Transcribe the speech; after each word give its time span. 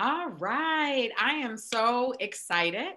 All 0.00 0.28
right. 0.28 1.10
I 1.20 1.32
am 1.32 1.56
so 1.56 2.14
excited 2.20 2.92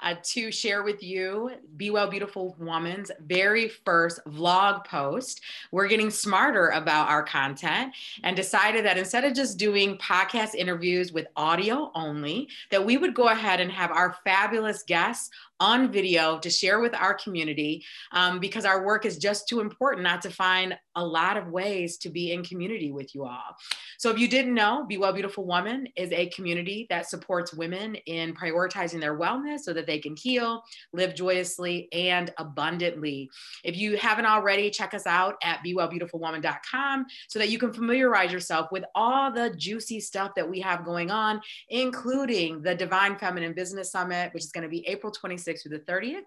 uh, 0.00 0.14
to 0.22 0.50
share 0.50 0.82
with 0.84 1.02
you 1.02 1.50
Be 1.76 1.90
Well 1.90 2.08
Beautiful 2.08 2.56
Woman's 2.58 3.10
very 3.20 3.68
first 3.68 4.20
vlog 4.24 4.86
post. 4.86 5.42
We're 5.70 5.86
getting 5.86 6.08
smarter 6.08 6.68
about 6.68 7.10
our 7.10 7.22
content 7.22 7.92
and 8.22 8.34
decided 8.34 8.86
that 8.86 8.96
instead 8.96 9.24
of 9.24 9.34
just 9.34 9.58
doing 9.58 9.98
podcast 9.98 10.54
interviews 10.54 11.12
with 11.12 11.26
audio 11.36 11.90
only, 11.94 12.48
that 12.70 12.86
we 12.86 12.96
would 12.96 13.12
go 13.12 13.28
ahead 13.28 13.60
and 13.60 13.70
have 13.70 13.90
our 13.90 14.16
fabulous 14.24 14.82
guests 14.82 15.28
on 15.60 15.92
video 15.92 16.38
to 16.38 16.48
share 16.48 16.80
with 16.80 16.94
our 16.94 17.12
community 17.14 17.84
um, 18.12 18.38
because 18.38 18.64
our 18.64 18.84
work 18.84 19.04
is 19.04 19.18
just 19.18 19.46
too 19.46 19.60
important 19.60 20.02
not 20.02 20.22
to 20.22 20.30
find 20.30 20.78
a 20.96 21.04
lot 21.04 21.36
of 21.36 21.48
ways 21.48 21.96
to 21.98 22.10
be 22.10 22.32
in 22.32 22.44
community 22.44 22.92
with 22.92 23.14
you 23.14 23.24
all. 23.24 23.56
So, 23.98 24.10
if 24.10 24.18
you 24.18 24.28
didn't 24.28 24.54
know, 24.54 24.84
Be 24.86 24.98
Well 24.98 25.12
Beautiful 25.12 25.46
Woman 25.46 25.86
is 25.96 26.12
a 26.12 26.26
community 26.26 26.86
that 26.90 27.08
supports 27.08 27.54
women 27.54 27.94
in 28.06 28.34
prioritizing 28.34 29.00
their 29.00 29.18
wellness 29.18 29.60
so 29.60 29.72
that 29.72 29.86
they 29.86 29.98
can 29.98 30.16
heal, 30.16 30.62
live 30.92 31.14
joyously, 31.14 31.88
and 31.92 32.32
abundantly. 32.38 33.30
If 33.64 33.76
you 33.76 33.96
haven't 33.96 34.26
already, 34.26 34.70
check 34.70 34.94
us 34.94 35.06
out 35.06 35.36
at 35.42 35.60
BeWellBeautifulWoman.com 35.64 37.06
so 37.28 37.38
that 37.38 37.50
you 37.50 37.58
can 37.58 37.72
familiarize 37.72 38.32
yourself 38.32 38.68
with 38.72 38.84
all 38.94 39.32
the 39.32 39.54
juicy 39.56 40.00
stuff 40.00 40.32
that 40.36 40.48
we 40.48 40.60
have 40.60 40.84
going 40.84 41.10
on, 41.10 41.40
including 41.68 42.62
the 42.62 42.74
Divine 42.74 43.16
Feminine 43.16 43.54
Business 43.54 43.92
Summit, 43.92 44.32
which 44.34 44.44
is 44.44 44.52
going 44.52 44.62
to 44.62 44.68
be 44.68 44.86
April 44.88 45.12
26th 45.12 45.36
26th 45.36 45.62
through 45.62 45.78
the 45.78 45.84
30th. 45.84 46.22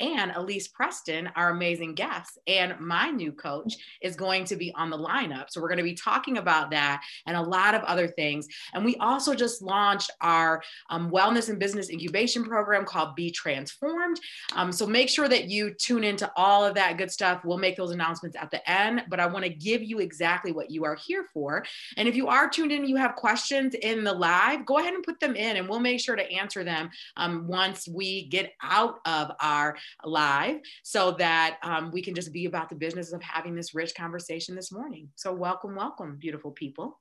And 0.00 0.32
Elyse 0.32 0.72
Preston, 0.72 1.30
our 1.36 1.50
amazing 1.50 1.94
guest, 1.94 2.38
and 2.46 2.78
my 2.80 3.10
new 3.10 3.32
coach 3.32 3.74
is 4.02 4.13
going 4.16 4.44
to 4.44 4.56
be 4.56 4.72
on 4.74 4.90
the 4.90 4.98
lineup. 4.98 5.46
So 5.48 5.60
we're 5.60 5.68
going 5.68 5.78
to 5.78 5.84
be 5.84 5.94
talking 5.94 6.38
about 6.38 6.70
that 6.70 7.02
and 7.26 7.36
a 7.36 7.42
lot 7.42 7.74
of 7.74 7.82
other 7.82 8.08
things. 8.08 8.46
And 8.72 8.84
we 8.84 8.96
also 8.96 9.34
just 9.34 9.62
launched 9.62 10.10
our 10.20 10.62
um, 10.90 11.10
wellness 11.10 11.48
and 11.48 11.58
business 11.58 11.90
incubation 11.90 12.44
program 12.44 12.84
called 12.84 13.14
Be 13.14 13.30
Transformed. 13.30 14.20
Um, 14.54 14.72
so 14.72 14.86
make 14.86 15.08
sure 15.08 15.28
that 15.28 15.48
you 15.48 15.74
tune 15.74 16.04
into 16.04 16.30
all 16.36 16.64
of 16.64 16.74
that 16.74 16.98
good 16.98 17.10
stuff. 17.10 17.44
We'll 17.44 17.58
make 17.58 17.76
those 17.76 17.90
announcements 17.90 18.36
at 18.40 18.50
the 18.50 18.68
end, 18.70 19.04
but 19.08 19.20
I 19.20 19.26
want 19.26 19.44
to 19.44 19.50
give 19.50 19.82
you 19.82 19.98
exactly 19.98 20.52
what 20.52 20.70
you 20.70 20.84
are 20.84 20.96
here 20.96 21.26
for. 21.32 21.64
And 21.96 22.08
if 22.08 22.16
you 22.16 22.28
are 22.28 22.48
tuned 22.48 22.72
in, 22.72 22.86
you 22.86 22.96
have 22.96 23.16
questions 23.16 23.74
in 23.74 24.04
the 24.04 24.12
live, 24.12 24.66
go 24.66 24.78
ahead 24.78 24.94
and 24.94 25.02
put 25.02 25.20
them 25.20 25.36
in 25.36 25.56
and 25.56 25.68
we'll 25.68 25.80
make 25.80 26.00
sure 26.00 26.16
to 26.16 26.32
answer 26.32 26.64
them 26.64 26.90
um, 27.16 27.46
once 27.46 27.88
we 27.88 28.26
get 28.26 28.52
out 28.62 29.00
of 29.06 29.32
our 29.40 29.76
live 30.04 30.60
so 30.82 31.12
that 31.12 31.58
um, 31.62 31.90
we 31.92 32.02
can 32.02 32.14
just 32.14 32.32
be 32.32 32.46
about 32.46 32.68
the 32.68 32.74
business 32.74 33.12
of 33.12 33.22
having 33.22 33.54
this 33.54 33.74
rich 33.74 33.94
conversation 33.94 34.03
this 34.54 34.72
morning. 34.72 35.10
So, 35.16 35.32
welcome, 35.32 35.74
welcome, 35.76 36.16
beautiful 36.18 36.50
people. 36.50 37.00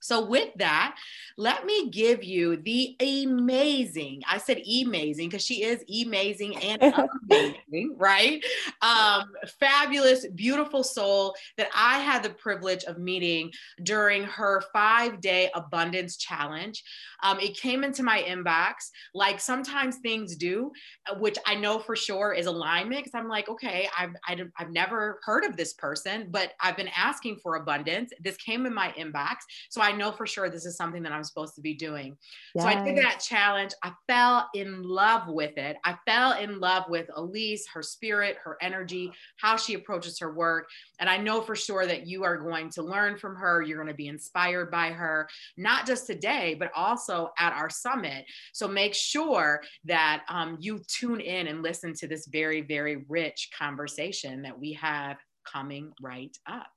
So, 0.00 0.24
with 0.24 0.50
that, 0.56 0.96
let 1.36 1.64
me 1.64 1.90
give 1.90 2.24
you 2.24 2.56
the 2.56 2.96
amazing, 3.00 4.22
I 4.28 4.38
said 4.38 4.58
amazing 4.58 5.28
because 5.28 5.44
she 5.44 5.62
is 5.62 5.84
amazing 6.04 6.56
and 6.56 6.94
amazing, 7.30 7.94
right? 7.96 8.44
Um, 8.80 9.32
fabulous, 9.60 10.26
beautiful 10.34 10.82
soul 10.82 11.34
that 11.56 11.68
I 11.74 11.98
had 11.98 12.22
the 12.22 12.30
privilege 12.30 12.84
of 12.84 12.98
meeting 12.98 13.50
during 13.82 14.24
her 14.24 14.62
five 14.72 15.20
day 15.20 15.50
abundance 15.54 16.16
challenge. 16.16 16.82
Um, 17.22 17.38
it 17.40 17.56
came 17.56 17.84
into 17.84 18.02
my 18.02 18.22
inbox 18.22 18.90
like 19.14 19.40
sometimes 19.40 19.96
things 19.96 20.36
do, 20.36 20.72
uh, 21.10 21.14
which 21.16 21.38
I 21.46 21.54
know 21.54 21.78
for 21.78 21.96
sure 21.96 22.32
is 22.32 22.46
alignment 22.46 23.04
because 23.04 23.18
I'm 23.18 23.28
like, 23.28 23.48
okay, 23.48 23.88
I've, 23.96 24.14
I've, 24.26 24.50
I've 24.58 24.70
never 24.70 25.20
heard 25.24 25.44
of 25.44 25.56
this 25.56 25.74
person, 25.74 26.28
but 26.30 26.52
I've 26.60 26.76
been 26.76 26.90
asking 26.96 27.36
for 27.42 27.56
abundance. 27.56 28.12
This 28.20 28.36
came 28.36 28.66
in 28.66 28.74
my 28.74 28.92
inbox. 28.98 29.36
So 29.70 29.80
I 29.82 29.92
know 29.92 30.12
for 30.12 30.26
sure 30.26 30.48
this 30.48 30.66
is 30.66 30.76
something 30.76 31.02
that 31.02 31.12
I'm 31.12 31.24
supposed 31.24 31.54
to 31.56 31.60
be 31.60 31.74
doing. 31.74 32.16
Yes. 32.54 32.64
So 32.64 32.68
I 32.68 32.84
did 32.84 32.96
that 32.98 33.20
challenge. 33.20 33.72
I 33.82 33.92
fell 34.06 34.48
in 34.54 34.82
love 34.82 35.28
with 35.28 35.56
it. 35.58 35.76
I 35.84 35.96
fell 36.06 36.32
in 36.32 36.60
love 36.60 36.84
with 36.88 37.08
Elyse, 37.16 37.62
her 37.72 37.82
spirit, 37.82 38.36
her 38.42 38.56
energy, 38.60 39.12
how 39.38 39.56
she 39.56 39.74
approaches 39.74 40.18
her 40.18 40.32
work. 40.32 40.68
And 41.00 41.08
I 41.08 41.16
know 41.16 41.40
for 41.42 41.56
sure 41.56 41.86
that 41.86 42.06
you 42.06 42.24
are 42.24 42.36
going 42.36 42.70
to 42.70 42.82
learn 42.82 43.18
from 43.18 43.36
her. 43.36 43.62
You're 43.62 43.78
going 43.78 43.88
to 43.88 43.94
be 43.94 44.08
inspired 44.08 44.70
by 44.70 44.90
her, 44.90 45.28
not 45.56 45.86
just 45.86 46.06
today, 46.06 46.56
but 46.58 46.70
also 46.74 47.30
at 47.38 47.52
our 47.52 47.70
summit. 47.70 48.24
So 48.52 48.68
make 48.68 48.94
sure 48.94 49.62
that 49.84 50.24
um, 50.28 50.56
you 50.60 50.80
tune 50.88 51.20
in 51.20 51.46
and 51.46 51.62
listen 51.62 51.94
to 51.94 52.08
this 52.08 52.26
very, 52.26 52.60
very 52.62 53.04
rich 53.08 53.50
conversation 53.56 54.42
that 54.42 54.58
we 54.58 54.72
have 54.74 55.16
coming 55.44 55.92
right 56.00 56.36
up. 56.46 56.70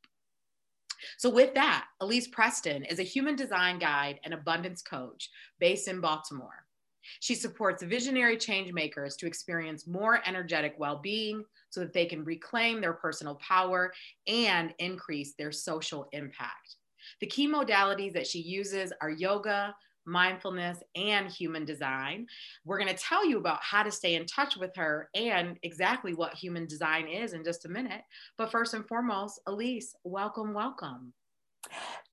So, 1.17 1.29
with 1.29 1.53
that, 1.55 1.85
Elyse 2.01 2.31
Preston 2.31 2.83
is 2.83 2.99
a 2.99 3.03
human 3.03 3.35
design 3.35 3.79
guide 3.79 4.19
and 4.23 4.33
abundance 4.33 4.81
coach 4.81 5.29
based 5.59 5.87
in 5.87 6.01
Baltimore. 6.01 6.65
She 7.19 7.35
supports 7.35 7.83
visionary 7.83 8.37
change 8.37 8.71
makers 8.73 9.15
to 9.17 9.27
experience 9.27 9.87
more 9.87 10.21
energetic 10.25 10.75
well 10.77 10.99
being 11.01 11.43
so 11.69 11.81
that 11.81 11.93
they 11.93 12.05
can 12.05 12.23
reclaim 12.23 12.81
their 12.81 12.93
personal 12.93 13.35
power 13.35 13.93
and 14.27 14.73
increase 14.79 15.33
their 15.33 15.51
social 15.51 16.07
impact. 16.13 16.77
The 17.19 17.27
key 17.27 17.47
modalities 17.47 18.13
that 18.13 18.27
she 18.27 18.39
uses 18.39 18.91
are 19.01 19.11
yoga, 19.11 19.75
mindfulness, 20.05 20.79
and 20.95 21.29
human 21.29 21.65
design. 21.65 22.27
We're 22.63 22.79
going 22.79 22.95
to 22.95 23.03
tell 23.03 23.25
you 23.25 23.37
about 23.37 23.61
how 23.61 23.83
to 23.83 23.91
stay 23.91 24.15
in 24.15 24.25
touch 24.25 24.57
with 24.57 24.75
her 24.75 25.09
and 25.15 25.57
exactly 25.63 26.13
what 26.13 26.33
human 26.33 26.67
design 26.67 27.07
is 27.07 27.33
in 27.33 27.43
just 27.43 27.65
a 27.65 27.69
minute. 27.69 28.01
But 28.37 28.51
first 28.51 28.73
and 28.73 28.87
foremost, 28.87 29.39
Elyse, 29.47 29.95
welcome, 30.03 30.53
welcome. 30.53 31.13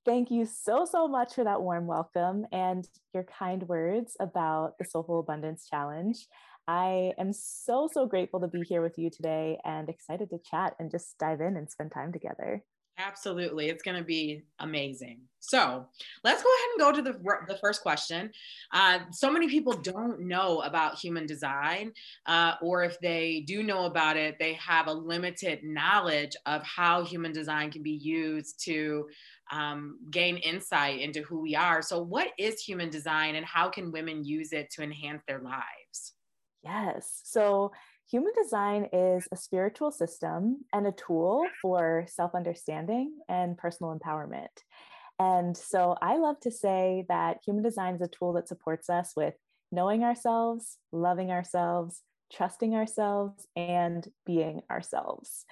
Thank 0.05 0.31
you 0.31 0.47
so, 0.47 0.85
so 0.85 1.07
much 1.07 1.35
for 1.35 1.45
that 1.45 1.63
warm 1.63 1.87
welcome 1.87 2.47
and 2.51 2.89
your 3.15 3.25
kind 3.25 3.63
words 3.69 4.17
about 4.19 4.79
the 4.79 4.85
Soulful 4.85 5.21
Abundance 5.21 5.69
Challenge. 5.69 6.27
I 6.67 7.13
am 7.19 7.33
so, 7.33 7.89
so 7.93 8.07
grateful 8.07 8.41
to 8.41 8.49
be 8.49 8.63
here 8.63 8.83
with 8.83 8.99
you 8.99 9.11
today 9.11 9.59
and 9.65 9.89
excited 9.89 10.31
to 10.31 10.39
chat 10.39 10.75
and 10.79 10.91
just 10.91 11.19
dive 11.19 11.41
in 11.41 11.57
and 11.57 11.71
spend 11.71 11.93
time 11.93 12.13
together. 12.13 12.63
Absolutely. 12.99 13.69
It's 13.69 13.83
going 13.83 13.97
to 13.97 14.05
be 14.05 14.43
amazing. 14.59 15.21
So 15.41 15.87
let's 16.23 16.43
go 16.43 16.49
ahead 16.49 16.69
and 16.71 16.81
go 16.81 16.93
to 16.93 17.03
the, 17.03 17.53
the 17.53 17.59
first 17.59 17.83
question. 17.83 18.31
Uh, 18.73 19.01
so 19.11 19.31
many 19.31 19.49
people 19.49 19.73
don't 19.73 20.21
know 20.21 20.61
about 20.61 20.99
human 20.99 21.27
design, 21.27 21.93
uh, 22.27 22.55
or 22.63 22.85
if 22.85 23.01
they 23.01 23.43
do 23.47 23.65
know 23.65 23.87
about 23.87 24.17
it, 24.17 24.37
they 24.39 24.53
have 24.55 24.87
a 24.87 24.93
limited 24.93 25.65
knowledge 25.65 26.37
of 26.47 26.63
how 26.63 27.03
human 27.03 27.33
design 27.33 27.73
can 27.73 27.83
be 27.83 27.91
used 27.91 28.63
to 28.65 29.09
um, 29.51 29.99
gain 30.11 30.37
insight 30.37 31.01
into 31.01 31.23
who 31.23 31.41
we 31.41 31.57
are. 31.57 31.83
So, 31.83 32.01
what 32.01 32.29
is 32.39 32.61
human 32.61 32.89
design 32.89 33.35
and 33.35 33.45
how 33.45 33.69
can 33.69 33.91
women 33.91 34.25
use 34.25 34.53
it 34.53 34.71
to 34.73 34.83
enhance 34.83 35.23
their 35.27 35.41
lives? 35.41 36.15
Yes. 36.63 37.21
So, 37.25 37.73
Human 38.13 38.33
design 38.37 38.91
is 38.93 39.27
a 39.33 39.37
spiritual 39.37 39.91
system 39.91 40.67
and 40.71 40.87
a 40.87 40.93
tool 40.93 41.47
for 41.63 42.05
self 42.07 42.35
understanding 42.35 43.17
and 43.27 43.57
personal 43.57 43.99
empowerment. 43.99 44.53
And 45.19 45.57
so 45.57 45.97
I 46.03 46.19
love 46.19 46.39
to 46.41 46.51
say 46.51 47.07
that 47.09 47.39
human 47.43 47.63
design 47.65 47.95
is 47.95 48.03
a 48.03 48.09
tool 48.09 48.35
that 48.35 48.49
supports 48.49 48.91
us 48.91 49.15
with 49.17 49.33
knowing 49.71 50.05
ourselves, 50.05 50.77
loving 50.93 51.31
ourselves, 51.31 52.03
trusting 52.31 52.75
ourselves, 52.75 53.47
and 53.57 54.07
being 54.27 54.61
ourselves. 54.71 55.47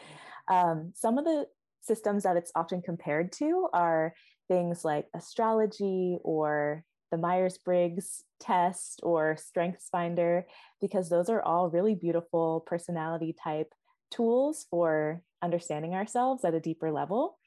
Um, 0.46 0.92
some 0.94 1.16
of 1.16 1.24
the 1.24 1.46
systems 1.80 2.24
that 2.24 2.36
it's 2.36 2.52
often 2.54 2.82
compared 2.82 3.32
to 3.32 3.70
are 3.72 4.12
things 4.48 4.84
like 4.84 5.06
astrology 5.14 6.18
or 6.22 6.84
the 7.10 7.18
Myers 7.18 7.58
Briggs 7.58 8.24
test 8.38 9.00
or 9.02 9.36
Strengths 9.36 9.88
Finder, 9.88 10.46
because 10.80 11.08
those 11.08 11.28
are 11.28 11.42
all 11.42 11.70
really 11.70 11.94
beautiful 11.94 12.64
personality 12.66 13.34
type 13.42 13.72
tools 14.10 14.66
for 14.70 15.22
understanding 15.42 15.94
ourselves 15.94 16.44
at 16.44 16.54
a 16.54 16.60
deeper 16.60 16.90
level. 16.90 17.38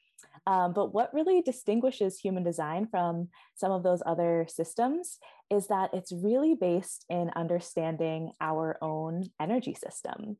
Um, 0.46 0.72
but 0.72 0.92
what 0.92 1.14
really 1.14 1.42
distinguishes 1.42 2.18
human 2.18 2.42
design 2.42 2.86
from 2.90 3.28
some 3.54 3.72
of 3.72 3.82
those 3.82 4.02
other 4.04 4.46
systems 4.48 5.18
is 5.50 5.68
that 5.68 5.90
it's 5.92 6.12
really 6.12 6.54
based 6.54 7.04
in 7.08 7.30
understanding 7.36 8.32
our 8.40 8.76
own 8.82 9.24
energy 9.40 9.74
system. 9.74 10.36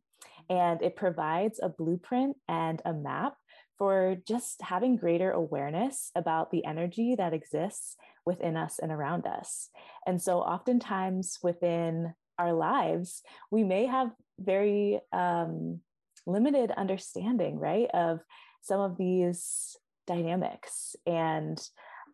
And 0.50 0.82
it 0.82 0.96
provides 0.96 1.58
a 1.62 1.68
blueprint 1.68 2.36
and 2.48 2.82
a 2.84 2.92
map 2.92 3.34
for 3.78 4.16
just 4.26 4.62
having 4.62 4.96
greater 4.96 5.30
awareness 5.30 6.10
about 6.14 6.50
the 6.50 6.64
energy 6.64 7.14
that 7.16 7.34
exists 7.34 7.96
within 8.24 8.56
us 8.56 8.78
and 8.78 8.92
around 8.92 9.26
us. 9.26 9.70
And 10.06 10.20
so, 10.20 10.38
oftentimes 10.40 11.38
within 11.42 12.14
our 12.38 12.52
lives, 12.52 13.22
we 13.50 13.64
may 13.64 13.86
have 13.86 14.10
very 14.38 15.00
um, 15.12 15.80
limited 16.26 16.70
understanding, 16.76 17.58
right, 17.58 17.88
of 17.92 18.20
some 18.62 18.80
of 18.80 18.96
these 18.96 19.76
dynamics 20.06 20.96
and 21.06 21.60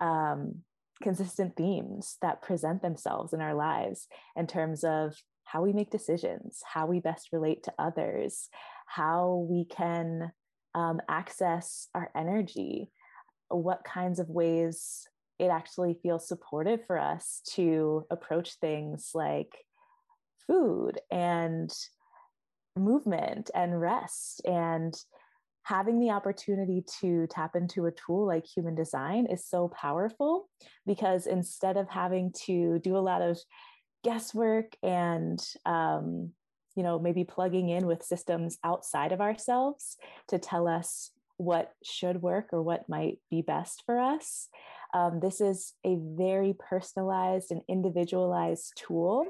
um, 0.00 0.62
consistent 1.02 1.56
themes 1.56 2.16
that 2.22 2.42
present 2.42 2.82
themselves 2.82 3.32
in 3.32 3.40
our 3.40 3.54
lives 3.54 4.06
in 4.36 4.46
terms 4.46 4.84
of 4.84 5.14
how 5.44 5.62
we 5.62 5.72
make 5.72 5.90
decisions, 5.90 6.60
how 6.64 6.86
we 6.86 7.00
best 7.00 7.30
relate 7.32 7.64
to 7.64 7.72
others, 7.78 8.48
how 8.86 9.46
we 9.48 9.64
can 9.64 10.30
um, 10.74 11.00
access 11.08 11.88
our 11.94 12.10
energy, 12.14 12.90
what 13.48 13.84
kinds 13.84 14.18
of 14.18 14.28
ways 14.28 15.06
it 15.38 15.48
actually 15.48 15.98
feels 16.02 16.28
supportive 16.28 16.84
for 16.86 16.98
us 16.98 17.40
to 17.54 18.04
approach 18.10 18.54
things 18.60 19.10
like 19.14 19.52
food 20.46 21.00
and 21.10 21.72
movement 22.76 23.50
and 23.54 23.80
rest. 23.80 24.42
And 24.44 24.94
having 25.62 25.98
the 25.98 26.10
opportunity 26.10 26.84
to 27.00 27.26
tap 27.28 27.56
into 27.56 27.86
a 27.86 27.92
tool 27.92 28.26
like 28.26 28.44
human 28.46 28.74
design 28.74 29.26
is 29.26 29.46
so 29.46 29.68
powerful 29.68 30.48
because 30.86 31.26
instead 31.26 31.76
of 31.76 31.88
having 31.88 32.32
to 32.44 32.78
do 32.80 32.96
a 32.96 32.98
lot 32.98 33.22
of 33.22 33.38
guesswork 34.04 34.74
and 34.82 35.38
um, 35.66 36.32
you 36.76 36.82
know 36.82 36.98
maybe 36.98 37.24
plugging 37.24 37.68
in 37.68 37.86
with 37.86 38.02
systems 38.02 38.58
outside 38.64 39.12
of 39.12 39.20
ourselves 39.20 39.96
to 40.28 40.38
tell 40.38 40.68
us 40.68 41.10
what 41.36 41.72
should 41.82 42.20
work 42.20 42.48
or 42.52 42.62
what 42.62 42.88
might 42.88 43.18
be 43.30 43.40
best 43.40 43.82
for 43.86 43.98
us. 43.98 44.48
Um, 44.92 45.20
this 45.20 45.40
is 45.40 45.72
a 45.84 45.96
very 45.98 46.54
personalized 46.58 47.50
and 47.50 47.62
individualized 47.66 48.72
tool 48.76 49.24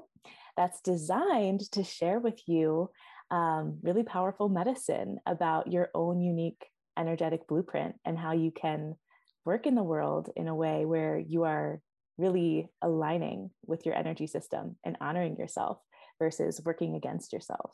that's 0.57 0.81
designed 0.81 1.71
to 1.73 1.85
share 1.85 2.19
with 2.19 2.41
you 2.49 2.91
um, 3.31 3.79
really 3.83 4.03
powerful 4.03 4.49
medicine 4.49 5.19
about 5.25 5.71
your 5.71 5.91
own 5.95 6.21
unique 6.21 6.67
energetic 6.99 7.47
blueprint 7.47 7.95
and 8.05 8.19
how 8.19 8.33
you 8.33 8.51
can 8.51 8.97
work 9.45 9.67
in 9.67 9.77
the 9.77 9.83
world 9.83 10.31
in 10.37 10.49
a 10.49 10.55
way 10.55 10.85
where 10.85 11.17
you 11.17 11.45
are 11.45 11.81
really 12.19 12.69
aligning 12.83 13.51
with 13.67 13.87
your 13.87 13.95
energy 13.95 14.27
system 14.27 14.77
and 14.85 14.97
honoring 15.01 15.37
yourself 15.37 15.79
versus 16.21 16.61
working 16.65 16.95
against 16.95 17.33
yourself. 17.33 17.73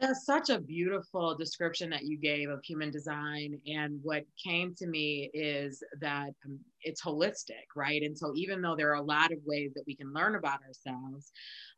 That's 0.00 0.24
such 0.24 0.48
a 0.48 0.60
beautiful 0.60 1.34
description 1.34 1.90
that 1.90 2.04
you 2.04 2.18
gave 2.18 2.50
of 2.50 2.60
human 2.62 2.92
design. 2.92 3.60
And 3.66 3.98
what 4.04 4.22
came 4.42 4.72
to 4.76 4.86
me 4.86 5.28
is 5.34 5.82
that 6.00 6.30
um, 6.46 6.60
it's 6.82 7.02
holistic, 7.02 7.66
right? 7.74 8.02
And 8.02 8.16
so, 8.16 8.32
even 8.36 8.62
though 8.62 8.76
there 8.76 8.90
are 8.90 9.02
a 9.02 9.02
lot 9.02 9.32
of 9.32 9.38
ways 9.44 9.72
that 9.74 9.82
we 9.88 9.96
can 9.96 10.12
learn 10.12 10.36
about 10.36 10.60
ourselves, 10.62 11.32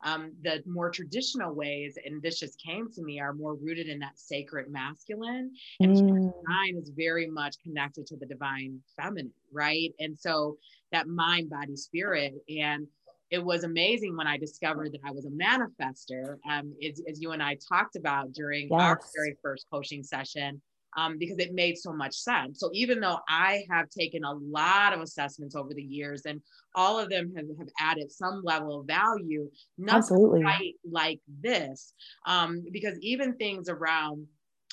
um, 0.05 0.33
the 0.43 0.61
more 0.67 0.91
traditional 0.91 1.55
ways, 1.55 1.97
and 2.05 2.21
this 2.21 2.39
just 2.39 2.61
came 2.63 2.91
to 2.91 3.01
me, 3.01 3.19
are 3.19 3.33
more 3.33 3.55
rooted 3.55 3.87
in 3.87 3.97
that 3.99 4.19
sacred 4.19 4.69
masculine. 4.69 5.51
And 5.79 5.95
mm. 5.95 5.97
human 5.97 6.27
design 6.27 6.77
is 6.79 6.91
very 6.95 7.25
much 7.25 7.55
connected 7.63 8.05
to 8.05 8.17
the 8.17 8.27
divine 8.27 8.79
feminine, 8.95 9.33
right? 9.51 9.93
And 9.97 10.17
so, 10.17 10.57
that 10.91 11.07
mind, 11.07 11.49
body, 11.49 11.75
spirit. 11.75 12.33
And 12.49 12.85
it 13.31 13.43
was 13.43 13.63
amazing 13.63 14.17
when 14.17 14.27
I 14.27 14.37
discovered 14.37 14.91
that 14.91 14.99
I 15.05 15.11
was 15.11 15.25
a 15.25 15.29
manifester, 15.29 16.35
um, 16.49 16.73
as, 16.85 17.01
as 17.09 17.21
you 17.21 17.31
and 17.31 17.41
I 17.41 17.57
talked 17.67 17.95
about 17.95 18.33
during 18.33 18.67
yes. 18.69 18.79
our 18.79 18.99
very 19.15 19.37
first 19.41 19.65
coaching 19.71 20.03
session, 20.03 20.61
um, 20.97 21.17
because 21.17 21.37
it 21.39 21.53
made 21.53 21.77
so 21.77 21.93
much 21.93 22.13
sense. 22.13 22.59
So 22.59 22.69
even 22.73 22.99
though 22.99 23.19
I 23.29 23.63
have 23.71 23.89
taken 23.89 24.25
a 24.25 24.33
lot 24.33 24.91
of 24.91 24.99
assessments 24.99 25.55
over 25.55 25.73
the 25.73 25.81
years, 25.81 26.23
and 26.25 26.41
all 26.75 26.99
of 26.99 27.09
them 27.09 27.33
have, 27.37 27.45
have 27.57 27.69
added 27.79 28.11
some 28.11 28.41
level 28.43 28.81
of 28.81 28.87
value, 28.87 29.49
nothing 29.77 29.97
Absolutely. 29.99 30.41
quite 30.41 30.73
like 30.89 31.21
this, 31.41 31.93
um, 32.25 32.65
because 32.73 32.99
even 32.99 33.37
things 33.37 33.69
around 33.69 34.27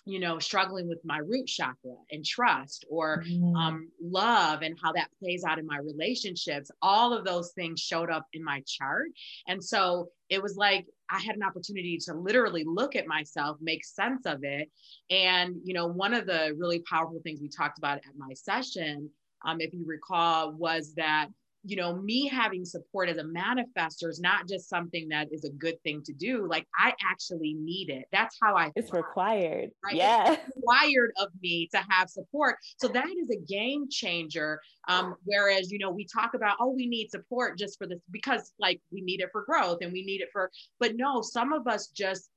you 0.08 0.18
know, 0.18 0.38
struggling 0.38 0.88
with 0.88 1.00
my 1.04 1.18
root 1.18 1.46
chakra 1.46 1.94
and 2.10 2.24
trust 2.24 2.86
or 2.88 3.22
mm. 3.28 3.54
um, 3.54 3.90
love 4.00 4.62
and 4.62 4.74
how 4.82 4.90
that 4.90 5.10
plays 5.18 5.44
out 5.44 5.58
in 5.58 5.66
my 5.66 5.76
relationships, 5.76 6.70
all 6.80 7.12
of 7.12 7.26
those 7.26 7.52
things 7.52 7.78
showed 7.78 8.10
up 8.10 8.26
in 8.32 8.42
my 8.42 8.62
chart. 8.66 9.08
And 9.48 9.62
so 9.62 10.08
it 10.30 10.42
was 10.42 10.56
like 10.56 10.86
I 11.10 11.18
had 11.20 11.36
an 11.36 11.42
opportunity 11.42 11.98
to 12.06 12.14
literally 12.14 12.64
look 12.66 12.96
at 12.96 13.06
myself, 13.06 13.58
make 13.60 13.84
sense 13.84 14.24
of 14.24 14.44
it. 14.44 14.70
And, 15.10 15.56
you 15.62 15.74
know, 15.74 15.86
one 15.86 16.14
of 16.14 16.24
the 16.24 16.54
really 16.56 16.80
powerful 16.88 17.20
things 17.22 17.42
we 17.42 17.50
talked 17.50 17.76
about 17.76 17.98
at 17.98 18.16
my 18.16 18.32
session, 18.32 19.10
um, 19.44 19.60
if 19.60 19.74
you 19.74 19.84
recall, 19.86 20.54
was 20.54 20.94
that 20.94 21.28
you 21.64 21.76
know, 21.76 21.96
me 21.96 22.26
having 22.28 22.64
support 22.64 23.08
as 23.08 23.18
a 23.18 23.24
manifester 23.24 24.08
is 24.08 24.20
not 24.20 24.48
just 24.48 24.68
something 24.68 25.08
that 25.08 25.28
is 25.32 25.44
a 25.44 25.50
good 25.50 25.80
thing 25.82 26.02
to 26.04 26.12
do. 26.12 26.46
Like 26.48 26.66
I 26.78 26.94
actually 27.10 27.54
need 27.54 27.90
it. 27.90 28.06
That's 28.12 28.36
how 28.40 28.56
I. 28.56 28.70
It's 28.76 28.90
thrive, 28.90 29.04
required. 29.04 29.70
Right? 29.84 29.94
Yeah. 29.94 30.32
It's 30.32 30.42
required 30.56 31.10
of 31.20 31.28
me 31.42 31.68
to 31.72 31.84
have 31.88 32.08
support. 32.08 32.56
So 32.78 32.88
that 32.88 33.06
is 33.06 33.30
a 33.30 33.40
game 33.40 33.86
changer. 33.90 34.60
Um, 34.88 35.16
whereas, 35.24 35.70
you 35.70 35.78
know, 35.78 35.90
we 35.90 36.06
talk 36.06 36.34
about, 36.34 36.56
oh, 36.60 36.70
we 36.70 36.86
need 36.86 37.10
support 37.10 37.58
just 37.58 37.78
for 37.78 37.86
this 37.86 37.98
because 38.10 38.52
like 38.58 38.80
we 38.92 39.00
need 39.00 39.20
it 39.20 39.28
for 39.32 39.44
growth 39.44 39.78
and 39.82 39.92
we 39.92 40.04
need 40.04 40.20
it 40.20 40.28
for, 40.32 40.50
but 40.80 40.96
no, 40.96 41.20
some 41.22 41.52
of 41.52 41.66
us 41.66 41.88
just 41.88 42.30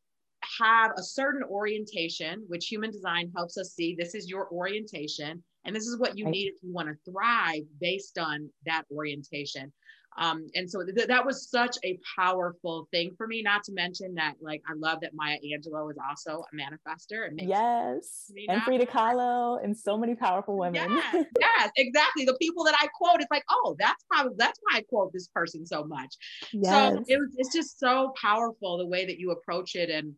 have 0.60 0.92
a 0.98 1.04
certain 1.04 1.44
orientation, 1.44 2.44
which 2.48 2.68
human 2.68 2.92
design 2.92 3.32
helps 3.36 3.58
us 3.58 3.74
see. 3.74 3.96
This 3.98 4.16
is 4.16 4.30
your 4.30 4.50
orientation 4.52 5.44
and 5.66 5.76
this 5.76 5.86
is 5.86 6.00
what 6.00 6.18
you 6.18 6.26
need 6.26 6.48
if 6.48 6.56
you 6.64 6.74
want 6.74 6.88
to 6.88 7.12
thrive 7.12 7.64
based 7.80 8.18
on 8.18 8.50
that 8.66 8.84
orientation. 8.92 9.72
Um, 10.18 10.48
and 10.56 10.70
so 10.70 10.84
th- 10.84 11.08
that 11.08 11.26
was 11.26 11.50
such 11.50 11.78
a 11.86 11.98
powerful 12.18 12.90
thing 12.92 13.14
for 13.18 13.28
me. 13.28 13.42
Not 13.42 13.64
to 13.66 13.72
mention 13.72 14.14
that, 14.16 14.34
like, 14.42 14.62
I 14.70 14.74
love 14.76 15.00
that 15.02 15.12
Maya 15.14 15.38
Angelou 15.38 15.90
is 15.90 15.98
also 16.10 16.44
a 16.52 16.56
manifester. 16.56 17.30
yes, 17.38 18.30
and 18.50 18.62
Frida 18.64 18.88
Kahlo, 18.88 19.64
and 19.64 19.78
so 19.78 19.98
many 19.98 20.14
powerful 20.16 20.58
women. 20.58 20.92
Yes, 20.92 21.26
yes, 21.40 21.72
exactly. 21.78 22.26
The 22.26 22.36
people 22.42 22.66
that 22.66 22.76
I 22.78 22.88
quote, 22.88 23.22
it's 23.22 23.32
like, 23.32 23.46
oh, 23.50 23.78
that's 23.80 24.04
probably 24.12 24.34
that's 24.38 24.60
why 24.64 24.80
I 24.80 24.82
quote 24.82 25.14
this 25.14 25.30
person 25.30 25.66
so 25.66 25.86
much. 25.86 26.14
Yes. 26.52 26.72
So 26.72 27.04
it 27.08 27.18
was, 27.18 27.30
it's 27.38 27.54
just 27.56 27.80
so 27.80 28.14
powerful 28.22 28.80
the 28.80 28.88
way 28.88 29.06
that 29.06 29.18
you 29.18 29.32
approach 29.32 29.76
it, 29.76 29.90
and 29.90 30.14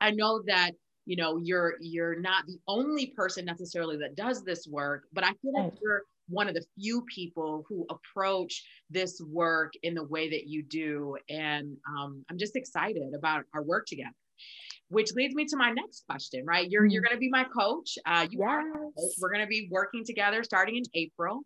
I 0.00 0.10
know 0.10 0.42
that 0.46 0.72
you 1.06 1.16
know 1.16 1.38
you're 1.38 1.74
you're 1.80 2.20
not 2.20 2.46
the 2.46 2.58
only 2.68 3.08
person 3.16 3.44
necessarily 3.44 3.96
that 3.96 4.14
does 4.14 4.44
this 4.44 4.66
work 4.70 5.04
but 5.14 5.24
i 5.24 5.32
feel 5.40 5.54
like 5.54 5.72
you're 5.82 6.02
one 6.28 6.48
of 6.48 6.54
the 6.54 6.64
few 6.78 7.02
people 7.12 7.64
who 7.68 7.86
approach 7.88 8.62
this 8.90 9.20
work 9.30 9.72
in 9.82 9.94
the 9.94 10.04
way 10.04 10.28
that 10.28 10.46
you 10.46 10.62
do. 10.62 11.16
And 11.30 11.76
um, 11.88 12.24
i'm 12.30 12.38
just 12.38 12.56
excited 12.56 13.14
about 13.14 13.44
our 13.54 13.62
work 13.62 13.86
together 13.86 14.12
which 14.88 15.12
leads 15.14 15.34
me 15.34 15.44
to 15.44 15.56
my 15.56 15.70
next 15.70 16.04
question 16.08 16.44
right 16.46 16.70
you're 16.70 16.84
you're 16.86 17.02
mm-hmm. 17.02 17.08
going 17.08 17.16
to 17.16 17.20
be 17.20 17.30
my 17.30 17.44
coach 17.44 17.96
uh, 18.06 18.26
you 18.30 18.40
yes. 18.40 18.48
are 18.48 18.62
coach. 18.62 19.12
we're 19.20 19.32
going 19.32 19.44
to 19.44 19.48
be 19.48 19.68
working 19.70 20.04
together 20.04 20.42
starting 20.42 20.76
in 20.76 20.82
april 20.94 21.42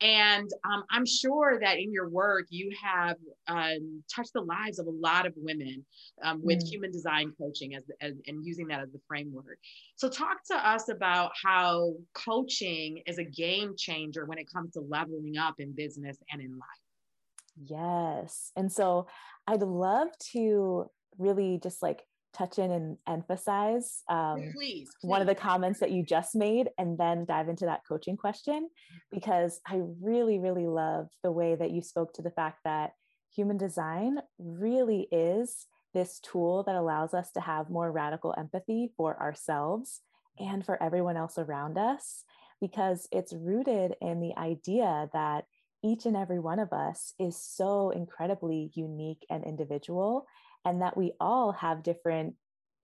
and 0.00 0.48
um, 0.64 0.84
I'm 0.90 1.04
sure 1.04 1.58
that 1.60 1.78
in 1.78 1.92
your 1.92 2.08
work, 2.08 2.46
you 2.48 2.74
have 2.82 3.16
um, 3.48 4.02
touched 4.14 4.32
the 4.32 4.40
lives 4.40 4.78
of 4.78 4.86
a 4.86 4.90
lot 4.90 5.26
of 5.26 5.34
women 5.36 5.84
um, 6.22 6.40
with 6.42 6.64
mm. 6.64 6.68
human 6.68 6.90
design 6.90 7.32
coaching 7.38 7.74
as, 7.74 7.82
as, 8.00 8.14
and 8.26 8.44
using 8.44 8.66
that 8.68 8.80
as 8.80 8.90
the 8.92 9.00
framework. 9.06 9.58
So, 9.96 10.08
talk 10.08 10.38
to 10.50 10.56
us 10.56 10.88
about 10.88 11.32
how 11.44 11.92
coaching 12.14 13.02
is 13.06 13.18
a 13.18 13.24
game 13.24 13.74
changer 13.76 14.24
when 14.24 14.38
it 14.38 14.46
comes 14.50 14.72
to 14.72 14.80
leveling 14.80 15.36
up 15.36 15.56
in 15.58 15.74
business 15.74 16.16
and 16.32 16.40
in 16.40 16.52
life. 16.52 17.66
Yes. 17.66 18.52
And 18.56 18.72
so, 18.72 19.06
I'd 19.46 19.60
love 19.60 20.08
to 20.32 20.86
really 21.18 21.60
just 21.62 21.82
like 21.82 22.04
touch 22.32 22.58
in 22.58 22.70
and 22.70 22.96
emphasize 23.08 24.02
um, 24.08 24.36
please, 24.36 24.52
please, 24.54 24.88
one 25.02 25.20
of 25.20 25.26
the 25.26 25.34
comments 25.34 25.80
that 25.80 25.90
you 25.90 26.02
just 26.02 26.34
made 26.34 26.68
and 26.78 26.96
then 26.96 27.24
dive 27.24 27.48
into 27.48 27.66
that 27.66 27.82
coaching 27.88 28.16
question 28.16 28.68
because 29.10 29.60
I 29.66 29.80
really, 30.00 30.38
really 30.38 30.66
love 30.66 31.08
the 31.22 31.32
way 31.32 31.54
that 31.56 31.70
you 31.70 31.82
spoke 31.82 32.12
to 32.14 32.22
the 32.22 32.30
fact 32.30 32.60
that 32.64 32.92
human 33.34 33.56
design 33.56 34.18
really 34.38 35.08
is 35.10 35.66
this 35.94 36.20
tool 36.20 36.62
that 36.64 36.76
allows 36.76 37.14
us 37.14 37.32
to 37.32 37.40
have 37.40 37.70
more 37.70 37.90
radical 37.90 38.34
empathy 38.38 38.92
for 38.96 39.20
ourselves 39.20 40.00
and 40.38 40.64
for 40.64 40.80
everyone 40.82 41.16
else 41.16 41.36
around 41.38 41.78
us 41.78 42.24
because 42.60 43.08
it's 43.10 43.32
rooted 43.32 43.94
in 44.00 44.20
the 44.20 44.36
idea 44.36 45.08
that 45.12 45.44
each 45.82 46.04
and 46.04 46.16
every 46.16 46.38
one 46.38 46.58
of 46.58 46.72
us 46.72 47.14
is 47.18 47.42
so 47.42 47.90
incredibly 47.90 48.70
unique 48.74 49.24
and 49.30 49.44
individual 49.44 50.26
and 50.64 50.82
that 50.82 50.96
we 50.96 51.12
all 51.20 51.52
have 51.52 51.82
different 51.82 52.34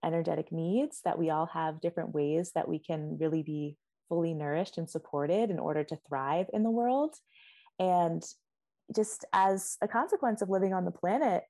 energetic 0.03 0.51
needs, 0.51 1.01
that 1.05 1.17
we 1.17 1.29
all 1.29 1.47
have 1.47 1.81
different 1.81 2.13
ways 2.13 2.51
that 2.55 2.67
we 2.67 2.79
can 2.79 3.17
really 3.19 3.43
be 3.43 3.77
fully 4.09 4.33
nourished 4.33 4.77
and 4.77 4.89
supported 4.89 5.49
in 5.49 5.59
order 5.59 5.83
to 5.83 5.97
thrive 6.07 6.47
in 6.53 6.63
the 6.63 6.71
world. 6.71 7.15
And 7.79 8.23
just 8.95 9.25
as 9.33 9.77
a 9.81 9.87
consequence 9.87 10.41
of 10.41 10.49
living 10.49 10.73
on 10.73 10.85
the 10.85 10.91
planet 10.91 11.43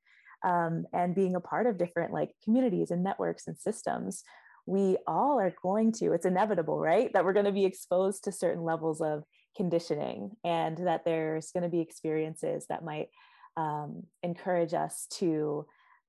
um, 0.43 0.85
and 0.93 1.15
being 1.15 1.35
a 1.35 1.41
part 1.41 1.67
of 1.67 1.77
different 1.77 2.13
like 2.13 2.31
communities 2.43 2.91
and 2.91 3.03
networks 3.03 3.47
and 3.47 3.57
systems, 3.57 4.23
we 4.65 4.97
all 5.07 5.39
are 5.39 5.53
going 5.61 5.93
to, 5.93 6.13
it's 6.13 6.25
inevitable, 6.25 6.79
right? 6.79 7.11
That 7.13 7.23
we're 7.23 7.33
going 7.33 7.45
to 7.45 7.51
be 7.51 7.65
exposed 7.65 8.25
to 8.25 8.31
certain 8.31 8.63
levels 8.63 9.01
of 9.01 9.23
conditioning 9.55 10.31
and 10.43 10.77
that 10.77 11.05
there's 11.05 11.51
going 11.51 11.63
to 11.63 11.69
be 11.69 11.79
experiences 11.79 12.65
that 12.69 12.83
might 12.83 13.07
um, 13.55 14.03
encourage 14.23 14.73
us 14.73 15.07
to 15.15 15.65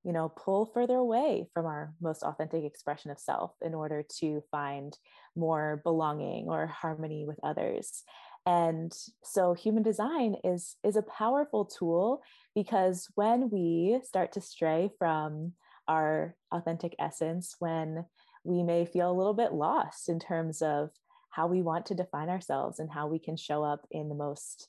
you 0.09 0.15
know 0.15 0.31
pull 0.31 0.65
further 0.65 0.97
away 0.97 1.47
from 1.53 1.67
our 1.67 1.93
most 2.00 2.23
authentic 2.23 2.65
expression 2.65 3.11
of 3.11 3.19
self 3.21 3.53
in 3.61 3.75
order 3.75 4.03
to 4.19 4.43
find 4.50 4.97
more 5.37 5.83
belonging 5.85 6.47
or 6.49 6.67
harmony 6.67 7.27
with 7.27 7.38
others 7.43 8.05
and 8.47 8.91
so 9.23 9.53
human 9.53 9.83
design 9.83 10.35
is 10.45 10.77
is 10.83 10.97
a 10.97 11.03
powerful 11.03 11.67
tool 11.67 12.23
because 12.55 13.07
when 13.17 13.50
we 13.50 14.00
start 14.03 14.33
to 14.33 14.41
stray 14.41 14.88
from 14.99 15.53
our 15.87 16.35
authentic 16.53 16.95
essence 16.99 17.57
when 17.59 18.07
we 18.45 18.62
may 18.62 18.87
feel 18.87 19.11
a 19.11 19.19
little 19.19 19.35
bit 19.35 19.53
lost 19.53 20.09
in 20.09 20.19
terms 20.19 20.62
of 20.62 20.88
how 21.29 21.47
we 21.47 21.61
want 21.61 21.85
to 21.85 21.95
define 21.95 22.31
ourselves 22.31 22.79
and 22.79 22.91
how 22.91 23.07
we 23.07 23.19
can 23.19 23.37
show 23.37 23.62
up 23.62 23.87
in 23.91 24.09
the 24.09 24.15
most 24.15 24.69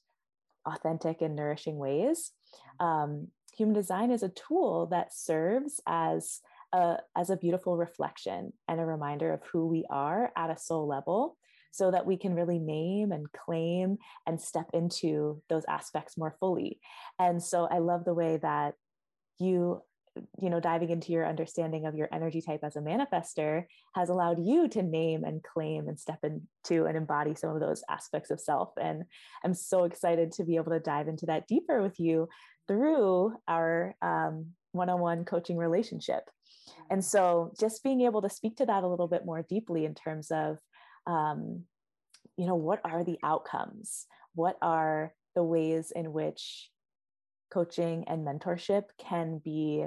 authentic 0.66 1.22
and 1.22 1.36
nourishing 1.36 1.78
ways. 1.78 2.32
Um, 2.80 3.30
human 3.60 3.76
design 3.76 4.10
is 4.10 4.24
a 4.24 4.30
tool 4.30 4.88
that 4.88 5.14
serves 5.14 5.82
as 5.86 6.40
a, 6.74 6.98
as 7.16 7.30
a 7.30 7.38
beautiful 7.38 7.76
reflection 7.78 8.54
and 8.68 8.80
a 8.80 8.86
reminder 8.86 9.34
of 9.34 9.44
who 9.52 9.68
we 9.68 9.86
are 9.90 10.32
at 10.38 10.50
a 10.50 10.58
soul 10.58 10.88
level 10.88 11.38
so 11.72 11.92
that 11.92 12.06
we 12.06 12.18
can 12.18 12.34
really 12.34 12.58
name 12.58 13.12
and 13.12 13.32
claim 13.32 13.98
and 14.26 14.42
step 14.42 14.68
into 14.74 15.42
those 15.50 15.66
aspects 15.70 16.18
more 16.18 16.36
fully. 16.40 16.80
And 17.20 17.44
so 17.44 17.68
I 17.70 17.80
love 17.80 18.06
the 18.06 18.14
way 18.14 18.38
that 18.38 18.76
you 19.40 19.82
you 20.42 20.50
know 20.50 20.60
diving 20.60 20.90
into 20.90 21.12
your 21.12 21.26
understanding 21.26 21.86
of 21.86 21.96
your 21.96 22.10
energy 22.12 22.42
type 22.42 22.62
as 22.64 22.76
a 22.76 22.82
manifester 22.82 23.66
has 23.94 24.10
allowed 24.10 24.44
you 24.44 24.68
to 24.68 24.82
name 24.82 25.24
and 25.24 25.44
claim 25.44 25.88
and 25.88 26.00
step 26.00 26.20
into 26.24 26.86
and 26.86 26.98
embody 26.98 27.36
some 27.36 27.52
of 27.52 27.62
those 27.62 27.84
aspects 27.90 28.32
of 28.32 28.40
self 28.40 28.72
and 28.82 29.04
i'm 29.46 29.54
so 29.54 29.84
excited 29.84 30.32
to 30.32 30.44
be 30.44 30.56
able 30.56 30.72
to 30.72 30.80
dive 30.80 31.08
into 31.08 31.28
that 31.28 31.48
deeper 31.48 31.82
with 31.82 32.00
you 32.00 32.28
through 32.70 33.34
our 33.48 33.96
um, 34.04 34.52
one-on-one 34.74 35.26
coaching 35.26 35.58
relationship. 35.58 36.22
And 36.92 37.04
so 37.04 37.52
just 37.60 37.84
being 37.84 38.02
able 38.02 38.22
to 38.22 38.30
speak 38.30 38.58
to 38.58 38.66
that 38.68 38.84
a 38.84 38.88
little 38.88 39.08
bit 39.08 39.26
more 39.26 39.42
deeply 39.42 39.86
in 39.86 39.96
terms 39.96 40.30
of 40.32 40.60
um, 41.08 41.64
you 42.38 42.46
know 42.46 42.56
what 42.56 42.80
are 42.86 43.04
the 43.04 43.18
outcomes? 43.24 44.06
What 44.36 44.58
are 44.62 45.14
the 45.36 45.44
ways 45.44 45.92
in 45.96 46.14
which 46.14 46.70
coaching 47.52 48.06
and 48.08 48.26
mentorship 48.26 48.84
can 49.00 49.42
be 49.44 49.86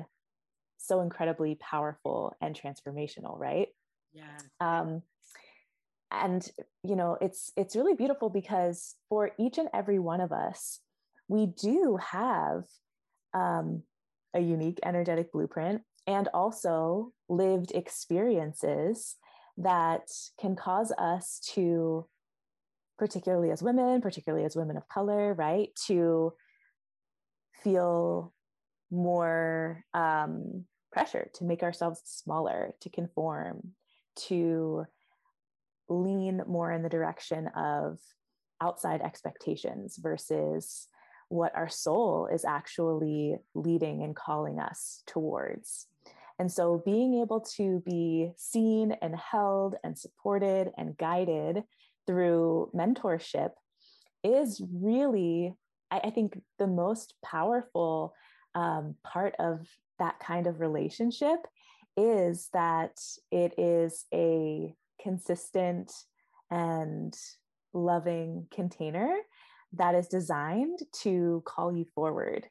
so 0.79 1.01
incredibly 1.01 1.55
powerful 1.55 2.35
and 2.41 2.59
transformational 2.59 3.39
right? 3.39 3.69
Yeah 4.13 4.39
um, 4.61 5.03
and 6.11 6.51
you 6.83 6.97
know 6.97 7.17
it's 7.21 7.53
it's 7.57 7.77
really 7.77 7.95
beautiful 7.95 8.29
because 8.29 8.97
for 9.09 9.31
each 9.39 9.59
and 9.59 9.69
every 9.73 9.99
one 9.99 10.21
of 10.21 10.33
us 10.33 10.81
we 11.33 11.47
do 11.47 11.99
have 12.11 12.65
um, 13.33 13.83
a 14.35 14.41
unique 14.41 14.79
energetic 14.85 15.33
blueprint 15.33 15.83
and 16.07 16.29
also 16.35 17.13
lived 17.29 17.73
experiences 17.73 19.17
that 19.57 20.09
can 20.39 20.57
cause 20.57 20.93
us 20.99 21.41
to 21.55 22.07
particularly 22.99 23.51
as 23.51 23.63
women 23.63 24.01
particularly 24.01 24.45
as 24.45 24.55
women 24.55 24.77
of 24.77 24.89
color 24.89 25.35
right 25.35 25.71
to 25.87 26.33
feel 27.63 28.33
more 28.91 29.83
um, 29.95 30.65
pressure 30.93 31.29
to 31.35 31.45
make 31.45 31.63
ourselves 31.63 32.01
smaller, 32.05 32.73
to 32.81 32.91
conform, 32.91 33.73
to 34.15 34.85
lean 35.89 36.43
more 36.47 36.71
in 36.71 36.83
the 36.83 36.89
direction 36.89 37.49
of 37.57 37.99
outside 38.61 39.01
expectations 39.01 39.99
versus 40.01 40.87
what 41.33 41.57
our 41.57 41.69
soul 41.69 42.29
is 42.31 42.45
actually 42.45 43.37
leading 43.55 44.03
and 44.03 44.15
calling 44.15 44.61
us 44.61 45.03
towards. 45.07 45.87
And 46.39 46.53
so 46.53 46.83
being 46.85 47.23
able 47.23 47.41
to 47.57 47.83
be 47.87 48.33
seen 48.37 48.93
and 49.01 49.17
held 49.17 49.77
and 49.83 49.99
supported 49.99 50.73
and 50.77 50.97
guided 50.97 51.65
through 52.07 52.71
mentorship 52.75 53.53
is 54.23 54.63
really, 54.71 55.55
I, 55.91 56.11
think, 56.11 56.39
the 56.59 56.67
most 56.67 57.15
powerful 57.25 58.15
um, 58.55 58.97
part 59.03 59.35
of 59.39 59.67
that 59.99 60.21
kind 60.21 60.47
of 60.47 60.61
relationship 60.61 61.39
is 61.97 62.51
that 62.53 63.01
it 63.31 63.55
is 63.59 64.05
a 64.13 64.75
consistent 65.03 65.93
and 66.51 67.17
loving 67.73 68.47
container 68.51 69.17
that 69.75 69.95
is 69.95 70.09
designed 70.09 70.81
to 71.03 71.43
call 71.47 71.75
you 71.75 71.85
forward, 71.95 72.47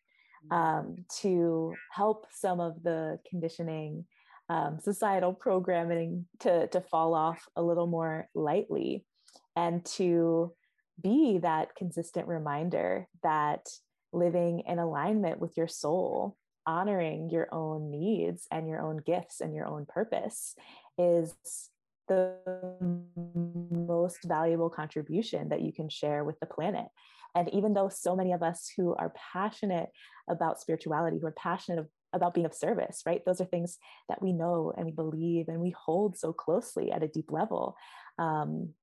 mm-hmm. 0.52 0.56
um, 0.56 1.06
to 1.22 1.74
help 1.92 2.26
some 2.32 2.60
of 2.60 2.82
the 2.84 3.20
conditioning, 3.30 4.06
um, 4.50 4.80
societal 4.80 5.34
programming 5.34 6.26
to, 6.40 6.68
to 6.68 6.82
fall 6.82 7.14
off 7.14 7.48
a 7.56 7.62
little 7.62 7.88
more 7.88 8.28
lightly, 8.34 9.06
and 9.56 9.86
to 9.86 10.54
be 11.02 11.40
that 11.40 11.76
consistent 11.76 12.28
reminder 12.28 13.08
that 13.24 13.68
living 14.14 14.64
in 14.68 14.78
alignment 14.78 15.40
with 15.40 15.56
your 15.58 15.68
soul 15.68 16.38
honoring 16.68 17.30
your 17.30 17.48
own 17.52 17.90
needs 17.90 18.46
and 18.52 18.68
your 18.68 18.82
own 18.82 18.98
gifts 18.98 19.42
and 19.42 19.56
your 19.56 19.66
own 19.66 19.86
purpose 19.88 20.56
is 20.98 21.36
the 22.08 22.36
most 23.72 24.20
valuable 24.26 24.70
contribution 24.70 25.50
that 25.50 25.62
you 25.62 25.72
can 25.72 25.90
share 25.90 26.24
with 26.24 26.40
the 26.40 26.46
planet. 26.46 26.88
And 27.36 27.50
even 27.54 27.74
though 27.74 27.90
so 27.90 28.16
many 28.16 28.34
of 28.34 28.44
us 28.44 28.70
who 28.76 28.94
are 28.96 29.14
passionate 29.34 29.90
about 30.30 30.60
spirituality, 30.60 31.18
who 31.20 31.28
are 31.28 31.36
passionate 31.38 31.88
about 32.14 32.34
being 32.34 32.46
of 32.46 32.54
service, 32.54 33.04
right? 33.06 33.22
Those 33.26 33.40
are 33.40 33.46
things 33.46 33.78
that 34.10 34.22
we 34.22 34.34
know 34.34 34.74
and 34.76 34.86
we 34.86 34.92
believe 34.92 35.48
and 35.48 35.62
we 35.62 35.72
hold 35.72 36.18
so 36.18 36.34
closely 36.34 36.92
at 36.92 37.04
a 37.04 37.08
deep 37.08 37.32
level. 37.32 37.76
Um, 38.20 38.74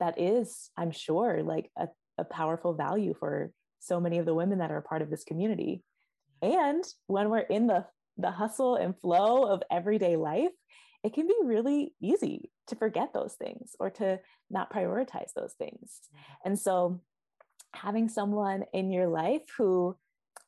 that 0.00 0.20
is, 0.20 0.70
I'm 0.76 0.90
sure, 0.90 1.42
like 1.42 1.70
a, 1.78 1.88
a 2.18 2.24
powerful 2.24 2.74
value 2.74 3.14
for 3.18 3.50
so 3.80 4.00
many 4.00 4.18
of 4.18 4.24
the 4.24 4.34
women 4.34 4.58
that 4.58 4.70
are 4.70 4.78
a 4.78 4.82
part 4.82 5.02
of 5.02 5.10
this 5.10 5.24
community. 5.24 5.82
And 6.40 6.82
when 7.06 7.28
we're 7.28 7.38
in 7.40 7.66
the 7.66 7.86
the 8.16 8.30
hustle 8.30 8.76
and 8.76 8.98
flow 9.00 9.44
of 9.44 9.62
everyday 9.70 10.16
life, 10.16 10.52
it 11.04 11.12
can 11.12 11.26
be 11.26 11.36
really 11.44 11.92
easy 12.00 12.50
to 12.66 12.74
forget 12.74 13.12
those 13.12 13.34
things 13.34 13.76
or 13.78 13.90
to 13.90 14.18
not 14.50 14.72
prioritize 14.72 15.32
those 15.36 15.52
things. 15.52 16.00
Mm-hmm. 16.08 16.48
And 16.48 16.58
so 16.58 17.00
having 17.74 18.08
someone 18.08 18.64
in 18.72 18.90
your 18.90 19.06
life 19.06 19.42
who 19.58 19.94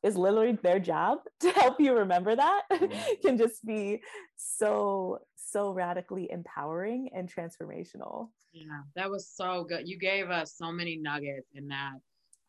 is 0.02 0.16
literally 0.16 0.58
their 0.62 0.80
job 0.80 1.18
to 1.40 1.50
help 1.50 1.78
you 1.78 1.94
remember 1.94 2.34
that 2.34 2.62
mm-hmm. 2.72 3.26
can 3.26 3.36
just 3.36 3.64
be 3.64 4.00
so 4.36 5.18
so 5.34 5.70
radically 5.70 6.28
empowering 6.30 7.08
and 7.14 7.32
transformational 7.32 8.28
yeah 8.52 8.80
that 8.96 9.08
was 9.08 9.28
so 9.28 9.64
good 9.64 9.88
you 9.88 9.96
gave 9.96 10.28
us 10.28 10.54
so 10.56 10.72
many 10.72 10.96
nuggets 10.96 11.48
in 11.54 11.68
that 11.68 11.92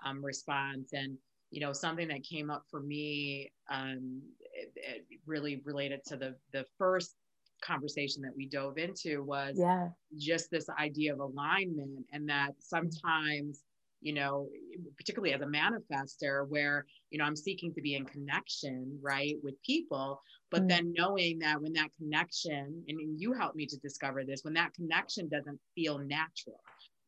um, 0.04 0.24
response 0.24 0.94
and 0.94 1.16
you 1.52 1.62
know 1.62 1.72
something 1.72 2.08
that 2.08 2.24
came 2.24 2.50
up 2.50 2.64
for 2.72 2.82
me 2.82 3.52
um, 3.70 4.22
it, 4.54 4.72
it 4.76 5.06
really 5.28 5.62
related 5.64 6.02
to 6.06 6.18
the 6.18 6.36
the 6.54 6.66
first 6.78 7.16
conversation 7.62 8.22
that 8.22 8.36
we 8.36 8.48
dove 8.48 8.78
into 8.78 9.24
was 9.24 9.56
yeah. 9.58 9.90
just 10.18 10.50
this 10.52 10.68
idea 10.80 11.14
of 11.14 11.20
alignment 11.20 12.06
and 12.12 12.30
that 12.30 12.52
sometimes 12.60 13.64
you 14.02 14.14
know 14.14 14.48
particularly 14.96 15.34
as 15.34 15.42
a 15.42 15.46
manifester 15.46 16.48
where 16.50 16.86
you 17.10 17.18
know 17.18 17.26
i'm 17.26 17.36
seeking 17.36 17.74
to 17.74 17.82
be 17.82 17.96
in 17.96 18.06
connection 18.06 18.98
right 19.02 19.36
with 19.44 19.56
people 19.64 20.22
but 20.52 20.64
mm. 20.64 20.70
then 20.70 20.94
knowing 20.96 21.40
that 21.40 21.60
when 21.60 21.74
that 21.74 21.90
connection 21.98 22.84
and 22.88 23.20
you 23.20 23.34
helped 23.34 23.56
me 23.56 23.66
to 23.66 23.78
discover 23.78 24.24
this 24.24 24.44
when 24.44 24.54
that 24.54 24.74
connection 24.74 25.28
doesn't 25.28 25.60
feel 25.74 25.98
natural 25.98 26.60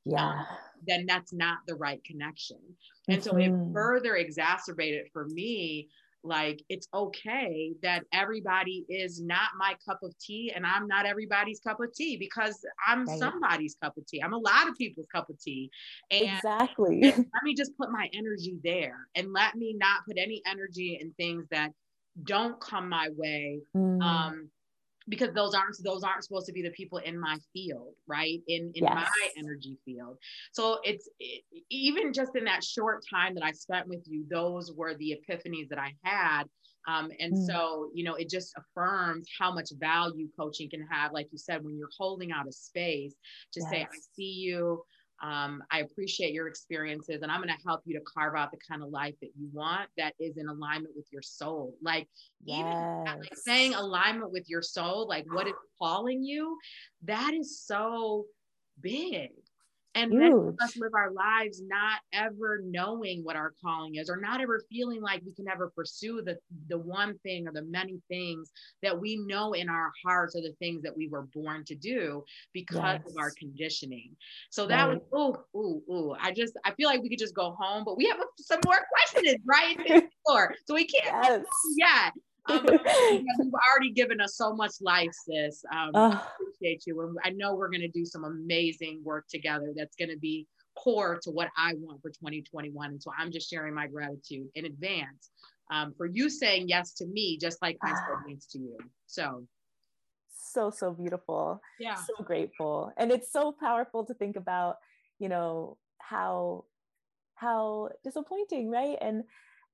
yeah 0.06 0.30
um, 0.30 0.46
then 0.88 1.06
that's 1.08 1.32
not 1.32 1.58
the 1.68 1.76
right 1.76 2.04
connection 2.04 2.58
and 3.08 3.24
so 3.24 3.36
it 3.38 3.52
mm-hmm. 3.52 3.74
further 3.74 4.16
exacerbated 4.16 5.06
for 5.14 5.28
me 5.28 5.88
like 6.24 6.64
it's 6.70 6.88
okay 6.94 7.74
that 7.82 8.04
everybody 8.12 8.86
is 8.90 9.22
not 9.22 9.52
my 9.58 9.76
cup 9.88 10.00
of 10.04 10.18
tea 10.20 10.52
and 10.54 10.66
I'm 10.66 10.88
not 10.88 11.06
everybody's 11.06 11.60
cup 11.60 11.80
of 11.80 11.94
tea 11.94 12.18
because 12.18 12.60
I'm 12.88 13.06
right. 13.06 13.20
somebody's 13.20 13.76
cup 13.82 13.98
of 13.98 14.06
tea. 14.06 14.22
I'm 14.22 14.34
a 14.34 14.38
lot 14.38 14.68
of 14.68 14.76
people's 14.76 15.08
cup 15.14 15.30
of 15.30 15.40
tea. 15.40 15.70
And 16.12 16.38
exactly. 16.38 17.02
let 17.04 17.44
me 17.44 17.54
just 17.56 17.78
put 17.78 17.92
my 17.92 18.10
energy 18.14 18.58
there 18.64 19.08
and 19.16 19.32
let 19.34 19.56
me 19.56 19.76
not 19.78 20.06
put 20.06 20.18
any 20.18 20.42
energy 20.46 21.00
in 21.02 21.12
things 21.14 21.46
that 21.52 21.72
don't 22.24 22.60
come 22.60 22.90
my 22.90 23.10
way. 23.16 23.62
Mm. 23.76 24.02
Um, 24.02 24.50
because 25.10 25.34
those 25.34 25.54
aren't 25.54 25.76
those 25.84 26.04
aren't 26.04 26.24
supposed 26.24 26.46
to 26.46 26.54
be 26.54 26.62
the 26.62 26.70
people 26.72 27.00
in 27.00 27.20
my 27.20 27.38
field 27.52 27.94
right 28.08 28.42
in 28.48 28.72
in 28.76 28.84
yes. 28.84 28.94
my 28.94 29.30
energy 29.38 29.78
field 29.84 30.18
so 30.54 30.80
it's 30.84 31.10
it, 31.20 31.44
even 31.70 32.14
just 32.14 32.36
in 32.36 32.46
that 32.46 32.64
short 32.64 33.04
time 33.10 33.34
that 33.36 33.44
i 33.44 33.52
spent 33.52 33.88
with 33.88 34.04
you 34.06 34.24
those 34.30 34.72
were 34.74 34.96
the 34.96 35.20
epiphanies 35.20 35.68
that 35.70 35.80
i 35.80 35.94
had 36.04 36.44
um, 36.88 37.10
and 37.20 37.34
mm. 37.34 37.46
so 37.46 37.90
you 37.94 38.04
know 38.04 38.16
it 38.16 38.30
just 38.30 38.54
affirms 38.58 39.28
how 39.38 39.54
much 39.54 39.70
value 39.80 40.28
coaching 40.40 40.70
can 40.70 40.86
have 40.90 41.12
like 41.12 41.28
you 41.32 41.38
said 41.38 41.64
when 41.64 41.78
you're 41.78 41.90
holding 41.98 42.32
out 42.32 42.48
a 42.48 42.52
space 42.52 43.16
to 43.54 43.60
yes. 43.62 43.70
say 43.70 43.82
i 43.82 43.88
see 44.16 44.24
you 44.24 44.82
um, 45.22 45.62
I 45.72 45.80
appreciate 45.80 46.34
your 46.34 46.48
experiences 46.48 47.22
and 47.22 47.32
I'm 47.32 47.42
going 47.42 47.54
to 47.54 47.68
help 47.68 47.82
you 47.86 47.98
to 47.98 48.06
carve 48.06 48.36
out 48.36 48.52
the 48.52 48.58
kind 48.70 48.82
of 48.82 48.90
life 48.90 49.16
that 49.22 49.32
you 49.38 49.50
want 49.52 49.90
that 49.98 50.14
is 50.20 50.38
in 50.38 50.48
alignment 50.48 50.96
with 50.96 51.08
your 51.12 51.22
soul. 51.22 51.76
Like, 51.82 52.08
yes. 52.44 52.60
even 52.60 53.20
like 53.20 53.36
saying 53.36 53.74
alignment 53.74 54.32
with 54.32 54.50
your 54.50 54.62
soul, 54.62 55.08
like 55.08 55.26
what 55.32 55.48
is 55.48 55.54
calling 55.82 56.24
you, 56.24 56.58
that 57.04 57.34
is 57.34 57.60
so 57.60 58.26
big. 58.82 59.32
And 60.00 60.12
many 60.12 60.32
of 60.32 60.56
us 60.62 60.78
live 60.78 60.94
our 60.96 61.12
lives 61.12 61.62
not 61.68 62.00
ever 62.14 62.62
knowing 62.64 63.24
what 63.24 63.36
our 63.36 63.54
calling 63.64 63.96
is 63.96 64.10
or 64.10 64.18
not 64.18 64.42
ever 64.42 64.62
feeling 64.72 65.02
like 65.02 65.22
we 65.26 65.34
can 65.34 65.48
ever 65.48 65.72
pursue 65.76 66.22
the 66.22 66.38
the 66.68 66.78
one 66.78 67.18
thing 67.20 67.48
or 67.48 67.52
the 67.52 67.64
many 67.64 68.00
things 68.08 68.52
that 68.82 68.98
we 68.98 69.18
know 69.28 69.54
in 69.54 69.70
our 69.70 69.92
hearts 70.06 70.36
are 70.36 70.42
the 70.42 70.54
things 70.60 70.82
that 70.82 70.96
we 70.96 71.08
were 71.08 71.28
born 71.34 71.64
to 71.66 71.76
do 71.76 72.24
because 72.54 72.78
yes. 72.78 73.02
of 73.10 73.18
our 73.18 73.32
conditioning 73.38 74.16
so 74.50 74.66
that 74.66 74.86
right. 74.86 74.94
was 74.94 75.02
oh 75.14 75.44
oh 75.56 75.82
oh 75.90 76.16
i 76.22 76.32
just 76.32 76.58
i 76.66 76.72
feel 76.74 76.88
like 76.88 77.02
we 77.02 77.10
could 77.10 77.20
just 77.20 77.36
go 77.36 77.56
home 77.60 77.84
but 77.84 77.98
we 77.98 78.06
have 78.06 78.18
some 78.38 78.60
more 78.66 78.80
questions 78.90 79.38
right 79.46 80.04
so 80.28 80.74
we 80.74 80.86
can't 80.86 81.06
yes. 81.06 81.46
yet 81.78 82.14
um, 82.50 82.66
you've 83.12 83.54
already 83.72 83.92
given 83.94 84.22
us 84.22 84.36
so 84.36 84.54
much 84.54 84.74
life, 84.82 85.12
sis. 85.26 85.64
Um, 85.72 85.92
I 85.96 86.22
appreciate 86.42 86.84
you. 86.86 87.02
And 87.02 87.18
I 87.24 87.30
know 87.32 87.56
we're 87.56 87.70
going 87.70 87.82
to 87.82 87.88
do 87.88 88.06
some 88.06 88.24
amazing 88.24 89.02
work 89.04 89.26
together 89.30 89.74
that's 89.76 89.96
going 89.96 90.10
to 90.10 90.18
be 90.18 90.48
core 90.76 91.20
to 91.24 91.32
what 91.32 91.50
I 91.58 91.74
want 91.78 92.02
for 92.02 92.10
2021. 92.10 92.92
And 92.92 93.02
so 93.02 93.12
I'm 93.18 93.32
just 93.32 93.50
sharing 93.50 93.74
my 93.74 93.88
gratitude 93.88 94.48
in 94.56 94.66
advance 94.66 95.32
um, 95.72 95.94
for 95.98 96.06
you 96.06 96.30
saying 96.30 96.68
yes 96.68 96.94
to 96.96 97.06
me, 97.06 97.38
just 97.38 97.62
like 97.62 97.78
I 97.84 97.90
said 97.90 98.18
yes 98.28 98.46
to 98.48 98.60
you. 98.60 98.78
So, 99.08 99.46
so, 100.36 100.72
so 100.72 100.92
beautiful. 100.92 101.62
Yeah. 101.80 101.96
So 101.96 102.24
grateful. 102.24 102.92
And 102.98 103.12
it's 103.12 103.32
so 103.32 103.52
powerful 103.52 104.06
to 104.06 104.14
think 104.14 104.36
about, 104.36 104.78
you 105.20 105.30
know, 105.30 105.78
how 106.00 106.66
how 107.36 107.90
disappointing 108.04 108.70
right 108.70 108.98
and 109.00 109.24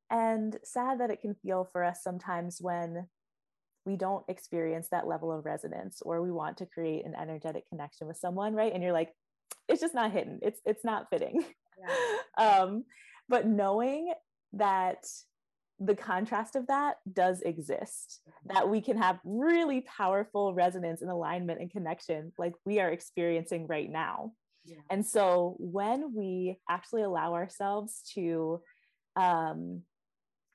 and 0.10 0.58
sad 0.64 1.00
that 1.00 1.10
it 1.10 1.22
can 1.22 1.36
feel 1.36 1.68
for 1.72 1.84
us 1.84 2.04
sometimes 2.04 2.60
when 2.62 3.08
we 3.86 3.96
don't 3.96 4.26
experience 4.28 4.88
that 4.90 5.08
level 5.08 5.32
of 5.32 5.46
resonance 5.46 6.02
or 6.02 6.22
we 6.22 6.32
want 6.32 6.58
to 6.58 6.66
create 6.66 7.06
an 7.06 7.16
energetic 7.16 7.68
connection 7.70 8.08
with 8.08 8.18
someone 8.18 8.54
right 8.54 8.74
and 8.74 8.84
you're 8.84 8.94
like 8.94 9.12
it's 9.68 9.82
just 9.82 9.94
not 9.94 10.12
hidden 10.12 10.40
it's 10.42 10.60
it's 10.66 10.84
not 10.84 11.08
fitting 11.10 11.44
yeah. 11.80 11.98
um 12.62 12.84
but 13.30 13.48
knowing 13.48 14.12
that 14.54 15.04
the 15.80 15.96
contrast 15.96 16.56
of 16.56 16.68
that 16.68 16.96
does 17.12 17.42
exist 17.42 18.22
mm-hmm. 18.28 18.54
that 18.54 18.70
we 18.70 18.82
can 18.82 18.98
have 18.98 19.20
really 19.24 19.82
powerful 19.82 20.54
resonance 20.54 21.02
and 21.02 21.12
alignment 21.12 21.60
and 21.60 21.72
connection 21.72 22.32
like 22.38 22.54
we 22.66 22.80
are 22.80 22.92
experiencing 22.92 23.68
right 23.68 23.92
now 23.92 24.32
yeah. 24.66 24.78
and 24.90 25.06
so 25.06 25.56
when 25.60 26.14
we 26.16 26.58
actually 26.70 27.04
allow 27.04 27.34
ourselves 27.34 28.02
to 28.14 28.62
um, 29.16 29.82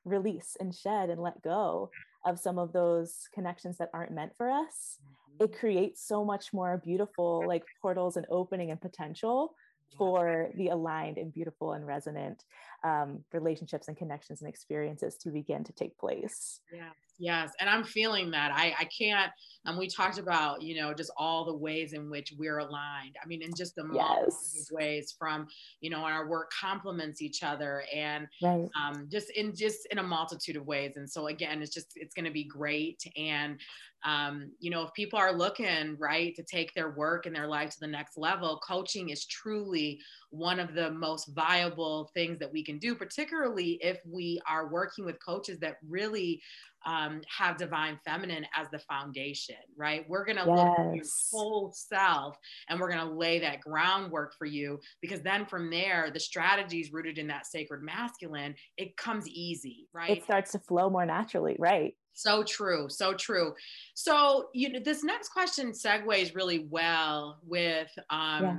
release 0.05 0.57
and 0.61 0.75
shed 0.75 1.11
and 1.11 1.21
let 1.21 1.43
go 1.43 1.91
of 2.25 2.39
some 2.39 2.59
of 2.59 2.73
those 2.73 3.29
connections 3.35 3.79
that 3.79 3.91
aren't 3.93 4.13
meant 4.13 4.33
for 4.37 4.51
us 4.51 4.99
mm-hmm. 5.03 5.45
it 5.45 5.59
creates 5.59 6.07
so 6.07 6.25
much 6.25 6.53
more 6.53 6.81
beautiful 6.85 7.43
like 7.47 7.65
portals 7.81 8.17
and 8.17 8.27
opening 8.31 8.71
and 8.71 8.81
potential 8.81 9.55
for 9.99 10.51
the 10.57 10.69
aligned 10.69 11.19
and 11.19 11.33
beautiful 11.33 11.73
and 11.73 11.87
resonant 11.87 12.45
um, 12.83 13.23
relationships 13.33 13.89
and 13.89 13.97
connections 13.97 14.41
and 14.41 14.49
experiences 14.49 15.17
to 15.17 15.31
begin 15.31 15.65
to 15.65 15.73
take 15.73 15.99
place. 15.99 16.61
Yeah. 16.73 16.91
Yes. 17.19 17.53
And 17.61 17.69
I'm 17.69 17.85
feeling 17.85 18.31
that. 18.31 18.51
I, 18.55 18.75
I 18.79 18.85
can't, 18.85 19.31
and 19.67 19.77
we 19.77 19.89
talked 19.89 20.17
about, 20.17 20.63
you 20.63 20.81
know, 20.81 20.95
just 20.95 21.11
all 21.19 21.45
the 21.45 21.55
ways 21.55 21.93
in 21.93 22.09
which 22.09 22.33
we're 22.39 22.57
aligned. 22.57 23.17
I 23.23 23.27
mean, 23.27 23.43
in 23.43 23.51
just 23.55 23.75
the 23.75 23.87
yes. 23.93 24.69
ways 24.73 25.15
from, 25.19 25.47
you 25.83 25.91
know, 25.91 25.99
our 25.99 26.27
work 26.27 26.51
complements 26.59 27.21
each 27.21 27.43
other 27.43 27.85
and 27.95 28.27
right. 28.43 28.71
um, 28.75 29.07
just 29.13 29.29
in 29.33 29.55
just 29.55 29.87
in 29.91 29.99
a 29.99 30.03
multitude 30.03 30.57
of 30.57 30.67
ways. 30.67 30.93
And 30.97 31.09
so 31.09 31.27
again, 31.27 31.61
it's 31.61 31.75
just, 31.75 31.93
it's 31.97 32.15
going 32.15 32.25
to 32.25 32.31
be 32.31 32.45
great. 32.45 33.03
And 33.19 33.61
um, 34.05 34.51
you 34.61 34.71
know, 34.71 34.83
if 34.83 34.93
people 34.95 35.19
are 35.19 35.33
looking, 35.33 35.97
right, 35.99 36.35
to 36.35 36.43
take 36.43 36.73
their 36.75 36.91
work 36.91 37.27
and 37.27 37.35
their 37.35 37.47
life 37.47 37.71
to 37.71 37.81
the 37.81 37.87
next 37.87 38.17
level, 38.17 38.61
coaching 38.67 39.11
is 39.11 39.27
truly 39.27 40.01
one 40.31 40.61
of 40.61 40.75
the 40.75 40.91
most 40.93 41.35
viable 41.35 42.11
things 42.15 42.39
that 42.39 42.53
we 42.53 42.65
can 42.65 42.79
do, 42.79 42.95
particularly 42.95 43.79
if 43.83 43.99
we 44.07 44.41
are 44.49 44.69
working 44.69 45.05
with 45.05 45.23
coaches 45.25 45.59
that 45.61 45.77
really 45.87 46.41
um, 46.87 47.21
have 47.29 47.57
divine 47.57 47.99
feminine 48.05 48.47
as 48.57 48.69
the 48.71 48.79
foundation, 48.79 49.57
right? 49.77 50.05
We're 50.09 50.25
going 50.25 50.39
to 50.39 50.45
yes. 50.47 50.57
look 50.57 50.79
at 50.79 50.95
your 50.95 51.05
whole 51.31 51.73
self 51.75 52.39
and 52.69 52.81
we're 52.81 52.91
going 52.91 53.07
to 53.07 53.15
lay 53.15 53.39
that 53.41 53.61
groundwork 53.61 54.35
for 54.39 54.47
you 54.47 54.81
because 55.01 55.21
then 55.21 55.47
from 55.47 55.71
there, 55.71 56.11
the 56.13 56.21
strategies 56.21 56.93
rooted 56.93 57.19
in 57.19 57.27
that 57.29 57.47
sacred 57.47 57.83
masculine, 57.83 58.55
it 58.77 58.97
comes 58.97 59.29
easy, 59.29 59.89
right? 59.93 60.11
It 60.11 60.25
starts 60.25 60.53
to 60.53 60.59
flow 60.59 60.91
more 60.91 61.07
naturally, 61.07 61.57
right? 61.59 61.95
So 62.13 62.43
true, 62.43 62.89
so 62.89 63.15
true. 63.15 63.55
So 63.95 64.49
you 64.53 64.73
know, 64.73 64.81
this 64.81 65.05
next 65.05 65.31
question 65.31 65.73
segues 65.73 66.35
really 66.35 66.67
well 66.71 67.39
with 67.47 67.89
um, 68.11 68.43
yeah 68.43 68.57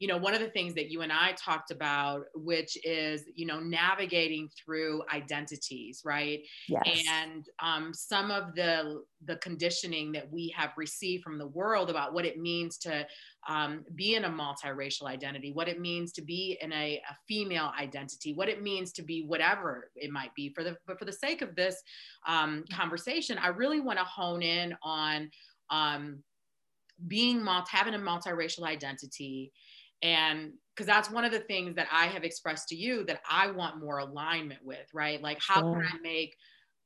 you 0.00 0.08
know 0.08 0.16
one 0.16 0.34
of 0.34 0.40
the 0.40 0.48
things 0.48 0.74
that 0.74 0.90
you 0.90 1.02
and 1.02 1.12
i 1.12 1.32
talked 1.32 1.70
about 1.70 2.22
which 2.34 2.76
is 2.84 3.24
you 3.34 3.46
know 3.46 3.60
navigating 3.60 4.48
through 4.48 5.02
identities 5.14 6.00
right 6.04 6.40
yes. 6.68 6.82
and 7.08 7.46
um, 7.62 7.92
some 7.94 8.30
of 8.30 8.54
the 8.54 9.02
the 9.26 9.36
conditioning 9.36 10.10
that 10.10 10.30
we 10.32 10.52
have 10.56 10.70
received 10.76 11.22
from 11.22 11.38
the 11.38 11.46
world 11.46 11.90
about 11.90 12.14
what 12.14 12.24
it 12.24 12.40
means 12.40 12.78
to 12.78 13.06
um, 13.48 13.84
be 13.94 14.14
in 14.16 14.24
a 14.24 14.28
multiracial 14.28 15.04
identity 15.04 15.52
what 15.52 15.68
it 15.68 15.78
means 15.78 16.12
to 16.12 16.22
be 16.22 16.58
in 16.60 16.72
a, 16.72 17.00
a, 17.08 17.16
female 17.28 17.70
identity 17.78 18.32
what 18.32 18.48
it 18.48 18.62
means 18.62 18.92
to 18.92 19.02
be 19.02 19.22
whatever 19.22 19.90
it 19.94 20.10
might 20.10 20.34
be 20.34 20.52
for 20.54 20.64
the 20.64 20.76
but 20.86 20.98
for 20.98 21.04
the 21.04 21.12
sake 21.12 21.42
of 21.42 21.54
this 21.54 21.76
um, 22.26 22.64
conversation 22.72 23.38
i 23.38 23.48
really 23.48 23.80
want 23.80 23.98
to 23.98 24.04
hone 24.04 24.42
in 24.42 24.74
on 24.82 25.30
um, 25.68 26.22
being 27.06 27.42
multi 27.42 27.68
having 27.70 27.94
a 27.94 27.98
multiracial 27.98 28.64
identity 28.64 29.52
and 30.02 30.52
because 30.74 30.86
that's 30.86 31.10
one 31.10 31.24
of 31.24 31.32
the 31.32 31.40
things 31.40 31.74
that 31.74 31.88
I 31.92 32.06
have 32.06 32.24
expressed 32.24 32.68
to 32.68 32.76
you 32.76 33.04
that 33.04 33.20
I 33.28 33.50
want 33.50 33.80
more 33.80 33.98
alignment 33.98 34.64
with, 34.64 34.86
right? 34.94 35.20
Like, 35.20 35.38
how 35.46 35.60
can 35.60 35.82
I 35.82 35.98
make 36.02 36.36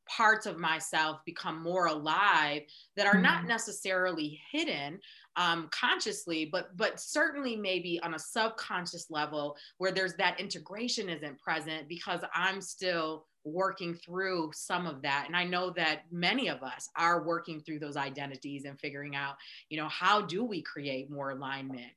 parts 0.08 0.46
of 0.46 0.58
myself 0.58 1.20
become 1.24 1.62
more 1.62 1.86
alive 1.86 2.62
that 2.96 3.06
are 3.06 3.20
not 3.20 3.38
mm-hmm. 3.38 3.48
necessarily 3.48 4.40
hidden 4.50 4.98
um, 5.36 5.68
consciously, 5.70 6.48
but 6.50 6.76
but 6.76 7.00
certainly 7.00 7.56
maybe 7.56 8.00
on 8.02 8.14
a 8.14 8.18
subconscious 8.18 9.10
level 9.10 9.56
where 9.78 9.92
there's 9.92 10.14
that 10.14 10.40
integration 10.40 11.08
isn't 11.08 11.38
present 11.38 11.88
because 11.88 12.20
I'm 12.34 12.60
still 12.60 13.26
working 13.44 13.94
through 13.94 14.50
some 14.54 14.86
of 14.86 15.02
that 15.02 15.24
and 15.26 15.36
i 15.36 15.44
know 15.44 15.70
that 15.70 16.02
many 16.10 16.48
of 16.48 16.62
us 16.62 16.88
are 16.96 17.22
working 17.22 17.60
through 17.60 17.78
those 17.78 17.96
identities 17.96 18.64
and 18.64 18.80
figuring 18.80 19.14
out 19.14 19.36
you 19.68 19.76
know 19.76 19.88
how 19.88 20.20
do 20.20 20.44
we 20.44 20.62
create 20.62 21.10
more 21.10 21.30
alignment 21.30 21.92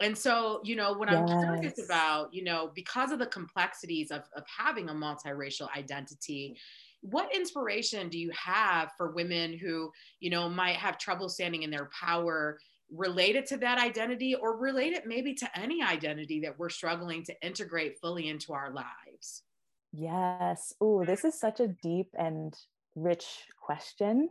and 0.00 0.16
so 0.16 0.60
you 0.64 0.74
know 0.74 0.92
what 0.92 1.10
yes. 1.10 1.18
i'm 1.18 1.26
curious 1.28 1.84
about 1.84 2.32
you 2.34 2.42
know 2.42 2.70
because 2.74 3.12
of 3.12 3.18
the 3.18 3.26
complexities 3.26 4.10
of, 4.10 4.22
of 4.36 4.42
having 4.46 4.88
a 4.88 4.92
multiracial 4.92 5.68
identity 5.76 6.56
what 7.00 7.32
inspiration 7.32 8.08
do 8.08 8.18
you 8.18 8.30
have 8.32 8.90
for 8.96 9.12
women 9.12 9.56
who 9.56 9.92
you 10.18 10.30
know 10.30 10.48
might 10.48 10.76
have 10.76 10.98
trouble 10.98 11.28
standing 11.28 11.62
in 11.62 11.70
their 11.70 11.88
power 11.98 12.58
related 12.90 13.46
to 13.46 13.56
that 13.58 13.78
identity 13.78 14.34
or 14.34 14.56
related 14.56 15.02
maybe 15.06 15.34
to 15.34 15.58
any 15.58 15.82
identity 15.82 16.40
that 16.40 16.58
we're 16.58 16.70
struggling 16.70 17.22
to 17.22 17.34
integrate 17.46 17.98
fully 18.00 18.28
into 18.28 18.52
our 18.52 18.72
lives 18.72 19.42
Yes. 19.92 20.72
Oh, 20.80 21.04
this 21.04 21.24
is 21.24 21.38
such 21.38 21.60
a 21.60 21.68
deep 21.68 22.08
and 22.18 22.54
rich 22.94 23.46
question. 23.60 24.30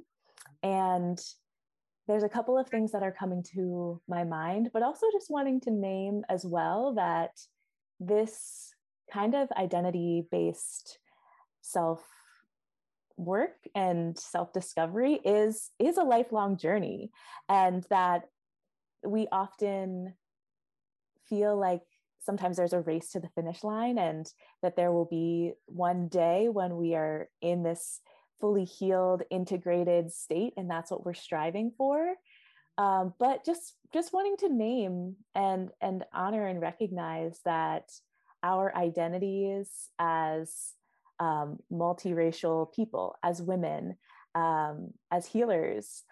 And 0.63 1.20
there's 2.08 2.24
a 2.24 2.30
couple 2.30 2.58
of 2.58 2.70
things 2.70 2.91
that 2.91 3.04
are 3.04 3.12
coming 3.17 3.43
to 3.56 4.02
my 4.08 4.24
mind, 4.24 4.70
but 4.74 4.84
also 4.84 5.08
just 5.12 5.30
wanting 5.30 5.62
to 5.62 5.72
name 5.72 6.24
as 6.30 6.46
well 6.46 6.93
that 6.96 7.32
this 8.00 8.74
kind 9.12 9.36
of 9.36 9.52
identity 9.54 10.28
based 10.32 11.00
self 11.62 12.04
work 13.17 13.58
and 13.74 14.17
self 14.17 14.54
discovery 14.54 15.20
is 15.26 15.72
is 15.80 15.98
a 15.98 16.04
lifelong 16.04 16.58
journey 16.58 17.10
and 17.50 17.84
that 17.89 18.24
we 19.06 19.28
often 19.32 20.13
feel 21.30 21.58
like 21.60 21.82
sometimes 22.28 22.58
there's 22.58 22.74
a 22.74 22.82
race 22.82 23.12
to 23.12 23.20
the 23.20 23.30
finish 23.30 23.63
line 23.63 23.98
and 23.98 24.30
that 24.62 24.76
there 24.76 24.92
will 24.92 25.06
be 25.06 25.54
one 25.66 26.10
day 26.10 26.50
when 26.50 26.76
we 26.76 26.94
are 26.94 27.30
in 27.42 27.63
this 27.63 28.02
fully 28.40 28.66
healed 28.66 29.24
integrated 29.32 30.12
state 30.12 30.54
and 30.58 30.70
that's 30.70 30.92
what 30.92 31.06
we're 31.06 31.13
striving 31.16 31.72
for. 31.78 32.13
Um, 32.78 33.13
but 33.18 33.44
just 33.44 33.74
just 33.94 34.13
wanting 34.13 34.38
to 34.38 34.50
name 34.50 35.16
and 35.34 35.70
and 35.82 36.04
honor 36.13 36.46
and 36.46 36.62
recognize 36.62 37.40
that 37.46 37.90
our 38.44 38.76
identities 38.76 39.70
as 39.98 40.74
um, 41.20 41.58
multiracial 41.72 42.72
people 42.72 43.16
as 43.24 43.42
women 43.42 43.96
um, 44.36 44.92
as 45.12 45.26
healers 45.26 46.04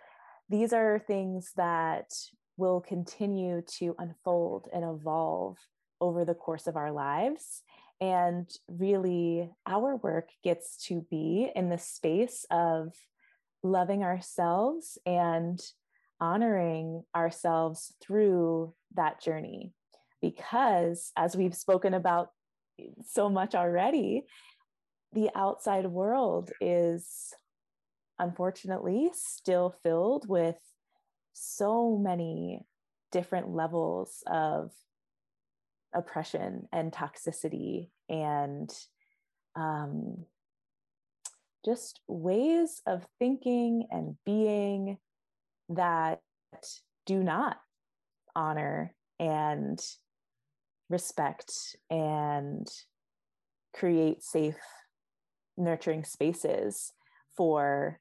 these 0.50 0.74
are 0.74 1.00
things 1.00 1.52
that 1.56 2.12
will 2.58 2.82
continue 2.82 3.62
to 3.80 3.96
unfold 3.98 4.68
and 4.74 4.84
evolve 4.84 5.58
over 6.02 6.26
the 6.26 6.34
course 6.34 6.68
of 6.68 6.76
our 6.76 6.92
lives. 6.92 7.64
And 8.02 8.50
really, 8.68 9.50
our 9.66 9.96
work 9.96 10.30
gets 10.44 10.78
to 10.88 11.06
be 11.10 11.50
in 11.56 11.70
the 11.70 11.78
space 11.78 12.46
of 12.52 12.94
loving 13.64 14.04
ourselves 14.04 14.98
and 15.06 15.62
honoring 16.20 17.04
ourselves 17.16 17.94
through 18.02 18.74
that 18.96 19.22
journey. 19.22 19.74
because 20.22 21.12
as 21.16 21.36
we've 21.36 21.54
spoken 21.56 21.94
about 21.94 22.30
so 23.06 23.30
much 23.30 23.54
already, 23.54 24.24
the 25.14 25.30
outside 25.36 25.86
world 25.86 26.52
is 26.60 27.34
unfortunately 28.18 29.12
still 29.14 29.76
filled 29.84 30.28
with 30.28 30.56
so 31.34 31.98
many 31.98 32.62
different 33.12 33.50
levels 33.50 34.24
of 34.26 34.72
oppression 35.96 36.68
and 36.72 36.92
toxicity 36.92 37.90
and 38.10 38.72
um, 39.56 40.26
just 41.64 42.02
ways 42.08 42.82
of 42.86 43.06
thinking 43.18 43.88
and 43.90 44.16
being 44.26 44.98
that 45.70 46.20
do 47.06 47.24
not 47.24 47.58
honor 48.36 48.94
and 49.20 49.80
respect 50.90 51.52
and 51.90 52.68
create 53.74 54.22
safe 54.22 54.56
nurturing 55.58 56.04
spaces 56.04 56.92
for 57.36 58.00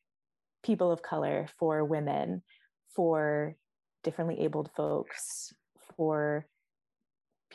people 0.65 0.91
of 0.91 1.03
color 1.03 1.47
for 1.59 1.85
women 1.85 2.43
for 2.95 3.55
differently 4.03 4.41
abled 4.41 4.71
folks 4.77 5.53
for 5.97 6.47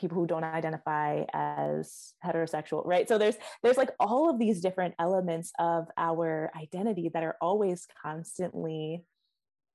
people 0.00 0.18
who 0.18 0.26
don't 0.26 0.44
identify 0.44 1.24
as 1.32 2.14
heterosexual 2.24 2.82
right? 2.84 3.08
So 3.08 3.18
there's 3.18 3.36
there's 3.62 3.76
like 3.76 3.90
all 4.00 4.30
of 4.30 4.38
these 4.38 4.60
different 4.60 4.94
elements 4.98 5.52
of 5.58 5.88
our 5.96 6.50
identity 6.60 7.10
that 7.12 7.22
are 7.22 7.36
always 7.40 7.86
constantly 8.02 9.04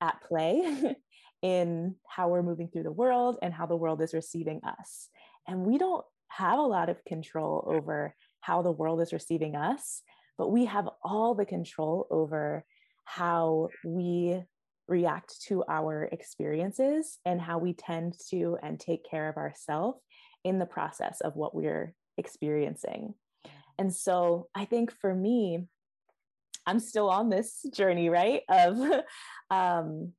at 0.01 0.21
play 0.21 0.95
in 1.41 1.95
how 2.07 2.29
we're 2.29 2.43
moving 2.43 2.69
through 2.69 2.83
the 2.83 2.91
world 2.91 3.37
and 3.41 3.53
how 3.53 3.65
the 3.65 3.75
world 3.75 4.01
is 4.01 4.13
receiving 4.13 4.61
us. 4.63 5.09
And 5.47 5.65
we 5.65 5.77
don't 5.77 6.05
have 6.27 6.59
a 6.59 6.63
lot 6.63 6.89
of 6.89 7.03
control 7.05 7.63
over 7.67 8.15
how 8.41 8.61
the 8.61 8.71
world 8.71 9.01
is 9.01 9.13
receiving 9.13 9.55
us 9.55 10.01
but 10.37 10.51
we 10.51 10.65
have 10.65 10.89
all 11.03 11.35
the 11.35 11.45
control 11.45 12.07
over 12.09 12.65
how 13.05 13.69
we 13.83 14.41
react 14.87 15.41
to 15.47 15.63
our 15.67 16.03
experiences 16.11 17.17
and 17.25 17.41
how 17.41 17.57
we 17.57 17.73
tend 17.73 18.15
to 18.29 18.57
and 18.61 18.79
take 18.79 19.09
care 19.09 19.29
of 19.29 19.37
ourselves 19.37 19.99
in 20.45 20.59
the 20.59 20.65
process 20.65 21.19
of 21.19 21.35
what 21.35 21.53
we're 21.53 21.93
experiencing. 22.17 23.15
And 23.77 23.93
so 23.93 24.47
I 24.55 24.63
think 24.63 24.91
for 24.91 25.13
me, 25.13 25.67
I'm 26.65 26.79
still 26.79 27.09
on 27.09 27.29
this 27.29 27.65
journey, 27.73 28.09
right? 28.09 28.43
Of 28.47 28.79
um, 29.49 30.13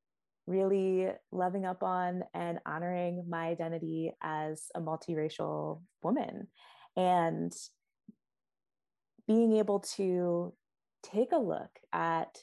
really 0.46 1.08
loving 1.32 1.64
up 1.64 1.82
on 1.82 2.24
and 2.34 2.58
honoring 2.66 3.24
my 3.28 3.46
identity 3.46 4.12
as 4.20 4.64
a 4.74 4.80
multiracial 4.80 5.80
woman 6.02 6.48
and 6.96 7.52
being 9.26 9.56
able 9.56 9.80
to 9.80 10.52
take 11.02 11.32
a 11.32 11.38
look 11.38 11.70
at 11.92 12.38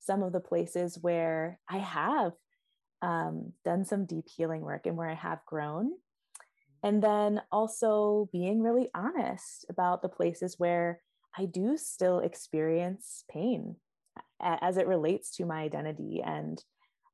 some 0.00 0.22
of 0.22 0.32
the 0.32 0.40
places 0.40 0.98
where 1.00 1.58
I 1.68 1.78
have 1.78 2.32
um, 3.02 3.52
done 3.64 3.84
some 3.84 4.06
deep 4.06 4.26
healing 4.28 4.62
work 4.62 4.86
and 4.86 4.96
where 4.96 5.08
I 5.08 5.14
have 5.14 5.44
grown. 5.46 5.92
And 6.86 7.02
then 7.02 7.42
also 7.50 8.28
being 8.32 8.62
really 8.62 8.88
honest 8.94 9.66
about 9.68 10.02
the 10.02 10.08
places 10.08 10.54
where 10.56 11.00
I 11.36 11.46
do 11.46 11.76
still 11.76 12.20
experience 12.20 13.24
pain 13.28 13.74
as 14.40 14.76
it 14.76 14.86
relates 14.86 15.34
to 15.36 15.46
my 15.46 15.62
identity 15.62 16.22
and 16.24 16.62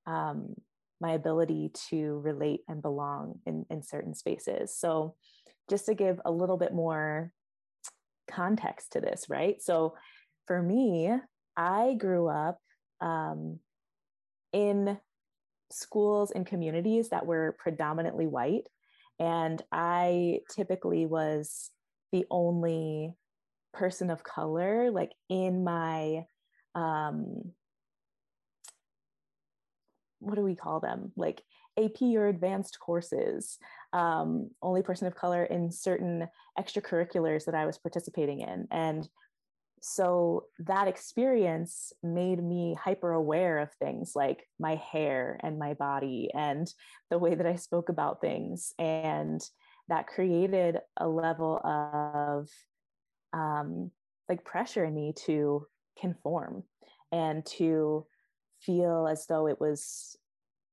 um, 0.06 0.56
my 1.00 1.12
ability 1.12 1.70
to 1.88 2.20
relate 2.22 2.60
and 2.68 2.82
belong 2.82 3.40
in, 3.46 3.64
in 3.70 3.82
certain 3.82 4.14
spaces. 4.14 4.76
So, 4.76 5.14
just 5.70 5.86
to 5.86 5.94
give 5.94 6.20
a 6.26 6.30
little 6.30 6.58
bit 6.58 6.74
more 6.74 7.32
context 8.30 8.92
to 8.92 9.00
this, 9.00 9.24
right? 9.30 9.62
So, 9.62 9.94
for 10.46 10.62
me, 10.62 11.10
I 11.56 11.94
grew 11.98 12.28
up 12.28 12.58
um, 13.00 13.58
in 14.52 14.98
schools 15.70 16.30
and 16.30 16.44
communities 16.44 17.08
that 17.08 17.24
were 17.24 17.56
predominantly 17.58 18.26
white. 18.26 18.68
And 19.18 19.62
I 19.70 20.40
typically 20.54 21.06
was 21.06 21.70
the 22.10 22.26
only 22.30 23.14
person 23.72 24.10
of 24.10 24.24
color, 24.24 24.90
like 24.90 25.12
in 25.28 25.64
my, 25.64 26.24
um, 26.74 27.52
what 30.18 30.36
do 30.36 30.42
we 30.42 30.54
call 30.54 30.80
them? 30.80 31.12
Like 31.16 31.42
AP 31.78 32.02
or 32.14 32.28
advanced 32.28 32.78
courses, 32.78 33.58
um, 33.92 34.50
only 34.62 34.82
person 34.82 35.06
of 35.06 35.14
color 35.14 35.44
in 35.44 35.70
certain 35.70 36.28
extracurriculars 36.58 37.44
that 37.46 37.54
I 37.54 37.66
was 37.66 37.78
participating 37.78 38.40
in. 38.40 38.68
And 38.70 39.08
so 39.84 40.44
that 40.60 40.86
experience 40.86 41.92
made 42.04 42.40
me 42.40 42.76
hyper 42.80 43.10
aware 43.10 43.58
of 43.58 43.72
things 43.72 44.12
like 44.14 44.46
my 44.60 44.76
hair 44.76 45.40
and 45.42 45.58
my 45.58 45.74
body 45.74 46.30
and 46.32 46.72
the 47.10 47.18
way 47.18 47.34
that 47.34 47.46
I 47.46 47.56
spoke 47.56 47.88
about 47.88 48.20
things. 48.20 48.74
And 48.78 49.44
that 49.88 50.06
created 50.06 50.78
a 50.96 51.08
level 51.08 51.58
of 51.64 52.48
um, 53.32 53.90
like 54.28 54.44
pressure 54.44 54.84
in 54.84 54.94
me 54.94 55.14
to 55.26 55.66
conform 56.00 56.62
and 57.10 57.44
to 57.46 58.06
feel 58.60 59.08
as 59.08 59.26
though 59.26 59.48
it 59.48 59.60
was 59.60 60.16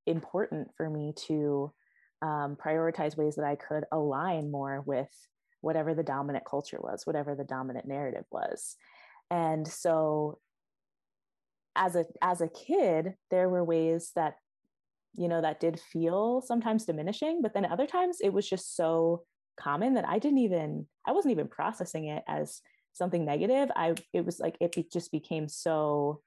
important 0.05 0.67
for 0.77 0.87
me 0.87 1.15
to 1.25 1.73
um, 2.21 2.55
prioritize 2.63 3.17
ways 3.17 3.37
that 3.37 3.45
I 3.45 3.55
could 3.55 3.85
align 3.91 4.51
more 4.51 4.83
with 4.85 5.09
whatever 5.61 5.95
the 5.95 6.03
dominant 6.03 6.45
culture 6.45 6.79
was, 6.79 7.07
whatever 7.07 7.33
the 7.33 7.43
dominant 7.43 7.87
narrative 7.87 8.25
was 8.29 8.77
and 9.29 9.67
so 9.67 10.39
as 11.75 11.95
a 11.95 12.05
as 12.21 12.41
a 12.41 12.49
kid 12.49 13.13
there 13.31 13.49
were 13.49 13.63
ways 13.63 14.11
that 14.15 14.35
you 15.15 15.27
know 15.27 15.41
that 15.41 15.59
did 15.59 15.79
feel 15.79 16.41
sometimes 16.41 16.85
diminishing 16.85 17.41
but 17.41 17.53
then 17.53 17.65
other 17.65 17.87
times 17.87 18.17
it 18.21 18.33
was 18.33 18.47
just 18.47 18.75
so 18.75 19.23
common 19.59 19.93
that 19.95 20.07
i 20.07 20.19
didn't 20.19 20.39
even 20.39 20.85
i 21.05 21.11
wasn't 21.11 21.31
even 21.31 21.47
processing 21.47 22.05
it 22.05 22.23
as 22.27 22.61
something 22.93 23.25
negative. 23.25 23.69
I 23.75 23.95
it 24.13 24.25
was 24.25 24.39
like 24.39 24.57
it 24.59 24.73
be, 24.73 24.87
just 24.91 25.11
became 25.11 25.47
so 25.47 26.21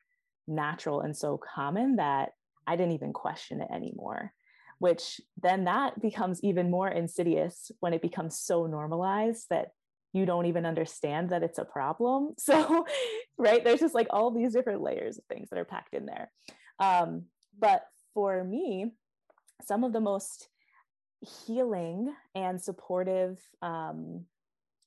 natural 0.48 1.00
and 1.00 1.16
so 1.16 1.38
common 1.38 1.96
that 1.96 2.30
i 2.66 2.74
didn't 2.74 2.94
even 2.94 3.12
question 3.12 3.60
it 3.60 3.68
anymore 3.72 4.32
which 4.80 5.20
then 5.40 5.64
that 5.64 6.00
becomes 6.02 6.42
even 6.42 6.68
more 6.68 6.88
insidious 6.88 7.70
when 7.78 7.94
it 7.94 8.02
becomes 8.02 8.40
so 8.40 8.66
normalized 8.66 9.46
that 9.50 9.68
you 10.12 10.26
don't 10.26 10.46
even 10.46 10.66
understand 10.66 11.30
that 11.30 11.42
it's 11.42 11.58
a 11.58 11.64
problem. 11.64 12.34
So, 12.38 12.86
right, 13.38 13.64
there's 13.64 13.80
just 13.80 13.94
like 13.94 14.08
all 14.10 14.30
these 14.30 14.52
different 14.52 14.82
layers 14.82 15.18
of 15.18 15.24
things 15.24 15.48
that 15.50 15.58
are 15.58 15.64
packed 15.64 15.94
in 15.94 16.06
there. 16.06 16.30
Um, 16.78 17.24
but 17.58 17.84
for 18.14 18.42
me, 18.44 18.92
some 19.62 19.84
of 19.84 19.92
the 19.92 20.00
most 20.00 20.48
healing 21.46 22.12
and 22.34 22.60
supportive 22.60 23.38
um, 23.62 24.24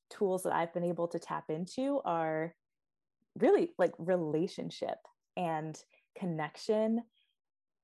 tools 0.09 0.43
that 0.43 0.53
I've 0.53 0.73
been 0.73 0.83
able 0.83 1.07
to 1.09 1.19
tap 1.19 1.45
into 1.49 2.01
are 2.03 2.53
really 3.39 3.71
like 3.77 3.93
relationship 3.97 4.97
and 5.38 5.77
connection, 6.17 7.03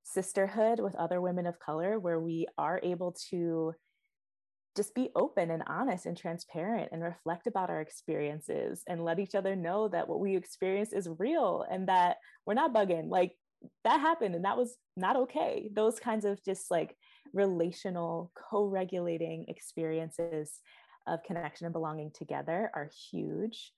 sisterhood 0.04 0.80
with 0.80 0.96
other 0.96 1.22
women 1.22 1.46
of 1.46 1.60
color, 1.60 2.00
where 2.00 2.20
we 2.20 2.48
are 2.58 2.80
able 2.84 3.16
to 3.30 3.74
just 4.76 4.96
be 4.96 5.10
open 5.16 5.52
and 5.52 5.64
honest 5.68 6.06
and 6.06 6.18
transparent 6.18 6.90
and 6.92 7.04
reflect 7.04 7.48
about 7.48 7.70
our 7.70 7.82
experiences 7.82 8.84
and 8.88 9.04
let 9.04 9.20
each 9.20 9.36
other 9.36 9.56
know 9.56 9.88
that 9.90 10.08
what 10.08 10.20
we 10.20 10.36
experience 10.36 10.94
is 10.94 11.10
real 11.20 11.66
and 11.70 11.88
that 11.88 12.18
we're 12.46 12.54
not 12.54 12.74
bugging 12.74 13.10
like 13.10 13.36
that 13.84 14.00
happened 14.00 14.34
and 14.34 14.46
that 14.46 14.58
was 14.58 14.78
not 14.96 15.16
okay. 15.16 15.70
Those 15.74 16.00
kinds 16.00 16.26
of 16.26 16.44
just 16.44 16.72
like 16.72 16.96
relational 17.34 18.32
co-regulating 18.36 19.46
experiences 19.50 20.60
of 21.08 21.24
connection 21.24 21.66
and 21.66 21.74
belonging 21.74 22.12
together 22.12 22.72
are 22.74 22.90
huge. 23.12 23.72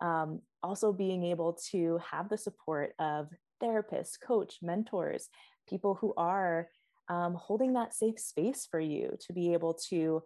Um, 0.00 0.40
also 0.62 0.92
being 0.92 1.24
able 1.24 1.58
to 1.70 2.00
have 2.10 2.28
the 2.28 2.38
support 2.38 2.92
of 2.98 3.28
therapists 3.62 4.18
coach 4.20 4.56
mentors 4.62 5.28
people 5.68 5.94
who 5.94 6.12
are 6.16 6.68
um, 7.08 7.34
holding 7.34 7.74
that 7.74 7.94
safe 7.94 8.18
space 8.18 8.66
for 8.70 8.80
you 8.80 9.16
to 9.26 9.32
be 9.32 9.52
able 9.52 9.74
to 9.88 10.22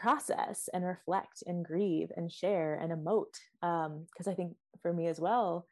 process 0.00 0.68
and 0.72 0.84
reflect 0.84 1.42
and 1.46 1.64
grieve 1.64 2.10
and 2.16 2.30
share 2.30 2.74
and 2.74 2.92
emote. 2.92 3.38
Because 3.60 4.26
um, 4.26 4.32
I 4.32 4.34
think 4.34 4.54
for 4.82 4.92
me 4.92 5.06
as 5.06 5.20
well, 5.20 5.66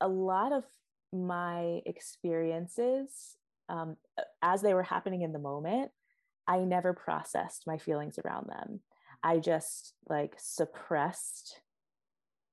a 0.00 0.08
lot 0.08 0.52
of 0.52 0.64
my 1.12 1.80
experiences 1.86 3.36
um, 3.68 3.96
as 4.42 4.62
they 4.62 4.74
were 4.74 4.82
happening 4.82 5.22
in 5.22 5.32
the 5.32 5.38
moment, 5.38 5.90
I 6.46 6.58
never 6.60 6.92
processed 6.92 7.64
my 7.66 7.78
feelings 7.78 8.18
around 8.24 8.48
them. 8.48 8.80
I 9.22 9.38
just 9.38 9.94
like 10.08 10.34
suppressed 10.38 11.60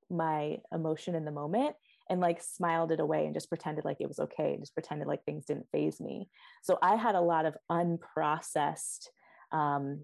my 0.09 0.57
emotion 0.73 1.15
in 1.15 1.25
the 1.25 1.31
moment 1.31 1.75
and 2.09 2.19
like 2.19 2.41
smiled 2.41 2.91
it 2.91 2.99
away 2.99 3.25
and 3.25 3.33
just 3.33 3.49
pretended 3.49 3.85
like 3.85 3.97
it 3.99 4.07
was 4.07 4.19
okay 4.19 4.53
and 4.53 4.61
just 4.61 4.73
pretended 4.73 5.07
like 5.07 5.23
things 5.23 5.45
didn't 5.45 5.69
faze 5.71 5.99
me. 5.99 6.29
So 6.61 6.77
I 6.81 6.95
had 6.95 7.15
a 7.15 7.21
lot 7.21 7.45
of 7.45 7.55
unprocessed 7.71 9.07
um, 9.51 10.01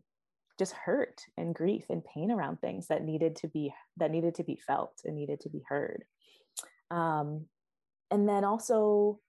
just 0.61 0.73
hurt 0.73 1.21
and 1.37 1.55
grief 1.55 1.85
and 1.89 2.03
pain 2.05 2.29
around 2.29 2.61
things 2.61 2.85
that 2.87 3.03
needed 3.03 3.35
to 3.35 3.47
be 3.47 3.73
that 3.97 4.11
needed 4.11 4.35
to 4.35 4.43
be 4.43 4.59
felt 4.67 5.01
and 5.05 5.15
needed 5.15 5.39
to 5.39 5.49
be 5.49 5.63
heard 5.67 6.03
um, 6.91 7.45
and 8.11 8.29
then 8.29 8.43
also 8.43 9.19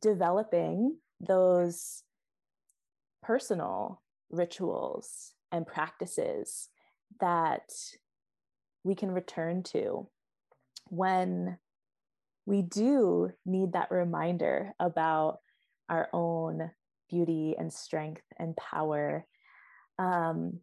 developing 0.00 0.96
those 1.20 2.02
personal 3.22 4.00
rituals 4.30 5.34
and 5.52 5.66
practices 5.66 6.70
that 7.20 7.68
we 8.84 8.94
can 8.94 9.10
return 9.10 9.62
to 9.62 10.08
when 10.86 11.58
we 12.46 12.62
do 12.62 13.30
need 13.44 13.72
that 13.74 13.90
reminder 13.90 14.72
about 14.80 15.40
our 15.90 16.08
own 16.14 16.70
beauty 17.10 17.54
and 17.58 17.70
strength 17.70 18.22
and 18.38 18.56
power. 18.56 19.26
Um, 19.98 20.60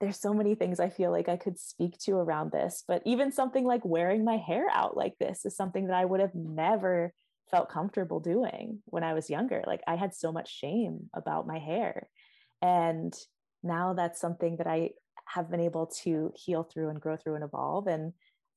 there's 0.00 0.20
so 0.20 0.34
many 0.34 0.54
things 0.54 0.78
I 0.78 0.90
feel 0.90 1.10
like 1.10 1.28
I 1.28 1.36
could 1.36 1.58
speak 1.58 1.98
to 2.00 2.12
around 2.16 2.52
this, 2.52 2.84
but 2.86 3.02
even 3.06 3.32
something 3.32 3.64
like 3.64 3.84
wearing 3.84 4.24
my 4.24 4.36
hair 4.36 4.66
out 4.70 4.96
like 4.96 5.14
this 5.18 5.46
is 5.46 5.56
something 5.56 5.86
that 5.86 5.96
I 5.96 6.04
would 6.04 6.20
have 6.20 6.34
never 6.34 7.12
felt 7.50 7.70
comfortable 7.70 8.20
doing 8.20 8.80
when 8.86 9.04
I 9.04 9.14
was 9.14 9.30
younger. 9.30 9.62
Like 9.66 9.80
I 9.86 9.96
had 9.96 10.14
so 10.14 10.32
much 10.32 10.54
shame 10.54 11.08
about 11.14 11.46
my 11.46 11.58
hair. 11.58 12.08
And 12.60 13.14
now 13.62 13.94
that's 13.94 14.20
something 14.20 14.56
that 14.56 14.66
I 14.66 14.90
have 15.26 15.50
been 15.50 15.60
able 15.60 15.86
to 16.04 16.32
heal 16.34 16.62
through 16.62 16.90
and 16.90 17.00
grow 17.00 17.16
through 17.16 17.36
and 17.36 17.44
evolve 17.44 17.86
and 17.86 18.12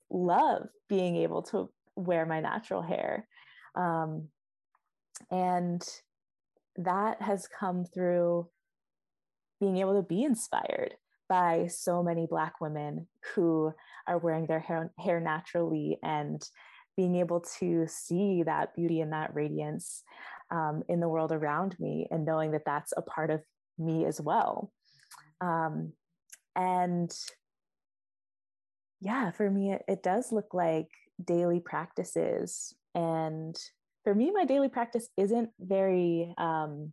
love 0.09 0.67
being 0.87 1.15
able 1.17 1.43
to 1.43 1.69
wear 1.95 2.25
my 2.25 2.41
natural 2.41 2.81
hair. 2.81 3.27
Um, 3.75 4.27
and 5.31 5.81
that 6.77 7.21
has 7.21 7.47
come 7.47 7.85
through 7.85 8.49
being 9.59 9.77
able 9.77 9.95
to 9.95 10.07
be 10.07 10.23
inspired 10.23 10.95
by 11.27 11.67
so 11.67 12.01
many 12.01 12.25
Black 12.25 12.59
women 12.59 13.07
who 13.35 13.71
are 14.07 14.17
wearing 14.17 14.47
their 14.47 14.59
hair, 14.59 14.91
hair 14.97 15.19
naturally 15.19 15.99
and 16.03 16.41
being 16.97 17.15
able 17.15 17.41
to 17.59 17.85
see 17.87 18.43
that 18.43 18.75
beauty 18.75 18.99
and 18.99 19.13
that 19.13 19.33
radiance 19.33 20.03
um, 20.51 20.83
in 20.89 20.99
the 20.99 21.07
world 21.07 21.31
around 21.31 21.79
me 21.79 22.07
and 22.11 22.25
knowing 22.25 22.51
that 22.51 22.65
that's 22.65 22.93
a 22.97 23.01
part 23.01 23.29
of 23.29 23.41
me 23.77 24.05
as 24.05 24.19
well. 24.19 24.71
Um, 25.39 25.93
and 26.55 27.11
yeah, 28.99 29.31
for 29.31 29.49
me, 29.49 29.71
it, 29.71 29.83
it 29.87 30.03
does 30.03 30.31
look 30.31 30.53
like 30.53 30.89
daily 31.23 31.59
practices. 31.59 32.73
And 32.95 33.55
for 34.03 34.13
me, 34.13 34.31
my 34.31 34.45
daily 34.45 34.69
practice 34.69 35.07
isn't 35.15 35.51
very 35.59 36.33
um, 36.37 36.91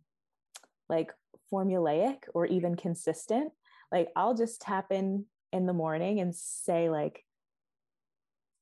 like 0.89 1.11
formulaic 1.51 2.17
or 2.33 2.45
even 2.45 2.75
consistent. 2.75 3.51
Like 3.91 4.09
I'll 4.15 4.35
just 4.35 4.61
tap 4.61 4.91
in 4.91 5.25
in 5.51 5.65
the 5.65 5.73
morning 5.73 6.19
and 6.19 6.35
say 6.35 6.89
like, 6.89 7.23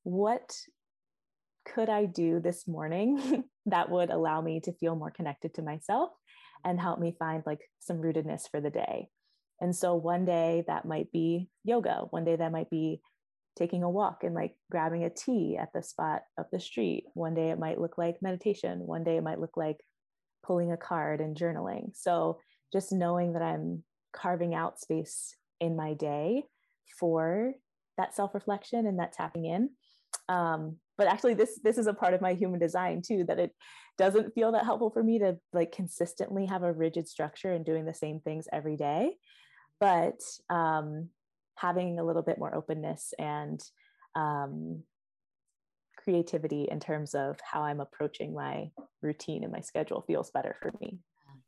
what 0.04 0.56
could 1.64 1.88
I 1.88 2.04
do 2.04 2.40
this 2.40 2.68
morning 2.68 3.44
that 3.66 3.90
would 3.90 4.10
allow 4.10 4.40
me 4.40 4.60
to 4.60 4.72
feel 4.72 4.94
more 4.94 5.10
connected 5.10 5.54
to 5.54 5.62
myself 5.62 6.10
and 6.64 6.80
help 6.80 7.00
me 7.00 7.16
find 7.18 7.42
like 7.44 7.60
some 7.80 7.98
rootedness 7.98 8.48
for 8.50 8.60
the 8.60 8.70
day? 8.70 9.08
And 9.60 9.74
so 9.74 9.94
one 9.94 10.24
day 10.24 10.64
that 10.66 10.84
might 10.84 11.10
be 11.12 11.48
yoga, 11.64 12.06
one 12.10 12.24
day 12.24 12.36
that 12.36 12.52
might 12.52 12.70
be 12.70 13.00
taking 13.56 13.82
a 13.82 13.90
walk 13.90 14.22
and 14.22 14.34
like 14.34 14.54
grabbing 14.70 15.04
a 15.04 15.10
tea 15.10 15.56
at 15.58 15.72
the 15.72 15.82
spot 15.82 16.22
of 16.38 16.46
the 16.52 16.60
street. 16.60 17.04
One 17.14 17.34
day 17.34 17.50
it 17.50 17.58
might 17.58 17.80
look 17.80 17.96
like 17.96 18.22
meditation. 18.22 18.80
One 18.80 19.02
day 19.02 19.16
it 19.16 19.22
might 19.22 19.40
look 19.40 19.56
like 19.56 19.78
pulling 20.44 20.72
a 20.72 20.76
card 20.76 21.20
and 21.20 21.36
journaling. 21.36 21.96
So 21.96 22.38
just 22.72 22.92
knowing 22.92 23.32
that 23.34 23.42
I'm 23.42 23.82
carving 24.12 24.54
out 24.54 24.80
space 24.80 25.34
in 25.60 25.76
my 25.76 25.94
day 25.94 26.44
for 26.98 27.52
that 27.98 28.14
self-reflection 28.14 28.86
and 28.86 28.98
that 28.98 29.12
tapping 29.12 29.46
in. 29.46 29.70
Um, 30.28 30.76
but 30.98 31.06
actually 31.06 31.34
this 31.34 31.60
this 31.62 31.78
is 31.78 31.86
a 31.86 31.94
part 31.94 32.14
of 32.14 32.20
my 32.20 32.34
human 32.34 32.58
design 32.58 33.02
too 33.06 33.24
that 33.28 33.38
it 33.38 33.52
doesn't 33.98 34.34
feel 34.34 34.52
that 34.52 34.64
helpful 34.64 34.90
for 34.90 35.02
me 35.02 35.18
to 35.18 35.38
like 35.52 35.72
consistently 35.72 36.46
have 36.46 36.62
a 36.62 36.72
rigid 36.72 37.06
structure 37.06 37.52
and 37.52 37.64
doing 37.64 37.84
the 37.84 37.94
same 37.94 38.20
things 38.20 38.48
every 38.52 38.76
day 38.76 39.12
but 39.80 40.20
um, 40.50 41.08
having 41.56 41.98
a 41.98 42.04
little 42.04 42.22
bit 42.22 42.38
more 42.38 42.54
openness 42.54 43.12
and 43.18 43.60
um, 44.14 44.82
creativity 45.96 46.68
in 46.70 46.80
terms 46.80 47.14
of 47.14 47.38
how 47.42 47.62
I'm 47.62 47.80
approaching 47.80 48.34
my 48.34 48.70
routine 49.02 49.44
and 49.44 49.52
my 49.52 49.60
schedule 49.60 50.04
feels 50.06 50.30
better 50.30 50.56
for 50.60 50.72
me. 50.80 50.98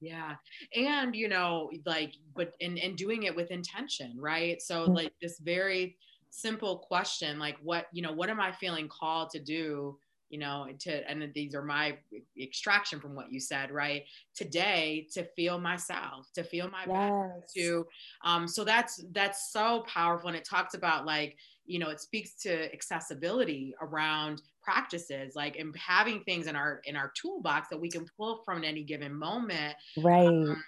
Yeah. 0.00 0.36
And, 0.76 1.14
you 1.14 1.28
know, 1.28 1.70
like, 1.84 2.14
but, 2.36 2.54
and, 2.60 2.78
and 2.78 2.96
doing 2.96 3.24
it 3.24 3.34
with 3.34 3.50
intention, 3.50 4.14
right? 4.18 4.60
So, 4.62 4.82
mm-hmm. 4.82 4.92
like, 4.92 5.12
this 5.20 5.38
very 5.40 5.96
simple 6.30 6.78
question, 6.78 7.38
like, 7.38 7.56
what, 7.62 7.86
you 7.92 8.02
know, 8.02 8.12
what 8.12 8.30
am 8.30 8.40
I 8.40 8.52
feeling 8.52 8.88
called 8.88 9.30
to 9.30 9.40
do? 9.40 9.98
you 10.30 10.38
know 10.38 10.66
to 10.78 11.10
and 11.10 11.32
these 11.34 11.54
are 11.54 11.62
my 11.62 11.96
extraction 12.40 13.00
from 13.00 13.14
what 13.14 13.32
you 13.32 13.40
said 13.40 13.70
right 13.70 14.04
today 14.34 15.06
to 15.12 15.24
feel 15.36 15.58
myself 15.58 16.30
to 16.34 16.42
feel 16.42 16.70
my 16.70 16.84
yes. 16.86 17.52
to 17.54 17.86
um 18.24 18.46
so 18.46 18.64
that's 18.64 19.04
that's 19.12 19.52
so 19.52 19.84
powerful 19.86 20.28
and 20.28 20.36
it 20.36 20.44
talks 20.44 20.74
about 20.74 21.06
like 21.06 21.36
you 21.68 21.78
know 21.78 21.90
it 21.90 22.00
speaks 22.00 22.34
to 22.34 22.72
accessibility 22.72 23.74
around 23.80 24.42
practices 24.62 25.36
like 25.36 25.56
and 25.56 25.74
having 25.76 26.20
things 26.24 26.46
in 26.46 26.56
our 26.56 26.80
in 26.84 26.96
our 26.96 27.12
toolbox 27.20 27.68
that 27.68 27.80
we 27.80 27.90
can 27.90 28.04
pull 28.16 28.42
from 28.44 28.64
any 28.64 28.82
given 28.82 29.14
moment 29.14 29.74
right 29.98 30.26
um, 30.26 30.62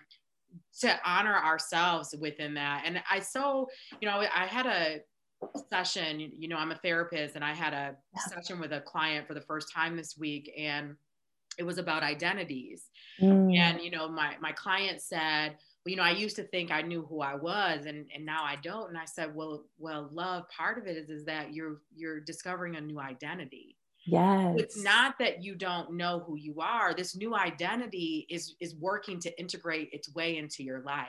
to 0.78 0.94
honor 1.04 1.36
ourselves 1.36 2.14
within 2.20 2.54
that 2.54 2.82
and 2.84 3.02
i 3.10 3.18
so 3.18 3.68
you 4.00 4.08
know 4.08 4.22
i 4.34 4.46
had 4.46 4.66
a 4.66 5.00
session 5.70 6.20
you 6.20 6.48
know 6.48 6.56
i'm 6.56 6.70
a 6.70 6.76
therapist 6.76 7.34
and 7.34 7.44
i 7.44 7.52
had 7.52 7.72
a 7.72 7.96
yeah. 8.14 8.34
session 8.34 8.60
with 8.60 8.72
a 8.72 8.80
client 8.80 9.26
for 9.26 9.34
the 9.34 9.40
first 9.40 9.72
time 9.72 9.96
this 9.96 10.16
week 10.18 10.52
and 10.56 10.94
it 11.58 11.62
was 11.62 11.78
about 11.78 12.02
identities 12.02 12.90
mm. 13.20 13.56
and 13.56 13.80
you 13.80 13.90
know 13.90 14.08
my 14.08 14.34
my 14.40 14.52
client 14.52 15.00
said 15.00 15.56
you 15.87 15.97
know 15.97 16.03
i 16.03 16.11
used 16.11 16.37
to 16.37 16.43
think 16.45 16.71
i 16.71 16.83
knew 16.83 17.07
who 17.09 17.21
i 17.21 17.35
was 17.35 17.87
and 17.87 18.07
and 18.14 18.25
now 18.25 18.43
i 18.45 18.57
don't 18.62 18.88
and 18.88 18.99
i 18.99 19.05
said 19.05 19.35
well 19.35 19.64
well 19.79 20.09
love 20.12 20.45
part 20.49 20.79
of 20.79 20.87
it 20.87 20.97
is 20.97 21.09
is 21.09 21.25
that 21.25 21.55
you're 21.55 21.81
you're 21.95 22.21
discovering 22.21 22.77
a 22.77 22.81
new 22.81 23.01
identity 23.01 23.77
Yes. 24.07 24.57
It's 24.59 24.83
not 24.83 25.19
that 25.19 25.45
you 25.45 25.55
don't 25.55 25.93
know 25.93 26.21
who 26.27 26.37
you 26.37 26.61
are. 26.61 26.95
This 26.95 27.14
new 27.14 27.35
identity 27.37 28.27
is 28.31 28.55
is 28.61 28.75
working 28.77 29.21
to 29.21 29.38
integrate 29.38 29.90
its 29.93 30.12
way 30.14 30.38
into 30.38 30.62
your 30.62 30.81
life. 30.81 31.09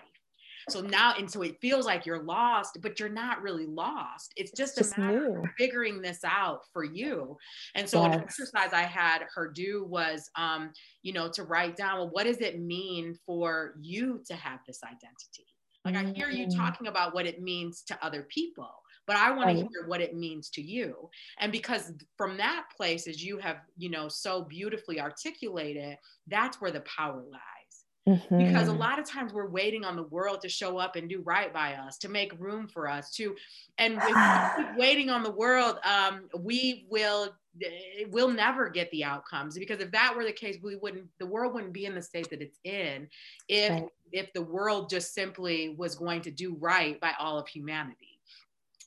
So 0.69 0.81
now, 0.81 1.13
and 1.17 1.29
so 1.29 1.41
it 1.41 1.57
feels 1.61 1.85
like 1.85 2.05
you're 2.05 2.23
lost, 2.23 2.77
but 2.81 2.99
you're 2.99 3.09
not 3.09 3.41
really 3.41 3.65
lost. 3.65 4.33
It's 4.35 4.51
just, 4.51 4.77
it's 4.77 4.89
just 4.89 4.97
a 4.97 5.01
matter 5.01 5.29
new. 5.29 5.43
of 5.43 5.49
figuring 5.57 6.01
this 6.01 6.19
out 6.23 6.61
for 6.71 6.83
you. 6.83 7.37
And 7.75 7.87
so 7.87 8.03
yes. 8.03 8.15
an 8.15 8.21
exercise 8.21 8.73
I 8.73 8.83
had 8.83 9.25
her 9.33 9.49
do 9.49 9.85
was, 9.85 10.29
um, 10.35 10.71
you 11.03 11.13
know, 11.13 11.29
to 11.29 11.43
write 11.43 11.75
down, 11.75 11.97
well, 11.97 12.09
what 12.09 12.25
does 12.25 12.37
it 12.37 12.59
mean 12.59 13.17
for 13.25 13.75
you 13.81 14.21
to 14.27 14.35
have 14.35 14.59
this 14.67 14.81
identity? 14.83 15.47
Like 15.83 15.95
I 15.95 16.11
hear 16.13 16.29
you 16.29 16.47
mm. 16.47 16.55
talking 16.55 16.87
about 16.87 17.13
what 17.13 17.25
it 17.25 17.41
means 17.41 17.81
to 17.87 17.97
other 18.05 18.27
people, 18.29 18.69
but 19.07 19.15
I 19.15 19.31
want 19.31 19.49
to 19.49 19.55
hear 19.55 19.87
what 19.87 19.99
it 19.99 20.15
means 20.15 20.49
to 20.51 20.61
you. 20.61 21.09
And 21.39 21.51
because 21.51 21.91
from 22.17 22.37
that 22.37 22.65
place, 22.77 23.07
as 23.07 23.23
you 23.23 23.39
have, 23.39 23.57
you 23.77 23.89
know, 23.89 24.07
so 24.07 24.43
beautifully 24.43 25.01
articulated, 25.01 25.97
that's 26.27 26.61
where 26.61 26.71
the 26.71 26.81
power 26.81 27.23
lies. 27.31 27.60
Mm-hmm. 28.09 28.37
Because 28.37 28.67
a 28.67 28.71
mm-hmm. 28.71 28.79
lot 28.79 28.99
of 28.99 29.05
times 29.05 29.31
we're 29.31 29.49
waiting 29.49 29.85
on 29.85 29.95
the 29.95 30.03
world 30.03 30.41
to 30.41 30.49
show 30.49 30.77
up 30.77 30.95
and 30.95 31.07
do 31.07 31.21
right 31.21 31.53
by 31.53 31.75
us, 31.75 31.99
to 31.99 32.09
make 32.09 32.33
room 32.39 32.67
for 32.67 32.89
us, 32.89 33.11
to, 33.11 33.35
and 33.77 33.93
if 33.97 34.05
we 34.05 34.63
keep 34.63 34.75
waiting 34.75 35.11
on 35.11 35.21
the 35.21 35.31
world, 35.31 35.77
um, 35.85 36.23
we 36.39 36.87
will 36.89 37.29
we'll 38.09 38.29
never 38.29 38.69
get 38.69 38.89
the 38.91 39.03
outcomes 39.03 39.57
because 39.57 39.81
if 39.81 39.91
that 39.91 40.15
were 40.15 40.23
the 40.23 40.31
case 40.31 40.57
we 40.63 40.77
wouldn't 40.77 41.05
the 41.19 41.25
world 41.25 41.53
wouldn't 41.53 41.73
be 41.73 41.85
in 41.85 41.93
the 41.93 42.01
state 42.01 42.29
that 42.29 42.41
it's 42.41 42.57
in 42.63 43.07
if 43.49 43.69
right. 43.69 43.89
if 44.13 44.31
the 44.33 44.41
world 44.41 44.89
just 44.89 45.13
simply 45.13 45.75
was 45.77 45.95
going 45.95 46.21
to 46.21 46.31
do 46.31 46.55
right 46.59 46.99
by 47.01 47.11
all 47.19 47.37
of 47.37 47.47
humanity 47.47 48.19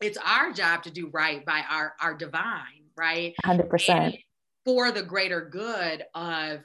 it's 0.01 0.17
our 0.25 0.51
job 0.51 0.83
to 0.83 0.91
do 0.91 1.11
right 1.13 1.45
by 1.45 1.63
our 1.69 1.93
our 2.01 2.15
divine 2.15 2.85
right 2.97 3.35
100% 3.45 3.89
and 3.91 4.19
for 4.65 4.91
the 4.91 5.03
greater 5.03 5.43
good 5.43 6.03
of 6.15 6.61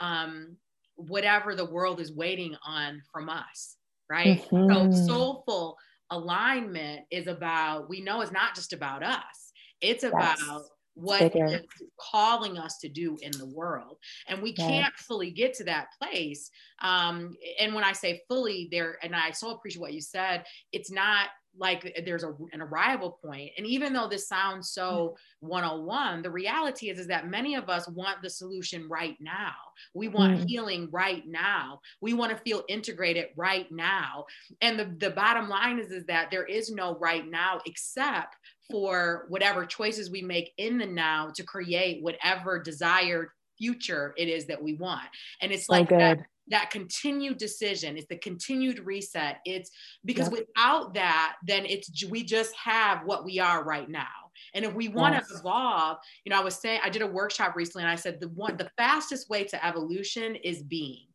um 0.00 0.56
whatever 0.96 1.54
the 1.54 1.64
world 1.64 2.00
is 2.00 2.12
waiting 2.14 2.56
on 2.66 3.02
from 3.12 3.28
us, 3.28 3.76
right? 4.08 4.42
Mm-hmm. 4.50 4.92
So 4.92 5.06
soulful 5.06 5.76
alignment 6.10 7.02
is 7.10 7.26
about, 7.26 7.88
we 7.88 8.00
know 8.00 8.20
it's 8.20 8.32
not 8.32 8.54
just 8.54 8.72
about 8.72 9.02
us, 9.02 9.52
it's 9.80 10.04
about 10.04 10.38
yes. 10.38 10.68
What 10.94 11.34
is 11.34 11.62
calling 11.98 12.58
us 12.58 12.78
to 12.78 12.88
do 12.88 13.16
in 13.20 13.32
the 13.32 13.46
world. 13.46 13.96
And 14.28 14.42
we 14.42 14.52
can't 14.52 14.94
fully 14.94 15.30
get 15.30 15.54
to 15.54 15.64
that 15.64 15.88
place. 16.00 16.50
Um, 16.82 17.36
and 17.60 17.74
when 17.74 17.84
I 17.84 17.92
say 17.92 18.22
fully 18.28 18.68
there, 18.70 18.98
and 19.02 19.14
I 19.14 19.32
so 19.32 19.50
appreciate 19.50 19.80
what 19.80 19.92
you 19.92 20.00
said, 20.00 20.44
it's 20.72 20.90
not 20.90 21.28
like 21.58 22.02
there's 22.04 22.24
a, 22.24 22.34
an 22.52 22.60
arrival 22.60 23.18
point 23.24 23.50
and 23.56 23.66
even 23.66 23.92
though 23.92 24.08
this 24.08 24.26
sounds 24.28 24.70
so 24.70 25.16
101 25.40 26.22
the 26.22 26.30
reality 26.30 26.90
is 26.90 26.98
is 26.98 27.06
that 27.06 27.28
many 27.28 27.54
of 27.54 27.68
us 27.68 27.88
want 27.88 28.20
the 28.22 28.30
solution 28.30 28.88
right 28.88 29.16
now 29.20 29.52
we 29.94 30.08
want 30.08 30.36
mm. 30.36 30.48
healing 30.48 30.88
right 30.90 31.22
now 31.26 31.80
we 32.00 32.12
want 32.12 32.30
to 32.30 32.42
feel 32.42 32.64
integrated 32.68 33.26
right 33.36 33.70
now 33.70 34.24
and 34.62 34.78
the, 34.78 34.94
the 34.98 35.10
bottom 35.10 35.48
line 35.48 35.78
is 35.78 35.90
is 35.90 36.04
that 36.06 36.30
there 36.30 36.44
is 36.44 36.70
no 36.70 36.96
right 36.98 37.28
now 37.28 37.60
except 37.66 38.36
for 38.70 39.26
whatever 39.28 39.64
choices 39.64 40.10
we 40.10 40.22
make 40.22 40.52
in 40.58 40.78
the 40.78 40.86
now 40.86 41.30
to 41.34 41.42
create 41.42 42.02
whatever 42.02 42.58
desired 42.58 43.28
future 43.58 44.14
it 44.16 44.28
is 44.28 44.46
that 44.46 44.62
we 44.62 44.74
want. 44.74 45.04
And 45.40 45.52
it's 45.52 45.68
like 45.68 45.88
that, 45.90 46.18
that 46.48 46.70
continued 46.70 47.38
decision, 47.38 47.96
it's 47.96 48.06
the 48.08 48.16
continued 48.16 48.80
reset. 48.80 49.38
It's 49.44 49.70
because 50.04 50.30
yep. 50.30 50.40
without 50.40 50.94
that, 50.94 51.36
then 51.46 51.64
it's 51.66 52.04
we 52.06 52.22
just 52.24 52.54
have 52.56 53.04
what 53.04 53.24
we 53.24 53.38
are 53.38 53.64
right 53.64 53.88
now. 53.88 54.06
And 54.54 54.64
if 54.64 54.74
we 54.74 54.88
want 54.88 55.14
yes. 55.14 55.28
to 55.28 55.38
evolve, 55.38 55.98
you 56.24 56.30
know, 56.30 56.40
I 56.40 56.44
was 56.44 56.56
saying 56.56 56.80
I 56.82 56.90
did 56.90 57.02
a 57.02 57.06
workshop 57.06 57.54
recently 57.56 57.84
and 57.84 57.90
I 57.90 57.96
said 57.96 58.20
the 58.20 58.28
one 58.30 58.56
the 58.56 58.70
fastest 58.76 59.30
way 59.30 59.44
to 59.44 59.64
evolution 59.64 60.34
is 60.36 60.62
being 60.62 61.06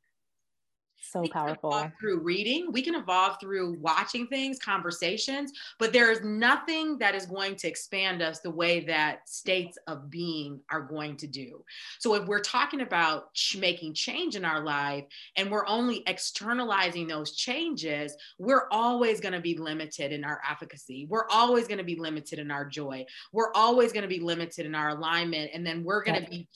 so 1.12 1.26
powerful. 1.32 1.92
through 2.00 2.20
reading 2.20 2.72
we 2.72 2.82
can 2.82 2.96
evolve 2.96 3.38
through 3.42 3.78
watching 3.80 4.28
things 4.28 4.60
conversations 4.60 5.52
but 5.78 5.94
there 5.94 6.12
is 6.12 6.22
nothing 6.24 6.98
that 6.98 7.16
is 7.16 7.26
going 7.26 7.56
to 7.56 7.68
expand 7.68 8.22
us 8.22 8.40
the 8.40 8.50
way 8.50 8.80
that 8.82 9.28
states 9.28 9.78
of 9.88 10.10
being 10.10 10.60
are 10.72 10.82
going 10.82 11.16
to 11.18 11.28
do. 11.28 11.64
So 12.00 12.16
if 12.16 12.26
we're 12.26 12.40
talking 12.40 12.82
about 12.82 13.30
making 13.58 13.94
change 13.94 14.36
in 14.36 14.46
our 14.46 14.64
life 14.64 15.06
and 15.36 15.52
we're 15.52 15.68
only 15.68 16.04
externalizing 16.08 17.08
those 17.08 17.32
changes 17.32 18.16
we're 18.38 18.68
always 18.72 19.20
going 19.20 19.34
to 19.34 19.40
be 19.40 19.58
limited 19.58 20.12
in 20.12 20.24
our 20.24 20.42
efficacy. 20.50 21.08
We're 21.10 21.28
always 21.30 21.68
going 21.68 21.78
to 21.78 21.84
be 21.84 21.96
limited 21.96 22.40
in 22.40 22.52
our 22.52 22.66
joy. 22.66 23.06
We're 23.32 23.52
always 23.54 23.92
going 23.92 24.04
to 24.04 24.10
be 24.10 24.20
limited 24.20 24.66
in 24.66 24.76
our 24.76 24.90
alignment 24.90 25.52
and 25.54 25.66
then 25.66 25.84
we're 25.84 26.04
going 26.04 26.24
to 26.24 26.30
be 26.30 26.48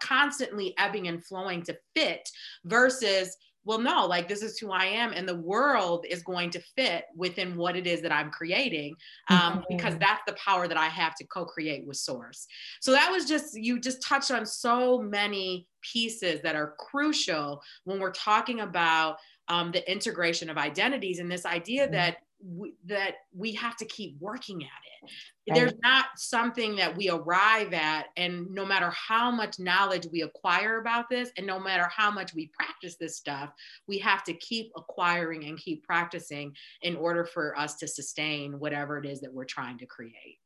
constantly 0.00 0.74
ebbing 0.78 1.08
and 1.08 1.24
flowing 1.24 1.62
to 1.62 1.78
fit 1.94 2.28
versus 2.64 3.36
well 3.68 3.78
no 3.78 4.06
like 4.06 4.26
this 4.26 4.42
is 4.42 4.58
who 4.58 4.72
i 4.72 4.86
am 4.86 5.12
and 5.12 5.28
the 5.28 5.36
world 5.36 6.04
is 6.08 6.22
going 6.22 6.50
to 6.50 6.58
fit 6.74 7.04
within 7.14 7.54
what 7.54 7.76
it 7.76 7.86
is 7.86 8.00
that 8.00 8.10
i'm 8.10 8.30
creating 8.30 8.94
um, 9.28 9.38
mm-hmm. 9.38 9.76
because 9.76 9.96
that's 9.98 10.22
the 10.26 10.32
power 10.44 10.66
that 10.66 10.78
i 10.78 10.86
have 10.86 11.14
to 11.14 11.24
co-create 11.26 11.86
with 11.86 11.98
source 11.98 12.46
so 12.80 12.90
that 12.90 13.12
was 13.12 13.26
just 13.26 13.54
you 13.54 13.78
just 13.78 14.02
touched 14.02 14.30
on 14.30 14.46
so 14.46 14.98
many 14.98 15.66
pieces 15.82 16.40
that 16.42 16.56
are 16.56 16.74
crucial 16.78 17.60
when 17.84 18.00
we're 18.00 18.10
talking 18.10 18.60
about 18.60 19.16
um, 19.48 19.70
the 19.70 19.90
integration 19.90 20.50
of 20.50 20.56
identities 20.56 21.18
and 21.18 21.30
this 21.30 21.46
idea 21.46 21.84
mm-hmm. 21.84 21.92
that 21.92 22.16
we, 22.44 22.74
that 22.86 23.14
we 23.34 23.52
have 23.54 23.76
to 23.76 23.84
keep 23.84 24.16
working 24.20 24.62
at 24.62 24.66
it. 24.66 25.10
Right. 25.50 25.58
There's 25.58 25.74
not 25.82 26.06
something 26.16 26.76
that 26.76 26.96
we 26.96 27.10
arrive 27.10 27.72
at, 27.72 28.06
and 28.16 28.50
no 28.50 28.64
matter 28.64 28.90
how 28.90 29.30
much 29.30 29.58
knowledge 29.58 30.06
we 30.12 30.22
acquire 30.22 30.80
about 30.80 31.08
this, 31.08 31.30
and 31.36 31.46
no 31.46 31.58
matter 31.58 31.88
how 31.94 32.10
much 32.10 32.34
we 32.34 32.50
practice 32.58 32.96
this 32.96 33.16
stuff, 33.16 33.50
we 33.86 33.98
have 33.98 34.24
to 34.24 34.34
keep 34.34 34.70
acquiring 34.76 35.44
and 35.44 35.58
keep 35.58 35.82
practicing 35.84 36.54
in 36.82 36.96
order 36.96 37.24
for 37.24 37.58
us 37.58 37.76
to 37.76 37.88
sustain 37.88 38.58
whatever 38.58 38.98
it 38.98 39.06
is 39.06 39.20
that 39.20 39.32
we're 39.32 39.44
trying 39.44 39.78
to 39.78 39.86
create. 39.86 40.38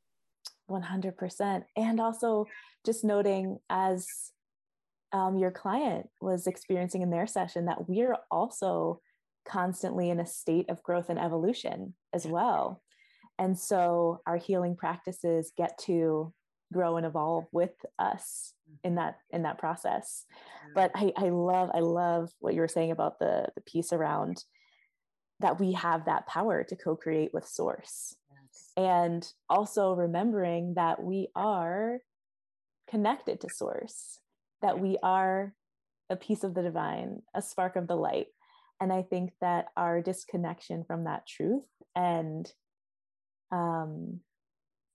100%. 0.71 1.65
And 1.77 2.01
also, 2.01 2.47
just 2.85 3.05
noting 3.05 3.59
as 3.69 4.07
um, 5.13 5.37
your 5.37 5.51
client 5.51 6.09
was 6.21 6.47
experiencing 6.47 7.03
in 7.03 7.11
their 7.11 7.27
session, 7.27 7.67
that 7.67 7.89
we're 7.89 8.17
also 8.31 9.01
constantly 9.45 10.11
in 10.11 10.21
a 10.21 10.27
state 10.27 10.71
of 10.71 10.83
growth 10.83 11.09
and 11.09 11.19
evolution 11.19 11.95
as 12.13 12.27
well. 12.27 12.83
And 13.39 13.59
so 13.59 14.21
our 14.27 14.37
healing 14.37 14.77
practices 14.77 15.53
get 15.57 15.79
to 15.87 16.33
grow 16.73 16.97
and 16.97 17.05
evolve 17.05 17.45
with 17.53 17.75
us 17.99 18.55
in 18.83 18.95
that 18.95 19.17
in 19.31 19.43
that 19.43 19.59
process. 19.59 20.25
Mm-hmm. 20.33 20.73
But 20.75 20.91
I, 20.95 21.13
I 21.17 21.29
love, 21.29 21.71
I 21.75 21.81
love 21.81 22.31
what 22.41 22.55
you 22.55 22.61
were 22.61 22.69
saying 22.69 22.91
about 22.91 23.19
the, 23.19 23.49
the 23.55 23.61
piece 23.63 23.93
around 23.93 24.45
that 25.41 25.59
we 25.59 25.73
have 25.73 26.05
that 26.05 26.27
power 26.27 26.65
to 26.65 26.77
co-create 26.77 27.35
with 27.35 27.47
source. 27.47 28.15
Yes. 28.31 28.73
And 28.77 29.33
also 29.51 29.95
remembering 29.95 30.75
that 30.75 31.03
we 31.03 31.29
are 31.35 31.99
connected 32.89 33.41
to 33.41 33.49
source, 33.51 34.21
that 34.61 34.79
we 34.79 34.99
are 35.03 35.53
a 36.09 36.17
piece 36.17 36.45
of 36.45 36.55
the 36.55 36.63
divine, 36.63 37.23
a 37.35 37.43
spark 37.43 37.77
of 37.77 37.89
the 37.89 37.97
light, 37.97 38.27
and 38.83 38.92
i 38.92 39.01
think 39.01 39.31
that 39.40 39.66
our 39.77 40.03
disconnection 40.03 40.85
from 40.85 41.05
that 41.05 41.27
truth 41.27 41.64
and 41.95 42.53
um 43.53 44.18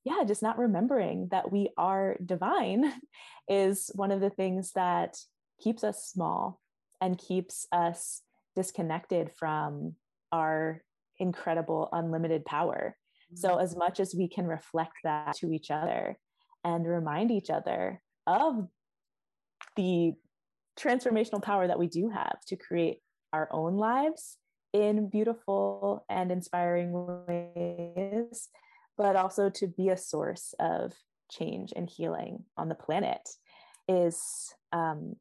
yeah 0.03 0.23
just 0.27 0.43
not 0.43 0.59
remembering 0.59 1.29
that 1.31 1.51
we 1.51 1.69
are 1.77 2.17
divine 2.23 2.93
is 3.47 3.89
one 3.95 4.11
of 4.11 4.19
the 4.19 4.29
things 4.29 4.73
that 4.73 5.17
keeps 5.63 5.83
us 5.83 6.05
small 6.05 6.59
and 6.99 7.17
keeps 7.17 7.65
us 7.71 8.21
disconnected 8.55 9.31
from 9.39 9.95
our 10.31 10.83
incredible 11.19 11.87
unlimited 11.93 12.43
power 12.45 12.95
so 13.33 13.51
mm-hmm. 13.51 13.61
as 13.61 13.75
much 13.75 13.99
as 13.99 14.13
we 14.15 14.27
can 14.27 14.45
reflect 14.45 14.97
that 15.03 15.35
to 15.37 15.51
each 15.51 15.71
other 15.71 16.17
and 16.63 16.85
remind 16.85 17.31
each 17.31 17.49
other 17.49 18.01
of 18.25 18.67
the 19.77 20.13
transformational 20.77 21.41
power 21.41 21.67
that 21.67 21.79
we 21.79 21.87
do 21.87 22.09
have 22.09 22.39
to 22.47 22.55
create 22.55 22.99
our 23.33 23.49
own 23.51 23.77
lives 23.77 24.37
in 24.73 25.09
beautiful 25.09 26.05
and 26.09 26.31
inspiring 26.31 26.91
ways, 26.93 28.49
but 28.97 29.15
also 29.15 29.49
to 29.49 29.67
be 29.67 29.89
a 29.89 29.97
source 29.97 30.53
of 30.59 30.93
change 31.31 31.73
and 31.75 31.89
healing 31.89 32.43
on 32.57 32.69
the 32.69 32.75
planet 32.75 33.27
is 33.87 34.53
um, 34.73 35.15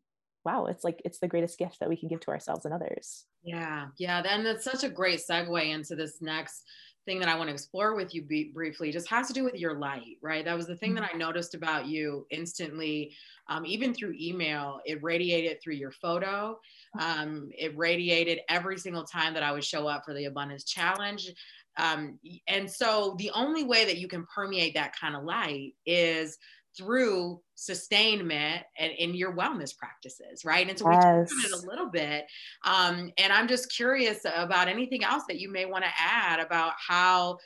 wow, 0.45 0.66
it's 0.66 0.85
like 0.85 1.03
it's 1.05 1.19
the 1.19 1.29
greatest 1.29 1.59
gift 1.59 1.81
that 1.81 1.88
we 1.88 1.97
can 1.97 2.09
give 2.09 2.21
to 2.21 2.31
ourselves 2.31 2.64
and 2.64 2.73
others. 2.73 3.25
Yeah, 3.42 3.87
yeah, 3.99 4.23
and 4.29 4.47
that's 4.47 4.64
such 4.64 4.85
a 4.85 4.88
great 4.88 5.21
segue 5.29 5.69
into 5.69 5.97
this 5.97 6.19
next 6.21 6.62
thing 7.07 7.21
that 7.21 7.29
I 7.29 7.37
want 7.37 7.49
to 7.49 7.55
explore 7.55 7.95
with 7.95 8.14
you 8.14 8.23
b- 8.23 8.51
briefly 8.53 8.90
just 8.92 9.09
has 9.09 9.29
to 9.29 9.33
do 9.33 9.45
with 9.45 9.55
your 9.55 9.75
light, 9.75 10.19
right? 10.21 10.45
That 10.45 10.57
was 10.57 10.66
the 10.66 10.77
thing 10.77 10.95
that 10.95 11.05
mm-hmm. 11.05 11.16
I 11.16 11.19
noticed 11.19 11.55
about 11.55 11.87
you 11.87 12.27
instantly, 12.31 13.12
um, 13.49 13.64
even 13.64 13.95
through 13.95 14.14
email. 14.21 14.81
It 14.85 15.03
radiated 15.03 15.62
through 15.62 15.75
your 15.75 15.92
photo. 15.92 16.59
Um, 16.99 17.49
it 17.57 17.77
radiated 17.77 18.40
every 18.49 18.79
single 18.79 19.05
time 19.05 19.33
that 19.35 19.42
I 19.42 19.53
would 19.53 19.64
show 19.64 19.87
up 19.87 20.05
for 20.05 20.12
the 20.12 20.27
Abundance 20.27 20.64
Challenge. 20.64 21.31
Um, 21.79 22.19
and 22.49 22.71
so 22.71 23.14
the 23.19 23.31
only 23.35 23.64
way 23.64 23.85
that 23.85 23.99
you 23.99 24.09
can 24.09 24.27
permeate 24.35 24.75
that 24.75 24.95
kind 24.99 25.14
of 25.14 25.25
light 25.25 25.75
is 25.85 26.38
through 26.77 27.41
sustainment 27.55 28.62
and 28.79 28.93
in 28.93 29.15
your 29.15 29.35
wellness 29.35 29.77
practices, 29.77 30.45
right? 30.45 30.69
And 30.69 30.79
so 30.79 30.91
yes. 30.91 31.03
we 31.03 31.03
talked 31.03 31.33
about 31.33 31.59
it 31.59 31.65
a 31.65 31.69
little 31.69 31.91
bit. 31.91 32.27
Um, 32.65 33.11
and 33.19 33.33
I'm 33.33 33.49
just 33.49 33.73
curious 33.73 34.25
about 34.25 34.69
anything 34.69 35.05
else 35.05 35.25
that 35.29 35.41
you 35.41 35.51
may 35.51 35.65
want 35.65 35.85
to 35.85 35.91
add 35.99 36.41
about 36.41 36.75
how, 36.77 37.39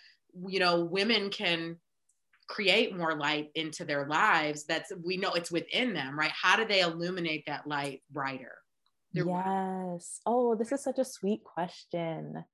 you 0.48 0.58
know, 0.58 0.84
women 0.84 1.30
can 1.30 1.76
create 2.48 2.96
more 2.96 3.14
light 3.14 3.50
into 3.54 3.84
their 3.84 4.08
lives 4.08 4.64
that's 4.64 4.92
we 5.04 5.16
know 5.16 5.30
it's 5.34 5.52
within 5.52 5.94
them 5.94 6.18
right 6.18 6.32
how 6.32 6.56
do 6.56 6.64
they 6.64 6.80
illuminate 6.80 7.44
that 7.46 7.64
light 7.64 8.02
brighter 8.10 8.56
yes 9.12 10.20
oh 10.26 10.56
this 10.56 10.72
is 10.72 10.82
such 10.82 10.98
a 10.98 11.04
sweet 11.04 11.44
question 11.44 12.44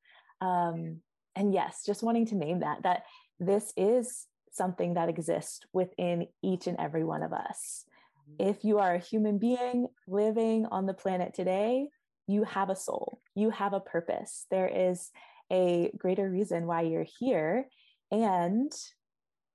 um 0.43 1.01
and 1.35 1.55
yes 1.55 1.83
just 1.87 2.03
wanting 2.03 2.27
to 2.27 2.35
name 2.35 2.61
that 2.61 2.83
that 2.83 3.05
this 3.41 3.73
is 3.75 4.27
something 4.57 4.95
that 4.95 5.09
exists 5.09 5.61
within 5.73 6.27
each 6.43 6.67
and 6.67 6.79
every 6.79 7.05
one 7.05 7.23
of 7.23 7.33
us. 7.33 7.85
Mm-hmm. 8.31 8.51
If 8.51 8.65
you 8.65 8.79
are 8.79 8.95
a 8.95 9.01
human 9.01 9.39
being 9.39 9.89
living 10.09 10.67
on 10.67 10.87
the 10.87 10.95
planet 10.95 11.35
today, 11.35 11.89
you 12.27 12.45
have 12.45 12.71
a 12.71 12.77
soul, 12.77 13.21
you 13.35 13.51
have 13.51 13.73
a 13.73 13.81
purpose. 13.81 14.47
There 14.51 14.69
is 14.69 15.11
a 15.53 15.93
greater 15.97 16.29
reason 16.29 16.67
why 16.67 16.83
you're 16.83 17.07
here. 17.19 17.69
And 18.11 18.73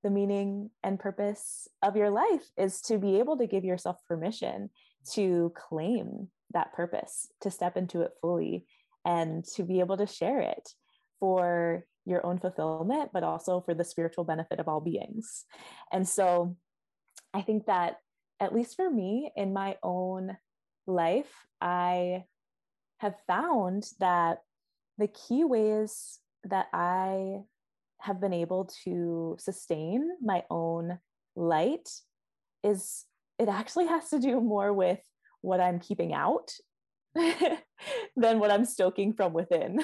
the 0.04 0.10
meaning 0.10 0.70
and 0.84 1.00
purpose 1.00 1.68
of 1.82 1.96
your 1.96 2.10
life 2.10 2.50
is 2.58 2.82
to 2.82 2.98
be 2.98 3.20
able 3.20 3.38
to 3.38 3.48
give 3.48 3.64
yourself 3.64 3.98
permission 4.08 4.70
to 5.12 5.52
claim 5.56 6.30
that 6.54 6.74
purpose, 6.74 7.28
to 7.42 7.52
step 7.52 7.78
into 7.78 8.02
it 8.02 8.12
fully, 8.22 8.66
and 9.06 9.44
to 9.44 9.64
be 9.64 9.80
able 9.80 9.98
to 9.98 10.08
share 10.08 10.40
it 10.40 10.74
for 11.20 11.86
your 12.06 12.26
own 12.26 12.40
fulfillment, 12.40 13.12
but 13.14 13.24
also 13.24 13.62
for 13.62 13.74
the 13.74 13.84
spiritual 13.84 14.24
benefit 14.24 14.60
of 14.60 14.68
all 14.68 14.82
beings. 14.82 15.46
And 15.92 16.08
so 16.08 16.56
I 17.34 17.42
think 17.42 17.66
that, 17.66 17.98
at 18.40 18.56
least 18.56 18.76
for 18.76 18.90
me 18.90 19.32
in 19.36 19.54
my 19.54 19.78
own 19.84 20.36
life, 20.88 21.32
I 21.62 22.24
have 23.00 23.16
found 23.28 23.88
that 24.00 24.40
the 24.98 25.08
key 25.08 25.44
ways 25.44 26.20
that 26.46 26.68
I 26.74 27.42
have 28.00 28.20
been 28.20 28.34
able 28.34 28.70
to 28.84 29.38
sustain 29.40 30.10
my 30.22 30.44
own 30.50 30.98
light 31.36 31.88
is 32.64 33.06
it 33.38 33.48
actually 33.48 33.88
has 33.88 34.10
to 34.10 34.20
do 34.20 34.42
more 34.42 34.74
with 34.74 35.00
what 35.42 35.60
I'm 35.60 35.80
keeping 35.80 36.14
out 36.14 36.52
than 38.16 38.40
what 38.40 38.52
I'm 38.52 38.66
stoking 38.66 39.14
from 39.14 39.34
within. 39.34 39.84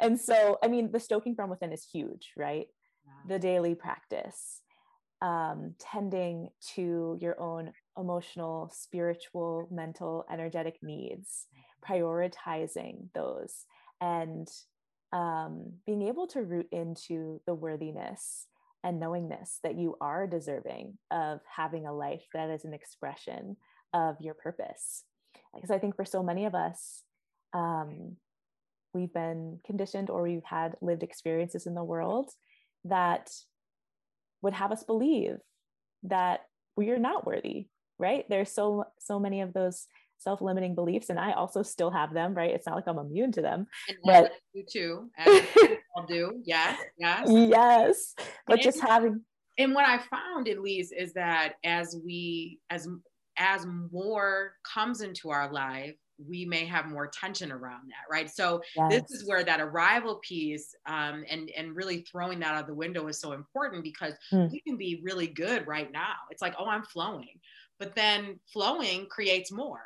and 0.00 0.20
so, 0.20 0.58
I 0.62 0.68
mean, 0.68 0.90
the 0.92 1.00
stoking 1.00 1.34
from 1.34 1.50
within 1.50 1.72
is 1.72 1.86
huge, 1.90 2.32
right? 2.36 2.66
Yeah. 3.04 3.34
The 3.34 3.38
daily 3.38 3.74
practice, 3.74 4.62
um, 5.22 5.74
tending 5.78 6.50
to 6.74 7.18
your 7.20 7.40
own 7.40 7.72
emotional, 7.98 8.70
spiritual, 8.72 9.68
mental, 9.70 10.24
energetic 10.30 10.78
needs, 10.82 11.46
prioritizing 11.86 13.08
those, 13.14 13.64
and 14.00 14.48
um, 15.12 15.72
being 15.86 16.02
able 16.02 16.26
to 16.28 16.42
root 16.42 16.68
into 16.70 17.40
the 17.46 17.54
worthiness 17.54 18.46
and 18.84 19.00
knowingness 19.00 19.58
that 19.62 19.76
you 19.76 19.96
are 20.00 20.26
deserving 20.26 20.96
of 21.10 21.40
having 21.44 21.86
a 21.86 21.92
life 21.92 22.24
that 22.32 22.50
is 22.50 22.64
an 22.64 22.72
expression 22.72 23.56
of 23.92 24.16
your 24.20 24.34
purpose. 24.34 25.04
Because 25.54 25.70
I 25.70 25.78
think 25.78 25.96
for 25.96 26.04
so 26.04 26.22
many 26.22 26.46
of 26.46 26.54
us, 26.54 27.02
um, 27.52 28.16
we've 28.94 29.12
been 29.12 29.60
conditioned 29.64 30.10
or 30.10 30.22
we've 30.22 30.44
had 30.44 30.76
lived 30.80 31.02
experiences 31.02 31.66
in 31.66 31.74
the 31.74 31.84
world 31.84 32.30
that 32.84 33.30
would 34.42 34.54
have 34.54 34.72
us 34.72 34.84
believe 34.84 35.36
that 36.04 36.40
we 36.76 36.90
are 36.90 36.98
not 36.98 37.26
worthy 37.26 37.66
right? 38.00 38.24
There's 38.28 38.50
so 38.50 38.84
so 38.98 39.20
many 39.20 39.42
of 39.42 39.52
those 39.52 39.86
self-limiting 40.18 40.74
beliefs 40.74 41.08
and 41.08 41.18
i 41.18 41.32
also 41.32 41.62
still 41.62 41.90
have 41.90 42.12
them 42.12 42.34
right? 42.34 42.50
It's 42.50 42.66
not 42.66 42.74
like 42.74 42.88
i'm 42.88 42.98
immune 42.98 43.32
to 43.32 43.42
them 43.42 43.66
and 43.88 43.96
but 44.04 44.32
you 44.52 44.64
too 44.70 45.10
i'll 45.96 46.06
do. 46.06 46.40
Yes 46.44 46.78
yes. 46.98 47.26
Yes 47.28 48.14
but 48.46 48.54
and 48.54 48.62
just 48.62 48.80
having 48.80 49.22
and 49.58 49.74
what 49.74 49.86
i 49.86 49.98
found 49.98 50.48
at 50.48 50.60
least 50.60 50.92
is 50.96 51.14
that 51.14 51.54
as 51.64 51.96
we 52.04 52.58
as 52.68 52.86
as 53.40 53.66
more 53.90 54.52
comes 54.62 55.00
into 55.00 55.30
our 55.30 55.50
life 55.50 55.96
we 56.28 56.44
may 56.44 56.66
have 56.66 56.86
more 56.86 57.06
tension 57.06 57.50
around 57.50 57.88
that 57.88 58.04
right 58.10 58.30
so 58.30 58.60
yes. 58.76 58.92
this 58.92 59.10
is 59.10 59.26
where 59.26 59.42
that 59.42 59.58
arrival 59.58 60.20
piece 60.22 60.74
um, 60.86 61.24
and 61.28 61.50
and 61.56 61.74
really 61.74 62.02
throwing 62.02 62.38
that 62.38 62.54
out 62.54 62.66
the 62.66 62.74
window 62.74 63.08
is 63.08 63.18
so 63.18 63.32
important 63.32 63.82
because 63.82 64.14
mm. 64.32 64.50
we 64.52 64.60
can 64.60 64.76
be 64.76 65.00
really 65.02 65.26
good 65.26 65.66
right 65.66 65.90
now 65.90 66.14
it's 66.30 66.42
like 66.42 66.54
oh 66.58 66.66
i'm 66.66 66.84
flowing 66.84 67.40
but 67.78 67.94
then 67.94 68.38
flowing 68.52 69.06
creates 69.06 69.50
more 69.50 69.80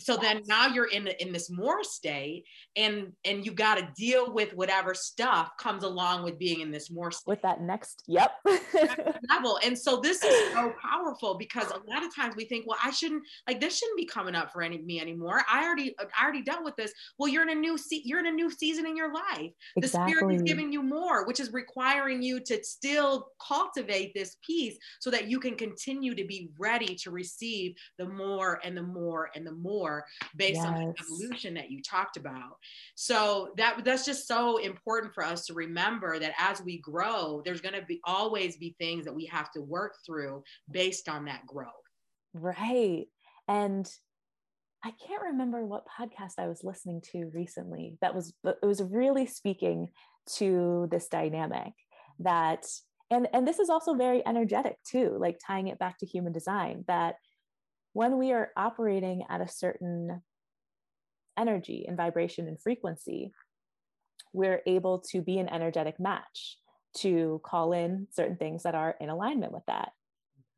so 0.00 0.14
yes. 0.14 0.22
then 0.22 0.42
now 0.46 0.66
you're 0.66 0.90
in 0.90 1.06
in 1.20 1.32
this 1.32 1.50
more 1.50 1.84
state 1.84 2.44
and 2.76 3.12
and 3.24 3.44
you 3.44 3.52
got 3.52 3.76
to 3.76 3.88
deal 3.96 4.32
with 4.32 4.52
whatever 4.54 4.94
stuff 4.94 5.50
comes 5.58 5.84
along 5.84 6.24
with 6.24 6.38
being 6.38 6.60
in 6.60 6.70
this 6.70 6.90
more 6.90 7.10
state. 7.10 7.26
with 7.26 7.42
that 7.42 7.60
next 7.60 8.02
yep 8.08 8.32
level 9.30 9.58
and 9.64 9.78
so 9.78 10.00
this 10.00 10.22
is 10.22 10.52
so 10.52 10.72
powerful 10.82 11.36
because 11.36 11.70
a 11.70 11.90
lot 11.90 12.02
of 12.02 12.14
times 12.14 12.34
we 12.36 12.44
think 12.44 12.66
well 12.66 12.78
i 12.82 12.90
shouldn't 12.90 13.22
like 13.46 13.60
this 13.60 13.78
shouldn't 13.78 13.96
be 13.96 14.06
coming 14.06 14.34
up 14.34 14.50
for 14.52 14.62
any 14.62 14.78
me 14.78 15.00
anymore 15.00 15.42
i 15.50 15.64
already 15.64 15.94
uh, 15.98 16.04
i 16.18 16.24
already 16.24 16.42
dealt 16.42 16.64
with 16.64 16.74
this 16.76 16.92
well 17.18 17.28
you're 17.28 17.42
in 17.42 17.50
a 17.50 17.60
new 17.60 17.76
se- 17.76 18.02
you're 18.04 18.20
in 18.20 18.26
a 18.26 18.32
new 18.32 18.50
season 18.50 18.86
in 18.86 18.96
your 18.96 19.12
life 19.12 19.50
exactly. 19.76 19.80
the 19.80 19.88
spirit 19.88 20.34
is 20.34 20.42
giving 20.42 20.72
you 20.72 20.82
more 20.82 21.26
which 21.26 21.38
is 21.38 21.52
requiring 21.52 22.22
you 22.22 22.40
to 22.40 22.62
still 22.64 23.28
cultivate 23.46 24.12
this 24.14 24.36
piece 24.44 24.78
so 25.00 25.10
that 25.10 25.28
you 25.28 25.38
can 25.38 25.54
continue 25.54 26.14
to 26.14 26.24
be 26.24 26.50
ready 26.58 26.94
to 26.94 27.10
receive 27.10 27.74
the 27.98 28.08
more 28.08 28.58
and 28.64 28.76
the 28.76 28.82
more 28.82 29.30
and 29.34 29.46
the 29.46 29.52
more 29.52 29.81
more 29.82 30.04
based 30.36 30.56
yes. 30.56 30.66
on 30.66 30.74
the 30.74 30.94
evolution 31.00 31.54
that 31.54 31.70
you 31.70 31.82
talked 31.82 32.16
about. 32.16 32.56
So 32.94 33.52
that 33.56 33.84
that's 33.84 34.04
just 34.04 34.26
so 34.26 34.58
important 34.58 35.12
for 35.14 35.24
us 35.24 35.46
to 35.46 35.54
remember 35.54 36.18
that 36.18 36.34
as 36.38 36.62
we 36.62 36.78
grow, 36.78 37.42
there's 37.44 37.60
going 37.60 37.74
to 37.74 37.86
be 37.86 38.00
always 38.04 38.56
be 38.56 38.74
things 38.78 39.04
that 39.04 39.14
we 39.14 39.26
have 39.26 39.50
to 39.52 39.60
work 39.60 39.94
through 40.06 40.42
based 40.70 41.08
on 41.08 41.24
that 41.26 41.46
growth. 41.46 41.70
Right. 42.34 43.06
And 43.48 43.88
I 44.84 44.92
can't 45.06 45.22
remember 45.22 45.64
what 45.64 45.86
podcast 45.86 46.34
I 46.38 46.48
was 46.48 46.64
listening 46.64 47.02
to 47.12 47.30
recently 47.34 47.98
that 48.00 48.14
was 48.14 48.32
it 48.44 48.66
was 48.66 48.82
really 48.82 49.26
speaking 49.26 49.90
to 50.38 50.88
this 50.90 51.08
dynamic 51.08 51.72
that 52.20 52.66
and 53.10 53.28
and 53.32 53.46
this 53.46 53.58
is 53.58 53.70
also 53.70 53.94
very 53.94 54.26
energetic 54.26 54.76
too 54.84 55.16
like 55.20 55.38
tying 55.44 55.68
it 55.68 55.78
back 55.78 55.98
to 55.98 56.06
human 56.06 56.32
design 56.32 56.84
that 56.88 57.16
when 57.92 58.18
we 58.18 58.32
are 58.32 58.50
operating 58.56 59.24
at 59.28 59.40
a 59.40 59.48
certain 59.48 60.22
energy 61.38 61.84
and 61.86 61.96
vibration 61.96 62.48
and 62.48 62.60
frequency, 62.60 63.32
we're 64.32 64.62
able 64.66 64.98
to 64.98 65.20
be 65.20 65.38
an 65.38 65.48
energetic 65.48 66.00
match 66.00 66.58
to 66.98 67.40
call 67.44 67.72
in 67.72 68.06
certain 68.12 68.36
things 68.36 68.62
that 68.62 68.74
are 68.74 68.94
in 69.00 69.08
alignment 69.08 69.52
with 69.52 69.64
that. 69.66 69.92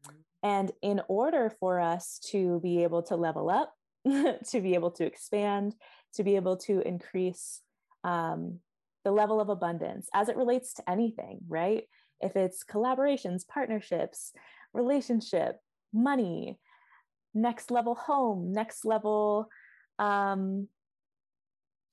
Mm-hmm. 0.06 0.16
And 0.42 0.72
in 0.82 1.00
order 1.08 1.52
for 1.60 1.80
us 1.80 2.20
to 2.30 2.60
be 2.60 2.82
able 2.82 3.02
to 3.04 3.16
level 3.16 3.50
up, 3.50 3.72
to 4.06 4.60
be 4.60 4.74
able 4.74 4.90
to 4.92 5.04
expand, 5.04 5.74
to 6.14 6.24
be 6.24 6.36
able 6.36 6.56
to 6.58 6.80
increase 6.86 7.60
um, 8.04 8.58
the 9.04 9.10
level 9.10 9.40
of 9.40 9.48
abundance 9.48 10.08
as 10.14 10.28
it 10.28 10.36
relates 10.36 10.74
to 10.74 10.90
anything, 10.90 11.40
right? 11.48 11.84
If 12.20 12.36
it's 12.36 12.64
collaborations, 12.64 13.46
partnerships, 13.46 14.32
relationship, 14.72 15.58
money, 15.92 16.58
next 17.34 17.70
level 17.70 17.94
home, 17.94 18.52
next 18.52 18.84
level 18.84 19.48
um, 19.98 20.68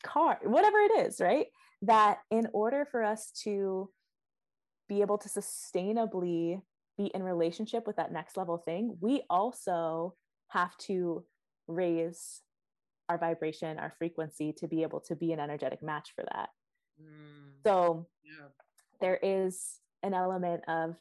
car, 0.03 0.39
whatever 0.43 0.77
it 0.77 1.07
is, 1.07 1.19
right? 1.19 1.47
That 1.83 2.19
in 2.29 2.47
order 2.53 2.87
for 2.89 3.03
us 3.03 3.31
to 3.43 3.89
be 4.87 5.01
able 5.01 5.17
to 5.19 5.29
sustainably 5.29 6.61
be 6.97 7.05
in 7.05 7.23
relationship 7.23 7.87
with 7.87 7.95
that 7.95 8.11
next 8.11 8.37
level 8.37 8.57
thing, 8.57 8.97
we 8.99 9.23
also 9.29 10.15
have 10.49 10.75
to 10.77 11.23
raise 11.67 12.41
our 13.09 13.17
vibration, 13.17 13.79
our 13.79 13.93
frequency 13.97 14.53
to 14.53 14.67
be 14.67 14.83
able 14.83 14.99
to 15.01 15.15
be 15.15 15.33
an 15.33 15.39
energetic 15.39 15.81
match 15.81 16.11
for 16.15 16.23
that. 16.33 16.49
Mm. 17.01 17.51
So 17.65 18.07
yeah. 18.23 18.47
there 18.99 19.19
is 19.21 19.79
an 20.03 20.13
element 20.13 20.63
of 20.67 20.95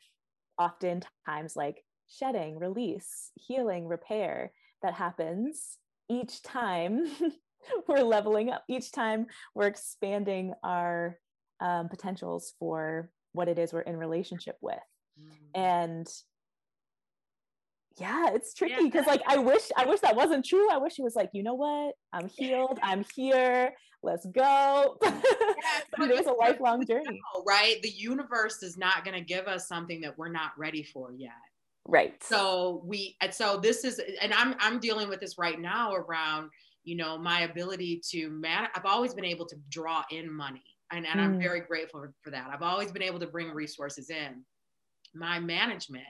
oftentimes 0.59 1.57
like 1.57 1.83
shedding, 2.11 2.59
release, 2.59 3.31
healing, 3.35 3.87
repair 3.87 4.53
that 4.83 4.95
happens 4.95 5.79
each 6.09 6.43
time 6.43 7.07
we're 7.89 8.03
leveling 8.03 8.51
up, 8.51 8.65
each 8.69 8.93
time 8.93 9.27
we're 9.55 9.67
expanding 9.67 10.55
our 10.63 11.19
um, 11.61 11.89
potentials 11.89 12.55
for 12.59 13.11
what 13.33 13.49
it 13.49 13.59
is 13.59 13.73
we're 13.73 13.81
in 13.81 13.97
relationship 13.97 14.57
with. 14.61 14.77
Mm. 15.21 15.61
And 15.61 16.09
yeah, 17.99 18.31
it's 18.33 18.55
tricky 18.55 18.85
because 18.85 19.05
yeah. 19.07 19.13
like 19.13 19.23
I 19.27 19.39
wish 19.39 19.71
I 19.77 19.85
wish 19.85 20.01
that 20.01 20.17
wasn't 20.17 20.45
true. 20.45 20.71
I 20.71 20.79
wish 20.79 20.99
it 20.99 21.03
was 21.03 21.17
like, 21.17 21.31
you 21.33 21.43
know 21.43 21.55
what? 21.55 21.95
I'm 22.13 22.29
healed. 22.29 22.79
I'm 22.83 23.05
here. 23.15 23.73
Let's 24.03 24.27
go. 24.27 24.97
Yeah, 25.63 25.81
but 25.99 26.11
it 26.11 26.17
was 26.17 26.27
a 26.27 26.33
lifelong 26.33 26.87
journey. 26.87 27.21
Right? 27.47 27.83
The 27.83 27.91
universe 27.91 28.63
is 28.63 28.79
not 28.79 29.05
going 29.05 29.15
to 29.15 29.23
give 29.23 29.47
us 29.47 29.69
something 29.69 30.01
that 30.01 30.17
we're 30.17 30.33
not 30.33 30.53
ready 30.57 30.83
for 30.83 31.13
yet 31.13 31.33
right 31.87 32.23
so 32.23 32.83
we 32.85 33.17
and 33.21 33.33
so 33.33 33.59
this 33.59 33.85
is 33.85 34.01
and 34.21 34.33
i'm 34.35 34.55
i'm 34.61 34.79
dealing 34.79 35.09
with 35.09 35.21
this 35.21 35.39
right 35.39 35.61
now 35.61 35.95
around 35.95 36.51
you 36.85 36.97
know 36.97 37.17
my 37.19 37.41
ability 37.43 38.01
to 38.05 38.29
man 38.31 38.69
i've 38.75 38.85
always 38.85 39.15
been 39.15 39.25
able 39.25 39.47
to 39.47 39.57
draw 39.71 40.03
in 40.11 40.31
money 40.31 40.63
and, 40.93 41.07
and 41.07 41.21
mm. 41.21 41.25
i'm 41.25 41.39
very 41.39 41.61
grateful 41.61 42.07
for 42.23 42.31
that 42.31 42.51
i've 42.53 42.63
always 42.63 42.93
been 42.93 43.03
able 43.03 43.19
to 43.19 43.27
bring 43.27 43.51
resources 43.51 44.11
in 44.11 44.45
my 45.15 45.41
management 45.41 46.05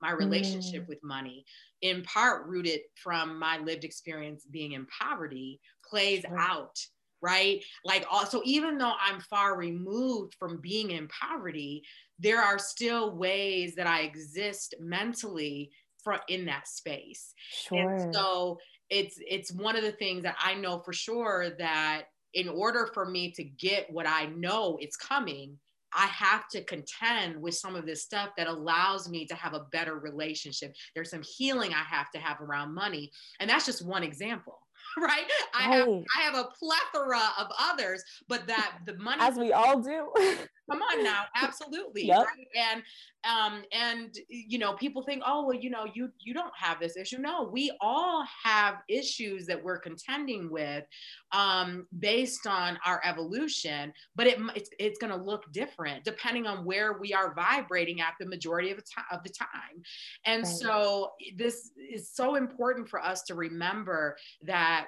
my 0.00 0.10
relationship 0.10 0.84
mm. 0.84 0.88
with 0.88 0.98
money 1.02 1.44
in 1.82 2.02
part 2.02 2.46
rooted 2.46 2.80
from 3.02 3.38
my 3.38 3.58
lived 3.58 3.84
experience 3.84 4.46
being 4.50 4.72
in 4.72 4.86
poverty 4.86 5.60
plays 5.88 6.22
sure. 6.26 6.38
out 6.38 6.78
right 7.24 7.64
like 7.84 8.04
also 8.10 8.42
even 8.44 8.76
though 8.76 8.92
i'm 9.00 9.18
far 9.20 9.56
removed 9.56 10.34
from 10.38 10.60
being 10.60 10.90
in 10.90 11.08
poverty 11.08 11.82
there 12.18 12.40
are 12.40 12.58
still 12.58 13.16
ways 13.16 13.74
that 13.74 13.86
I 13.86 14.02
exist 14.02 14.74
mentally 14.80 15.70
for 16.02 16.20
in 16.28 16.44
that 16.46 16.68
space. 16.68 17.34
Sure. 17.50 17.94
And 17.94 18.14
so 18.14 18.58
it's 18.90 19.16
it's 19.18 19.52
one 19.52 19.76
of 19.76 19.82
the 19.82 19.92
things 19.92 20.22
that 20.24 20.36
I 20.38 20.54
know 20.54 20.80
for 20.80 20.92
sure 20.92 21.50
that 21.58 22.04
in 22.34 22.48
order 22.48 22.88
for 22.92 23.06
me 23.06 23.30
to 23.32 23.44
get 23.44 23.90
what 23.90 24.06
I 24.06 24.26
know 24.26 24.76
it's 24.80 24.96
coming, 24.96 25.58
I 25.92 26.06
have 26.06 26.48
to 26.48 26.62
contend 26.64 27.40
with 27.40 27.54
some 27.54 27.76
of 27.76 27.86
this 27.86 28.02
stuff 28.02 28.30
that 28.36 28.48
allows 28.48 29.08
me 29.08 29.24
to 29.26 29.34
have 29.34 29.54
a 29.54 29.66
better 29.72 29.98
relationship. 29.98 30.74
There's 30.94 31.10
some 31.10 31.22
healing 31.22 31.72
I 31.72 31.84
have 31.84 32.10
to 32.10 32.18
have 32.18 32.40
around 32.40 32.74
money. 32.74 33.12
And 33.38 33.48
that's 33.48 33.66
just 33.66 33.86
one 33.86 34.02
example. 34.02 34.58
right? 35.00 35.24
I 35.54 35.62
have 35.62 35.88
I 35.88 36.22
have 36.22 36.34
a 36.34 36.48
plethora 36.58 37.22
of 37.38 37.48
others, 37.58 38.02
but 38.28 38.46
that 38.46 38.78
the 38.86 38.96
money 38.98 39.20
as 39.20 39.36
we 39.36 39.52
all 39.52 39.80
do. 39.80 40.12
come 40.70 40.82
on 40.82 41.02
now, 41.02 41.24
absolutely. 41.42 42.06
Yep. 42.06 42.26
Right? 42.26 42.48
And 42.72 42.82
um 43.24 43.62
and 43.72 44.14
you 44.28 44.58
know, 44.58 44.74
people 44.74 45.02
think, 45.02 45.22
oh 45.26 45.46
well, 45.46 45.56
you 45.56 45.70
know, 45.70 45.86
you 45.94 46.10
you 46.20 46.34
don't 46.34 46.52
have 46.56 46.80
this 46.80 46.96
issue. 46.96 47.18
No, 47.18 47.48
we 47.50 47.72
all 47.80 48.24
have 48.42 48.76
issues 48.88 49.46
that 49.46 49.62
we're 49.62 49.78
contending 49.78 50.50
with 50.50 50.84
um 51.32 51.86
based 51.98 52.46
on 52.46 52.78
our 52.84 53.00
evolution, 53.04 53.92
but 54.14 54.26
it 54.26 54.38
it's, 54.54 54.70
it's 54.78 54.98
going 54.98 55.12
to 55.12 55.22
look 55.22 55.50
different 55.52 56.04
depending 56.04 56.46
on 56.46 56.64
where 56.64 56.98
we 56.98 57.12
are 57.12 57.34
vibrating 57.34 58.00
at 58.00 58.14
the 58.20 58.26
majority 58.26 58.70
of 58.70 58.76
the 58.76 58.82
time 58.82 59.04
of 59.10 59.22
the 59.22 59.30
time. 59.30 59.82
And 60.26 60.44
right. 60.44 60.52
so 60.52 61.12
this 61.36 61.70
is 61.76 62.10
so 62.10 62.36
important 62.36 62.88
for 62.88 63.02
us 63.02 63.22
to 63.24 63.34
remember 63.34 64.16
that 64.42 64.86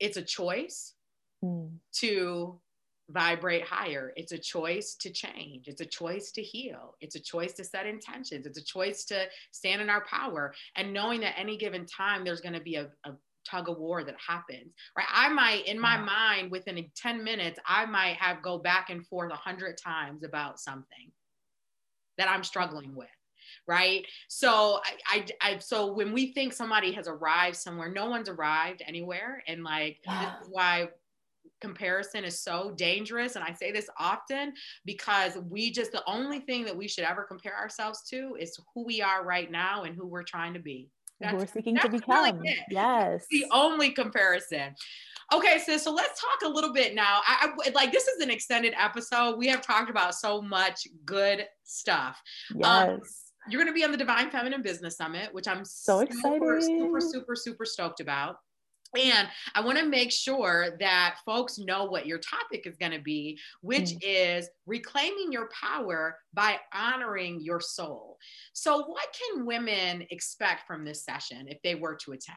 it's 0.00 0.16
a 0.16 0.22
choice 0.22 0.94
mm. 1.44 1.70
to 1.92 2.60
vibrate 3.12 3.64
higher. 3.64 4.12
It's 4.16 4.32
a 4.32 4.38
choice 4.38 4.94
to 4.96 5.10
change. 5.10 5.68
It's 5.68 5.80
a 5.80 5.86
choice 5.86 6.32
to 6.32 6.42
heal. 6.42 6.96
It's 7.00 7.16
a 7.16 7.20
choice 7.20 7.52
to 7.54 7.64
set 7.64 7.86
intentions. 7.86 8.46
It's 8.46 8.58
a 8.58 8.64
choice 8.64 9.04
to 9.06 9.26
stand 9.52 9.82
in 9.82 9.90
our 9.90 10.04
power 10.04 10.54
and 10.76 10.92
knowing 10.92 11.20
that 11.20 11.38
any 11.38 11.56
given 11.56 11.86
time 11.86 12.24
there's 12.24 12.40
going 12.40 12.54
to 12.54 12.60
be 12.60 12.76
a, 12.76 12.88
a 13.04 13.12
tug 13.44 13.68
of 13.68 13.78
war 13.78 14.04
that 14.04 14.14
happens 14.24 14.72
right 14.96 15.06
i 15.12 15.28
might 15.28 15.66
in 15.66 15.76
my 15.76 15.96
mind 15.96 16.48
within 16.48 16.88
10 16.94 17.24
minutes 17.24 17.58
i 17.66 17.84
might 17.84 18.14
have 18.14 18.40
go 18.40 18.56
back 18.56 18.88
and 18.88 19.04
forth 19.04 19.32
a 19.32 19.36
hundred 19.36 19.76
times 19.76 20.22
about 20.22 20.60
something 20.60 21.10
that 22.18 22.28
i'm 22.28 22.44
struggling 22.44 22.94
with 22.94 23.08
right 23.66 24.06
so 24.28 24.80
I, 24.84 25.24
I, 25.40 25.50
I 25.54 25.58
so 25.58 25.92
when 25.92 26.12
we 26.12 26.32
think 26.32 26.52
somebody 26.52 26.92
has 26.92 27.08
arrived 27.08 27.56
somewhere 27.56 27.90
no 27.90 28.08
one's 28.08 28.28
arrived 28.28 28.82
anywhere 28.86 29.42
and 29.46 29.64
like 29.64 29.98
this 30.06 30.30
is 30.42 30.48
why 30.50 30.88
comparison 31.60 32.24
is 32.24 32.42
so 32.42 32.72
dangerous. 32.76 33.36
And 33.36 33.44
I 33.44 33.52
say 33.52 33.72
this 33.72 33.88
often 33.98 34.52
because 34.84 35.38
we 35.48 35.70
just, 35.70 35.92
the 35.92 36.02
only 36.06 36.40
thing 36.40 36.64
that 36.64 36.76
we 36.76 36.88
should 36.88 37.04
ever 37.04 37.24
compare 37.24 37.56
ourselves 37.56 38.02
to 38.10 38.36
is 38.38 38.58
who 38.74 38.84
we 38.84 39.00
are 39.00 39.24
right 39.24 39.50
now 39.50 39.84
and 39.84 39.96
who 39.96 40.06
we're 40.06 40.24
trying 40.24 40.54
to 40.54 40.60
be. 40.60 40.88
That's, 41.20 41.34
we're 41.34 41.46
seeking 41.46 41.76
to 41.78 41.88
become. 41.88 42.40
Really 42.40 42.58
yes. 42.70 43.26
the 43.30 43.44
only 43.52 43.90
comparison. 43.90 44.74
Okay, 45.32 45.58
so 45.64 45.76
So 45.76 45.92
let's 45.92 46.20
talk 46.20 46.50
a 46.50 46.52
little 46.52 46.72
bit 46.72 46.94
now. 46.94 47.20
I, 47.26 47.52
I, 47.64 47.70
like 47.70 47.92
this 47.92 48.08
is 48.08 48.20
an 48.20 48.30
extended 48.30 48.74
episode. 48.76 49.38
We 49.38 49.46
have 49.48 49.62
talked 49.62 49.88
about 49.88 50.14
so 50.14 50.42
much 50.42 50.86
good 51.04 51.46
stuff. 51.62 52.20
Um, 52.54 52.60
yes. 52.60 52.88
Um, 52.90 53.00
you're 53.48 53.60
going 53.60 53.72
to 53.72 53.74
be 53.74 53.84
on 53.84 53.90
the 53.90 53.96
Divine 53.96 54.30
Feminine 54.30 54.62
Business 54.62 54.96
Summit, 54.96 55.32
which 55.32 55.48
I'm 55.48 55.64
so 55.64 56.00
super, 56.00 56.56
excited, 56.56 56.62
super, 56.62 57.00
super, 57.00 57.34
super 57.34 57.64
stoked 57.64 58.00
about. 58.00 58.36
And 58.98 59.28
I 59.54 59.60
want 59.60 59.78
to 59.78 59.86
make 59.86 60.12
sure 60.12 60.76
that 60.80 61.16
folks 61.24 61.58
know 61.58 61.84
what 61.84 62.06
your 62.06 62.18
topic 62.18 62.66
is 62.66 62.76
going 62.76 62.92
to 62.92 63.00
be, 63.00 63.38
which 63.62 63.90
mm. 63.90 63.98
is 64.02 64.48
reclaiming 64.66 65.32
your 65.32 65.48
power 65.58 66.18
by 66.34 66.58
honoring 66.74 67.40
your 67.40 67.60
soul. 67.60 68.18
So, 68.52 68.84
what 68.84 69.06
can 69.12 69.46
women 69.46 70.06
expect 70.10 70.66
from 70.66 70.84
this 70.84 71.04
session 71.04 71.48
if 71.48 71.60
they 71.62 71.74
were 71.74 71.96
to 72.04 72.12
attend? 72.12 72.36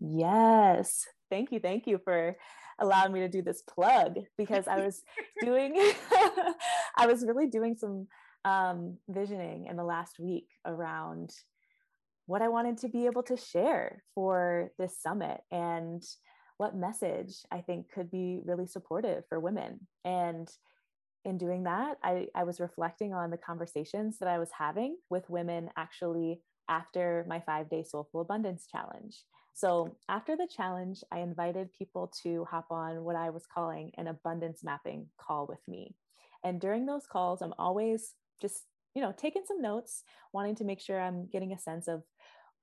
Yes. 0.00 1.04
Thank 1.30 1.52
you. 1.52 1.60
Thank 1.60 1.86
you 1.86 1.98
for 1.98 2.36
allowing 2.78 3.12
me 3.12 3.20
to 3.20 3.28
do 3.28 3.42
this 3.42 3.62
plug 3.62 4.18
because 4.36 4.68
I 4.68 4.84
was 4.84 5.02
doing, 5.40 5.74
I 6.96 7.06
was 7.06 7.24
really 7.24 7.46
doing 7.46 7.76
some 7.76 8.06
um, 8.44 8.98
visioning 9.08 9.66
in 9.66 9.76
the 9.76 9.84
last 9.84 10.18
week 10.18 10.48
around 10.66 11.32
what 12.26 12.42
I 12.42 12.48
wanted 12.48 12.78
to 12.78 12.88
be 12.88 13.06
able 13.06 13.22
to 13.24 13.36
share 13.36 14.02
for 14.14 14.70
this 14.78 15.00
summit 15.00 15.40
and 15.50 16.02
what 16.56 16.76
message 16.76 17.38
I 17.50 17.60
think 17.60 17.90
could 17.90 18.10
be 18.10 18.40
really 18.44 18.66
supportive 18.66 19.24
for 19.28 19.40
women. 19.40 19.86
And 20.04 20.48
in 21.24 21.38
doing 21.38 21.64
that, 21.64 21.98
I, 22.02 22.28
I 22.34 22.44
was 22.44 22.60
reflecting 22.60 23.12
on 23.12 23.30
the 23.30 23.36
conversations 23.36 24.18
that 24.18 24.28
I 24.28 24.38
was 24.38 24.50
having 24.56 24.96
with 25.08 25.30
women 25.30 25.70
actually 25.76 26.40
after 26.68 27.24
my 27.28 27.40
five 27.40 27.68
day 27.68 27.84
soulful 27.84 28.20
abundance 28.20 28.66
challenge. 28.70 29.16
So, 29.54 29.96
after 30.08 30.36
the 30.36 30.48
challenge, 30.48 31.04
I 31.12 31.18
invited 31.18 31.74
people 31.76 32.10
to 32.22 32.46
hop 32.50 32.66
on 32.70 33.04
what 33.04 33.16
I 33.16 33.30
was 33.30 33.44
calling 33.52 33.92
an 33.98 34.06
abundance 34.06 34.64
mapping 34.64 35.08
call 35.20 35.46
with 35.46 35.60
me. 35.68 35.94
And 36.42 36.60
during 36.60 36.86
those 36.86 37.06
calls, 37.06 37.42
I'm 37.42 37.54
always 37.58 38.14
just 38.40 38.64
you 38.94 39.02
know 39.02 39.12
taking 39.16 39.42
some 39.46 39.60
notes 39.60 40.04
wanting 40.32 40.54
to 40.54 40.64
make 40.64 40.80
sure 40.80 41.00
i'm 41.00 41.26
getting 41.32 41.52
a 41.52 41.58
sense 41.58 41.88
of 41.88 42.02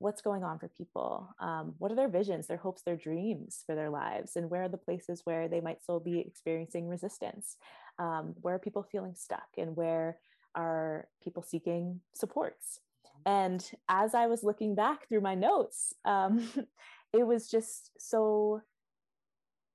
what's 0.00 0.22
going 0.22 0.42
on 0.42 0.58
for 0.58 0.68
people 0.68 1.28
um, 1.40 1.74
what 1.78 1.92
are 1.92 1.94
their 1.94 2.08
visions 2.08 2.46
their 2.46 2.56
hopes 2.56 2.82
their 2.82 2.96
dreams 2.96 3.62
for 3.66 3.74
their 3.74 3.90
lives 3.90 4.34
and 4.34 4.48
where 4.48 4.64
are 4.64 4.68
the 4.68 4.78
places 4.78 5.20
where 5.24 5.46
they 5.46 5.60
might 5.60 5.82
still 5.82 6.00
be 6.00 6.18
experiencing 6.20 6.88
resistance? 6.88 7.56
Um, 7.98 8.34
where 8.40 8.54
are 8.54 8.58
people 8.58 8.82
feeling 8.82 9.14
stuck 9.14 9.48
and 9.58 9.76
where 9.76 10.16
are 10.54 11.06
people 11.22 11.42
seeking 11.42 12.00
supports? 12.14 12.80
And 13.26 13.62
as 13.90 14.14
i 14.14 14.26
was 14.26 14.42
looking 14.42 14.74
back 14.74 15.06
through 15.06 15.20
my 15.20 15.34
notes 15.34 15.92
um, 16.06 16.48
it 17.12 17.26
was 17.26 17.50
just 17.50 17.90
so 17.98 18.62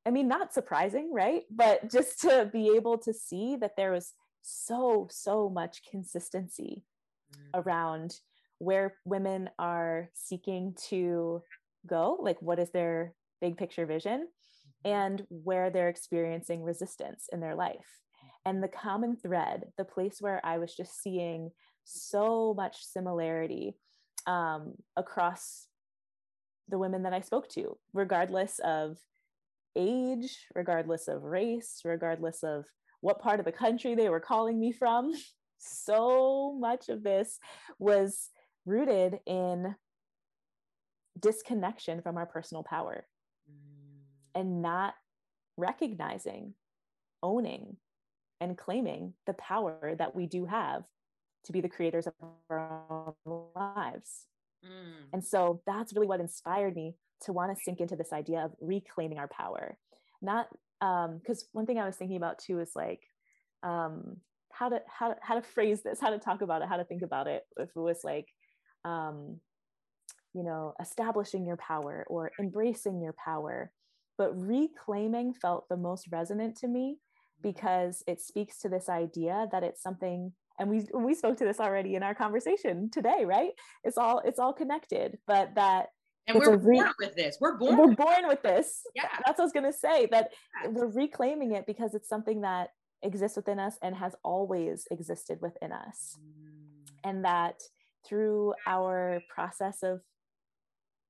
i 0.08 0.10
mean 0.10 0.28
not 0.28 0.56
surprising 0.56 1.12
right? 1.14 1.44
But 1.52 1.92
just 1.92 2.22
to 2.22 2.50
be 2.52 2.72
able 2.76 2.98
to 3.00 3.14
see 3.14 3.58
that 3.58 3.76
there 3.78 3.92
was 3.92 4.14
so 4.46 5.08
so 5.10 5.50
much 5.50 5.82
consistency 5.90 6.84
mm. 7.34 7.60
around 7.60 8.20
where 8.60 8.96
women 9.04 9.50
are 9.58 10.10
seeking 10.14 10.76
to 10.90 11.42
go 11.88 12.18
like 12.22 12.40
what 12.42 12.60
is 12.60 12.70
their 12.72 13.14
big 13.42 13.58
picture 13.58 13.86
vision 13.88 14.28
mm-hmm. 14.28 14.92
and 14.92 15.26
where 15.30 15.70
they're 15.72 15.90
experiencing 15.90 16.62
resistance 16.62 17.28
in 17.34 17.40
their 17.40 17.56
life 17.56 18.00
and 18.46 18.62
the 18.62 18.68
common 18.68 19.16
thread 19.16 19.66
the 19.78 19.84
place 19.84 20.18
where 20.20 20.40
i 20.46 20.60
was 20.60 20.76
just 20.76 21.02
seeing 21.02 21.50
so 21.84 22.54
much 22.56 22.84
similarity 22.84 23.76
um, 24.28 24.74
across 24.96 25.68
the 26.70 26.78
women 26.78 27.04
that 27.04 27.14
i 27.14 27.22
spoke 27.22 27.50
to 27.50 27.78
regardless 27.94 28.60
of 28.64 28.98
age 29.76 30.46
regardless 30.56 31.08
of 31.08 31.24
race 31.24 31.82
regardless 31.84 32.44
of 32.44 32.66
what 33.02 33.20
part 33.20 33.40
of 33.40 33.46
the 33.46 33.52
country 33.52 33.96
they 33.96 34.10
were 34.10 34.20
calling 34.20 34.60
me 34.60 34.72
from 34.72 35.14
so 35.58 36.56
much 36.60 36.90
of 36.90 37.04
this 37.04 37.40
was 37.80 38.30
rooted 38.66 39.20
in 39.26 39.76
disconnection 41.20 42.02
from 42.02 42.18
our 42.18 42.26
personal 42.26 42.64
power 42.64 43.06
mm. 43.50 44.40
and 44.40 44.62
not 44.62 44.96
recognizing, 45.58 46.54
owning, 47.24 47.78
and 48.42 48.58
claiming 48.58 49.14
the 49.26 49.34
power 49.34 49.96
that 49.98 50.16
we 50.16 50.26
do 50.26 50.46
have 50.46 50.84
to 51.46 51.52
be 51.52 51.62
the 51.62 51.70
creators 51.70 52.08
of 52.08 52.14
our 52.50 53.14
own 53.28 53.44
lives. 53.56 54.26
Mm. 54.66 55.10
And 55.14 55.24
so 55.24 55.62
that's 55.66 55.94
really 55.94 56.08
what 56.08 56.20
inspired 56.20 56.76
me 56.76 56.96
to 57.22 57.34
want 57.34 57.56
to 57.56 57.64
sink 57.64 57.80
into 57.80 57.96
this 57.96 58.12
idea 58.12 58.40
of 58.40 58.52
reclaiming 58.60 59.20
our 59.20 59.28
power. 59.28 59.78
Not 60.22 60.48
because 61.20 61.44
um, 61.44 61.50
one 61.54 61.66
thing 61.66 61.80
I 61.80 61.86
was 61.86 61.96
thinking 61.96 62.18
about 62.18 62.40
too 62.40 62.60
is 62.60 62.72
like 62.76 63.02
um, 63.64 64.18
how 64.52 64.70
to 64.70 64.82
how 64.88 65.16
how 65.22 65.36
to 65.36 65.42
phrase 65.42 65.84
this, 65.84 66.00
how 66.00 66.10
to 66.10 66.20
talk 66.20 66.42
about 66.42 66.62
it, 66.62 66.70
how 66.70 66.78
to 66.78 66.86
think 66.86 67.02
about 67.02 67.28
it. 67.28 67.44
If 67.58 67.70
it 67.70 67.80
was 67.80 68.02
like 68.04 68.28
um, 68.84 69.40
you 70.36 70.44
know, 70.44 70.74
establishing 70.82 71.46
your 71.46 71.58
power 71.58 72.06
or 72.08 72.32
embracing 72.40 73.02
your 73.02 73.14
power. 73.14 73.72
But 74.18 74.40
reclaiming 74.40 75.34
felt 75.34 75.68
the 75.70 75.78
most 75.78 76.08
resonant 76.12 76.58
to 76.58 76.68
me 76.68 76.98
because 77.42 78.04
it 78.06 78.22
speaks 78.22 78.60
to 78.60 78.70
this 78.70 78.90
idea 78.90 79.48
that 79.52 79.64
it's 79.64 79.82
something 79.82 80.32
and 80.58 80.70
we 80.70 80.88
we 80.94 81.14
spoke 81.14 81.38
to 81.38 81.44
this 81.44 81.60
already 81.60 81.96
in 81.96 82.04
our 82.04 82.16
conversation 82.16 82.90
today 82.90 83.26
right 83.26 83.52
it's 83.84 83.98
all 83.98 84.22
it's 84.24 84.40
all 84.40 84.54
connected 84.54 85.18
but 85.28 85.54
that 85.56 85.88
and 86.28 86.38
we're 86.38 86.58
re- 86.58 86.78
born 86.78 86.94
with 87.00 87.16
this 87.16 87.38
we're 87.40 87.58
born 87.58 87.78
we're 87.78 87.96
born 87.96 88.28
with 88.28 88.42
this 88.42 88.82
yeah 88.96 89.08
that's 89.26 89.38
what 89.38 89.42
i 89.42 89.44
was 89.44 89.52
going 89.52 89.66
to 89.66 89.78
say 89.78 90.08
that 90.12 90.32
yes. 90.64 90.72
we're 90.74 90.88
reclaiming 90.88 91.54
it 91.54 91.66
because 91.66 91.94
it's 91.94 92.10
something 92.10 92.42
that 92.42 92.70
exists 93.04 93.38
within 93.38 93.60
us 93.60 93.78
and 93.82 93.96
has 93.96 94.16
always 94.24 94.88
existed 94.92 95.38
within 95.42 95.72
us 95.72 96.18
mm. 96.20 97.10
and 97.10 97.24
that 97.24 97.62
through 98.08 98.54
our 98.68 99.22
process 99.30 99.84
of 99.84 100.02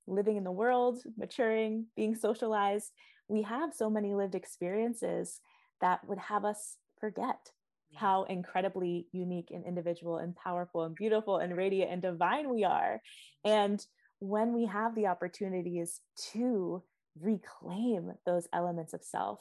living 0.07 0.37
in 0.37 0.43
the 0.43 0.51
world, 0.51 0.99
maturing, 1.17 1.87
being 1.95 2.15
socialized, 2.15 2.91
we 3.27 3.41
have 3.41 3.73
so 3.73 3.89
many 3.89 4.13
lived 4.13 4.35
experiences 4.35 5.41
that 5.81 6.07
would 6.07 6.19
have 6.19 6.45
us 6.45 6.77
forget 6.99 7.51
how 7.95 8.23
incredibly 8.23 9.07
unique 9.11 9.51
and 9.51 9.65
individual 9.65 10.17
and 10.17 10.35
powerful 10.35 10.83
and 10.83 10.95
beautiful 10.95 11.37
and 11.37 11.55
radiant 11.55 11.91
and 11.91 12.01
divine 12.01 12.49
we 12.49 12.63
are. 12.63 13.01
And 13.43 13.83
when 14.25 14.53
we 14.53 14.65
have 14.65 14.95
the 14.95 15.07
opportunities 15.07 16.01
to 16.31 16.83
reclaim 17.21 18.11
those 18.25 18.47
elements 18.53 18.93
of 18.93 19.03
self, 19.03 19.39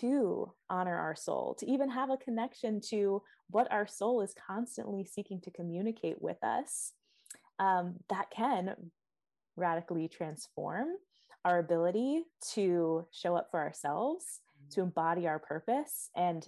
to 0.00 0.52
honor 0.68 0.96
our 0.96 1.16
soul, 1.16 1.56
to 1.58 1.66
even 1.66 1.90
have 1.90 2.10
a 2.10 2.16
connection 2.18 2.78
to 2.78 3.22
what 3.48 3.70
our 3.72 3.86
soul 3.86 4.20
is 4.20 4.34
constantly 4.46 5.02
seeking 5.04 5.40
to 5.40 5.50
communicate 5.50 6.20
with 6.20 6.36
us, 6.44 6.92
um, 7.58 7.94
that 8.10 8.30
can 8.30 8.74
radically 9.56 10.08
transform 10.08 10.88
our 11.44 11.58
ability 11.58 12.22
to 12.52 13.06
show 13.10 13.34
up 13.34 13.48
for 13.50 13.60
ourselves, 13.60 14.24
mm-hmm. 14.60 14.74
to 14.74 14.82
embody 14.82 15.26
our 15.26 15.38
purpose, 15.38 16.10
and 16.14 16.46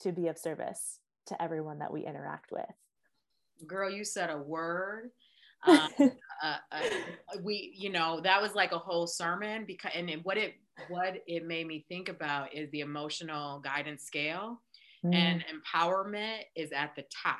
to 0.00 0.12
be 0.12 0.28
of 0.28 0.36
service 0.36 1.00
to 1.26 1.42
everyone 1.42 1.78
that 1.78 1.92
we 1.92 2.04
interact 2.04 2.52
with. 2.52 2.64
Girl, 3.66 3.90
you 3.90 4.04
said 4.04 4.28
a 4.28 4.36
word. 4.36 5.10
Um, 5.66 5.88
uh, 6.42 6.56
uh, 6.72 6.80
we, 7.42 7.74
you 7.76 7.90
know, 7.90 8.20
that 8.20 8.40
was 8.40 8.54
like 8.54 8.72
a 8.72 8.78
whole 8.78 9.06
sermon 9.06 9.64
because, 9.66 9.92
and 9.94 10.10
what 10.22 10.36
it 10.36 10.54
what 10.88 11.14
it 11.26 11.46
made 11.46 11.66
me 11.66 11.84
think 11.88 12.08
about 12.08 12.52
is 12.54 12.70
the 12.70 12.80
emotional 12.80 13.60
guidance 13.60 14.02
scale, 14.04 14.60
mm. 15.04 15.14
and 15.14 15.44
empowerment 15.46 16.40
is 16.56 16.72
at 16.72 16.94
the 16.96 17.04
top, 17.22 17.38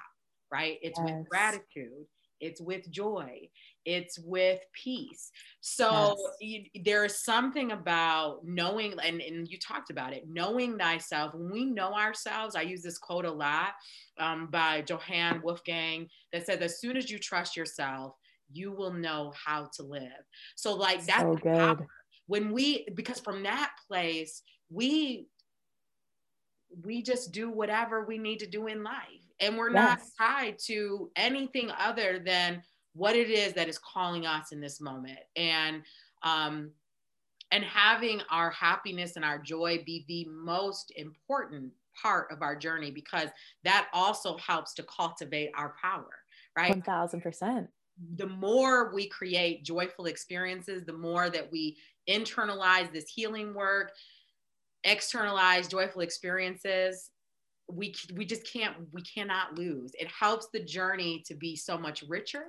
right? 0.53 0.79
It's 0.83 0.99
yes. 0.99 1.12
with 1.18 1.29
gratitude 1.29 2.07
it's 2.41 2.61
with 2.61 2.91
joy, 2.91 3.49
it's 3.85 4.18
with 4.18 4.61
peace. 4.72 5.30
So 5.61 6.16
yes. 6.41 6.68
you, 6.72 6.82
there 6.85 7.05
is 7.05 7.24
something 7.24 7.72
about 7.72 8.41
knowing, 8.45 8.95
and, 9.03 9.20
and 9.20 9.49
you 9.49 9.59
talked 9.59 9.91
about 9.91 10.12
it, 10.12 10.24
knowing 10.28 10.78
thyself. 10.78 11.35
When 11.35 11.51
we 11.51 11.64
know 11.64 11.95
ourselves, 11.95 12.57
I 12.57 12.62
use 12.62 12.82
this 12.82 12.99
quote 12.99 13.24
a 13.24 13.32
lot 13.32 13.74
um, 14.18 14.49
by 14.51 14.85
Johann 14.89 15.43
Wolfgang 15.43 16.09
that 16.32 16.47
says, 16.47 16.61
as 16.61 16.80
soon 16.80 16.97
as 16.97 17.11
you 17.11 17.18
trust 17.18 17.57
yourself, 17.57 18.14
you 18.53 18.72
will 18.72 18.93
know 18.93 19.32
how 19.35 19.68
to 19.76 19.82
live. 19.82 20.24
So, 20.55 20.74
like, 20.74 21.05
that's 21.05 21.22
so 21.22 21.37
good. 21.37 21.87
when 22.26 22.53
we, 22.53 22.87
because 22.95 23.20
from 23.20 23.43
that 23.43 23.72
place, 23.89 24.43
we 24.70 25.26
we 26.82 27.03
just 27.03 27.32
do 27.32 27.51
whatever 27.51 28.05
we 28.05 28.18
need 28.18 28.41
to 28.41 28.47
do 28.47 28.66
in 28.66 28.82
life 28.82 29.24
and 29.45 29.57
we're 29.57 29.70
yes. 29.70 30.12
not 30.18 30.26
tied 30.26 30.59
to 30.66 31.11
anything 31.16 31.70
other 31.78 32.18
than 32.18 32.62
what 32.95 33.16
it 33.16 33.30
is 33.30 33.53
that 33.55 33.68
is 33.68 33.78
calling 33.78 34.26
us 34.26 34.53
in 34.53 34.61
this 34.61 34.80
moment. 34.80 35.18
And 35.36 35.82
um 36.22 36.70
and 37.51 37.62
having 37.62 38.20
our 38.30 38.51
happiness 38.51 39.14
and 39.14 39.24
our 39.24 39.38
joy 39.38 39.82
be 39.86 40.05
the 40.09 40.26
most 40.30 40.92
important 40.97 41.70
part 42.01 42.32
of 42.32 42.42
our 42.42 42.57
journey 42.57 42.90
because 42.90 43.28
that 43.62 43.86
also 43.92 44.36
helps 44.38 44.74
to 44.74 44.82
cultivate 44.84 45.51
our 45.57 45.74
power 45.80 46.11
right? 46.57 46.82
1000% 46.84 47.68
the 48.16 48.26
more 48.26 48.92
we 48.92 49.09
create 49.09 49.64
joyful 49.64 50.07
experiences 50.07 50.84
the 50.84 50.92
more 50.92 51.30
that 51.30 51.49
we 51.53 51.76
internalize 52.09 52.92
this 52.92 53.09
healing 53.09 53.55
work 53.55 53.92
externalize 54.82 55.68
joyful 55.68 56.01
experiences 56.01 57.11
we 57.69 57.95
we 58.15 58.25
just 58.25 58.51
can't 58.51 58.75
we 58.93 59.03
cannot 59.03 59.59
lose. 59.59 59.93
It 59.99 60.09
helps 60.09 60.49
the 60.53 60.61
journey 60.61 61.23
to 61.27 61.35
be 61.35 61.57
so 61.57 61.79
much 61.79 62.03
richer 62.09 62.45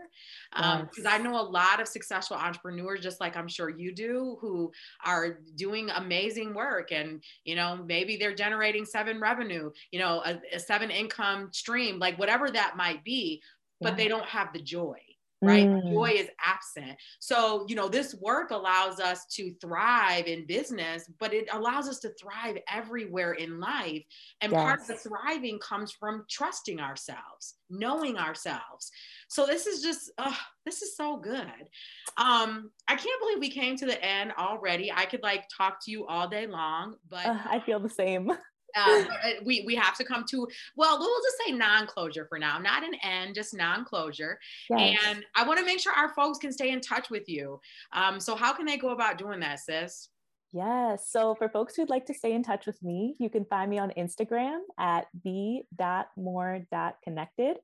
because 0.51 1.05
um, 1.05 1.07
i 1.07 1.17
know 1.17 1.39
a 1.39 1.41
lot 1.41 1.79
of 1.79 1.87
successful 1.87 2.37
entrepreneurs 2.37 3.01
just 3.01 3.19
like 3.19 3.35
i'm 3.35 3.47
sure 3.47 3.69
you 3.69 3.93
do 3.93 4.37
who 4.39 4.71
are 5.05 5.39
doing 5.55 5.89
amazing 5.91 6.53
work 6.53 6.91
and 6.91 7.23
you 7.43 7.55
know 7.55 7.83
maybe 7.85 8.17
they're 8.17 8.35
generating 8.35 8.85
seven 8.85 9.19
revenue 9.19 9.69
you 9.91 9.99
know 9.99 10.21
a, 10.25 10.39
a 10.53 10.59
seven 10.59 10.89
income 10.89 11.49
stream 11.51 11.99
like 11.99 12.17
whatever 12.17 12.49
that 12.49 12.75
might 12.75 13.03
be 13.03 13.41
but 13.81 13.91
yeah. 13.91 13.95
they 13.95 14.07
don't 14.07 14.25
have 14.25 14.51
the 14.53 14.61
joy 14.61 14.97
right? 15.45 15.67
Mm. 15.67 15.91
Joy 15.91 16.11
is 16.15 16.29
absent. 16.43 16.97
So, 17.19 17.65
you 17.67 17.75
know, 17.75 17.87
this 17.87 18.15
work 18.15 18.51
allows 18.51 18.99
us 18.99 19.25
to 19.33 19.53
thrive 19.61 20.25
in 20.27 20.45
business, 20.45 21.09
but 21.19 21.33
it 21.33 21.47
allows 21.51 21.87
us 21.87 21.99
to 21.99 22.11
thrive 22.19 22.57
everywhere 22.71 23.33
in 23.33 23.59
life. 23.59 24.03
And 24.41 24.51
yes. 24.51 24.61
part 24.61 24.81
of 24.81 24.87
the 24.87 24.95
thriving 24.95 25.59
comes 25.59 25.91
from 25.91 26.25
trusting 26.29 26.79
ourselves, 26.79 27.55
knowing 27.69 28.17
ourselves. 28.17 28.91
So 29.27 29.45
this 29.45 29.67
is 29.67 29.81
just, 29.81 30.11
oh, 30.17 30.37
this 30.65 30.81
is 30.81 30.95
so 30.95 31.17
good. 31.17 31.69
Um, 32.17 32.71
I 32.87 32.95
can't 32.95 33.21
believe 33.21 33.39
we 33.39 33.49
came 33.49 33.75
to 33.77 33.85
the 33.85 34.03
end 34.03 34.33
already. 34.37 34.91
I 34.91 35.05
could 35.05 35.23
like 35.23 35.45
talk 35.55 35.83
to 35.85 35.91
you 35.91 36.05
all 36.07 36.27
day 36.27 36.47
long, 36.47 36.95
but 37.09 37.25
uh, 37.25 37.37
I 37.45 37.59
feel 37.59 37.79
the 37.79 37.89
same. 37.89 38.31
Um, 38.75 39.07
uh, 39.23 39.29
we 39.43 39.63
we 39.65 39.75
have 39.75 39.97
to 39.97 40.03
come 40.03 40.25
to 40.29 40.47
well 40.75 40.99
we'll 40.99 41.21
just 41.23 41.37
say 41.45 41.53
non-closure 41.53 42.25
for 42.27 42.37
now 42.37 42.57
not 42.57 42.83
an 42.83 42.93
end 43.03 43.35
just 43.35 43.55
non-closure 43.55 44.37
yes. 44.69 44.99
and 45.07 45.25
i 45.35 45.47
want 45.47 45.59
to 45.59 45.65
make 45.65 45.79
sure 45.79 45.93
our 45.93 46.13
folks 46.13 46.39
can 46.39 46.51
stay 46.51 46.71
in 46.71 46.81
touch 46.81 47.09
with 47.09 47.29
you 47.29 47.59
um, 47.93 48.19
so 48.19 48.35
how 48.35 48.53
can 48.53 48.65
they 48.65 48.77
go 48.77 48.89
about 48.89 49.17
doing 49.17 49.39
that 49.39 49.59
sis 49.59 50.09
Yes. 50.55 51.09
So 51.09 51.35
for 51.35 51.49
folks 51.49 51.75
who'd 51.75 51.89
like 51.89 52.05
to 52.05 52.13
stay 52.13 52.31
in 52.31 52.41
touch 52.41 52.65
with 52.65 52.81
me, 52.81 53.17
you 53.19 53.29
can 53.29 53.43
find 53.43 53.69
me 53.69 53.77
on 53.77 53.91
Instagram 53.97 54.59
at 54.79 55.07
b.more.connected. 55.21 57.57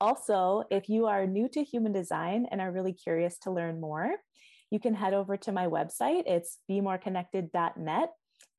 Also, 0.00 0.62
if 0.70 0.88
you 0.88 1.04
are 1.04 1.26
new 1.26 1.46
to 1.50 1.62
human 1.62 1.92
design 1.92 2.46
and 2.50 2.62
are 2.62 2.72
really 2.72 2.94
curious 2.94 3.36
to 3.40 3.50
learn 3.50 3.82
more, 3.82 4.14
you 4.70 4.80
can 4.80 4.94
head 4.94 5.12
over 5.12 5.36
to 5.36 5.52
my 5.52 5.66
website. 5.66 6.22
It's 6.26 6.56
bemoreconnected.net. 6.70 8.08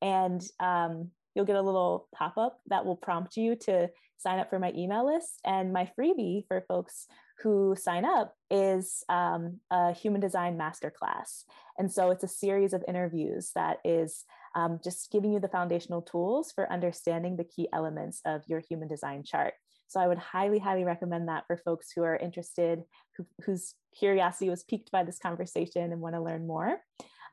And 0.03 0.43
um, 0.59 1.09
you'll 1.38 1.45
get 1.45 1.55
a 1.55 1.61
little 1.61 2.07
pop 2.15 2.35
up 2.35 2.57
that 2.65 2.83
will 2.83 2.95
prompt 2.95 3.38
you 3.38 3.55
to 3.55 3.88
sign 4.17 4.39
up 4.39 4.49
for 4.49 4.57
my 4.57 4.73
email 4.75 5.05
list. 5.05 5.39
And 5.45 5.71
my 5.71 5.88
freebie 5.97 6.47
for 6.47 6.65
folks 6.67 7.05
who 7.43 7.75
sign 7.77 8.05
up 8.05 8.33
is 8.49 9.03
um, 9.07 9.59
a 9.69 9.93
human 9.93 10.19
design 10.19 10.57
masterclass. 10.57 11.43
And 11.77 11.91
so 11.91 12.09
it's 12.09 12.23
a 12.23 12.27
series 12.27 12.73
of 12.73 12.83
interviews 12.88 13.51
that 13.53 13.77
is 13.85 14.25
um, 14.55 14.79
just 14.83 15.11
giving 15.11 15.31
you 15.31 15.39
the 15.39 15.47
foundational 15.47 16.01
tools 16.01 16.51
for 16.51 16.71
understanding 16.73 17.38
the 17.38 17.43
key 17.43 17.67
elements 17.71 18.19
of 18.25 18.41
your 18.47 18.59
human 18.59 18.88
design 18.88 19.21
chart. 19.23 19.53
So 19.88 19.99
I 19.99 20.07
would 20.07 20.17
highly, 20.17 20.57
highly 20.57 20.85
recommend 20.85 21.27
that 21.27 21.45
for 21.45 21.55
folks 21.55 21.91
who 21.91 22.01
are 22.01 22.17
interested, 22.17 22.81
who, 23.15 23.27
whose 23.45 23.75
curiosity 23.95 24.49
was 24.49 24.63
piqued 24.63 24.89
by 24.89 25.03
this 25.03 25.19
conversation 25.19 25.91
and 25.91 26.01
want 26.01 26.15
to 26.15 26.21
learn 26.21 26.47
more. 26.47 26.81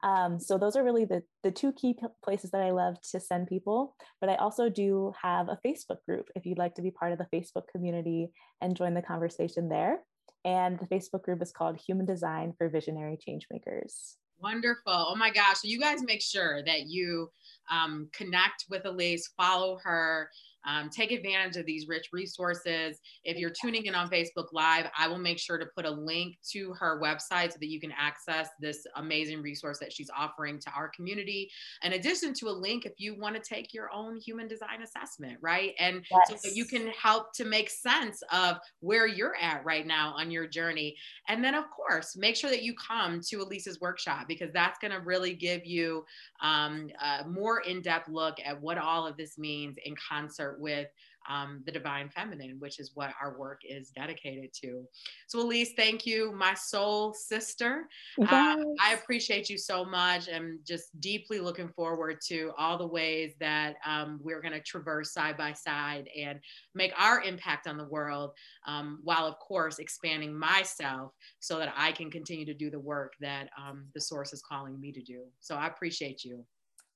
Um, 0.04 0.38
so 0.38 0.58
those 0.58 0.76
are 0.76 0.84
really 0.84 1.06
the, 1.06 1.22
the 1.42 1.50
two 1.50 1.72
key 1.72 1.96
places 2.22 2.50
that 2.50 2.60
I 2.60 2.70
love 2.70 3.00
to 3.10 3.18
send 3.18 3.48
people. 3.48 3.96
But 4.20 4.28
I 4.28 4.36
also 4.36 4.68
do 4.68 5.12
have 5.20 5.48
a 5.48 5.58
Facebook 5.66 6.04
group 6.06 6.28
if 6.36 6.44
you'd 6.44 6.58
like 6.58 6.74
to 6.74 6.82
be 6.82 6.90
part 6.90 7.12
of 7.12 7.18
the 7.18 7.26
Facebook 7.34 7.66
community 7.72 8.30
and 8.60 8.76
join 8.76 8.92
the 8.92 9.02
conversation 9.02 9.68
there. 9.68 10.00
And 10.44 10.78
the 10.78 10.86
Facebook 10.86 11.22
group 11.22 11.40
is 11.40 11.52
called 11.52 11.80
Human 11.80 12.04
Design 12.04 12.52
for 12.58 12.68
Visionary 12.68 13.16
Changemakers. 13.16 14.16
Wonderful. 14.42 14.92
Oh 14.92 15.16
my 15.16 15.30
gosh. 15.30 15.60
So 15.62 15.68
you 15.68 15.80
guys 15.80 16.02
make 16.02 16.20
sure 16.20 16.62
that 16.64 16.82
you 16.86 17.30
um, 17.70 18.10
connect 18.12 18.66
with 18.68 18.82
Elyse, 18.82 19.30
follow 19.38 19.78
her, 19.82 20.28
um, 20.66 20.90
take 20.90 21.12
advantage 21.12 21.56
of 21.56 21.66
these 21.66 21.88
rich 21.88 22.08
resources. 22.12 22.98
If 23.24 23.38
you're 23.38 23.50
tuning 23.50 23.86
in 23.86 23.94
on 23.94 24.08
Facebook 24.08 24.52
Live, 24.52 24.86
I 24.98 25.08
will 25.08 25.18
make 25.18 25.38
sure 25.38 25.58
to 25.58 25.66
put 25.66 25.84
a 25.84 25.90
link 25.90 26.36
to 26.52 26.72
her 26.74 27.00
website 27.00 27.52
so 27.52 27.58
that 27.60 27.68
you 27.68 27.80
can 27.80 27.92
access 27.96 28.48
this 28.60 28.86
amazing 28.96 29.42
resource 29.42 29.78
that 29.78 29.92
she's 29.92 30.10
offering 30.16 30.58
to 30.60 30.70
our 30.76 30.88
community. 30.88 31.50
In 31.82 31.94
addition 31.94 32.34
to 32.34 32.48
a 32.48 32.50
link, 32.50 32.86
if 32.86 32.94
you 32.98 33.18
want 33.18 33.34
to 33.36 33.42
take 33.42 33.74
your 33.74 33.90
own 33.92 34.16
human 34.16 34.48
design 34.48 34.82
assessment, 34.82 35.38
right? 35.40 35.74
And 35.78 36.04
yes. 36.10 36.42
so 36.42 36.48
that 36.48 36.56
you 36.56 36.64
can 36.64 36.88
help 36.88 37.32
to 37.34 37.44
make 37.44 37.70
sense 37.70 38.22
of 38.32 38.58
where 38.80 39.06
you're 39.06 39.36
at 39.36 39.64
right 39.64 39.86
now 39.86 40.14
on 40.16 40.30
your 40.30 40.46
journey. 40.46 40.96
And 41.28 41.42
then, 41.42 41.54
of 41.54 41.64
course, 41.70 42.16
make 42.16 42.36
sure 42.36 42.50
that 42.50 42.62
you 42.62 42.74
come 42.74 43.20
to 43.28 43.40
Elyse's 43.40 43.80
workshop 43.80 44.26
because 44.28 44.52
that's 44.52 44.78
going 44.78 44.92
to 44.92 45.00
really 45.00 45.34
give 45.34 45.64
you 45.64 46.04
um, 46.42 46.90
a 47.02 47.26
more 47.28 47.60
in 47.60 47.82
depth 47.82 48.08
look 48.08 48.36
at 48.44 48.60
what 48.60 48.78
all 48.78 49.06
of 49.06 49.16
this 49.16 49.38
means 49.38 49.76
in 49.84 49.94
concert 49.96 50.53
with 50.58 50.88
um, 51.28 51.62
the 51.64 51.72
divine 51.72 52.10
feminine, 52.10 52.56
which 52.58 52.78
is 52.78 52.92
what 52.94 53.10
our 53.20 53.38
work 53.38 53.60
is 53.66 53.90
dedicated 53.90 54.50
to. 54.62 54.84
So, 55.26 55.44
Elyse, 55.44 55.74
thank 55.76 56.06
you, 56.06 56.32
my 56.32 56.54
soul 56.54 57.14
sister. 57.14 57.88
Yes. 58.18 58.30
Uh, 58.30 58.62
I 58.80 58.94
appreciate 58.94 59.48
you 59.48 59.56
so 59.56 59.84
much 59.84 60.28
and 60.28 60.58
just 60.66 60.98
deeply 61.00 61.40
looking 61.40 61.68
forward 61.68 62.18
to 62.28 62.52
all 62.58 62.76
the 62.76 62.86
ways 62.86 63.34
that 63.40 63.76
um, 63.86 64.20
we're 64.22 64.40
going 64.40 64.52
to 64.52 64.60
traverse 64.60 65.12
side 65.12 65.36
by 65.36 65.52
side 65.52 66.08
and 66.18 66.40
make 66.74 66.92
our 66.98 67.22
impact 67.22 67.66
on 67.66 67.78
the 67.78 67.88
world, 67.88 68.32
um, 68.66 69.00
while, 69.02 69.26
of 69.26 69.38
course, 69.38 69.78
expanding 69.78 70.36
myself 70.36 71.12
so 71.40 71.58
that 71.58 71.72
I 71.76 71.92
can 71.92 72.10
continue 72.10 72.44
to 72.46 72.54
do 72.54 72.70
the 72.70 72.80
work 72.80 73.14
that 73.20 73.48
um, 73.58 73.86
the 73.94 74.00
source 74.00 74.32
is 74.32 74.42
calling 74.42 74.78
me 74.80 74.92
to 74.92 75.02
do. 75.02 75.22
So, 75.40 75.54
I 75.54 75.68
appreciate 75.68 76.24
you. 76.24 76.44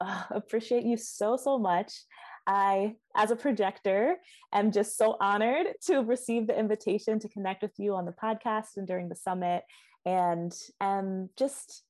Uh, 0.00 0.22
appreciate 0.30 0.84
you 0.84 0.96
so, 0.96 1.36
so 1.36 1.58
much. 1.58 1.92
I, 2.48 2.96
as 3.14 3.30
a 3.30 3.36
projector, 3.36 4.16
am 4.52 4.72
just 4.72 4.96
so 4.96 5.16
honored 5.20 5.66
to 5.82 5.98
receive 5.98 6.46
the 6.46 6.58
invitation 6.58 7.18
to 7.20 7.28
connect 7.28 7.60
with 7.62 7.78
you 7.78 7.94
on 7.94 8.06
the 8.06 8.12
podcast 8.12 8.78
and 8.78 8.86
during 8.86 9.10
the 9.10 9.14
summit, 9.14 9.64
and 10.06 10.52
am 10.80 11.28
just 11.36 11.84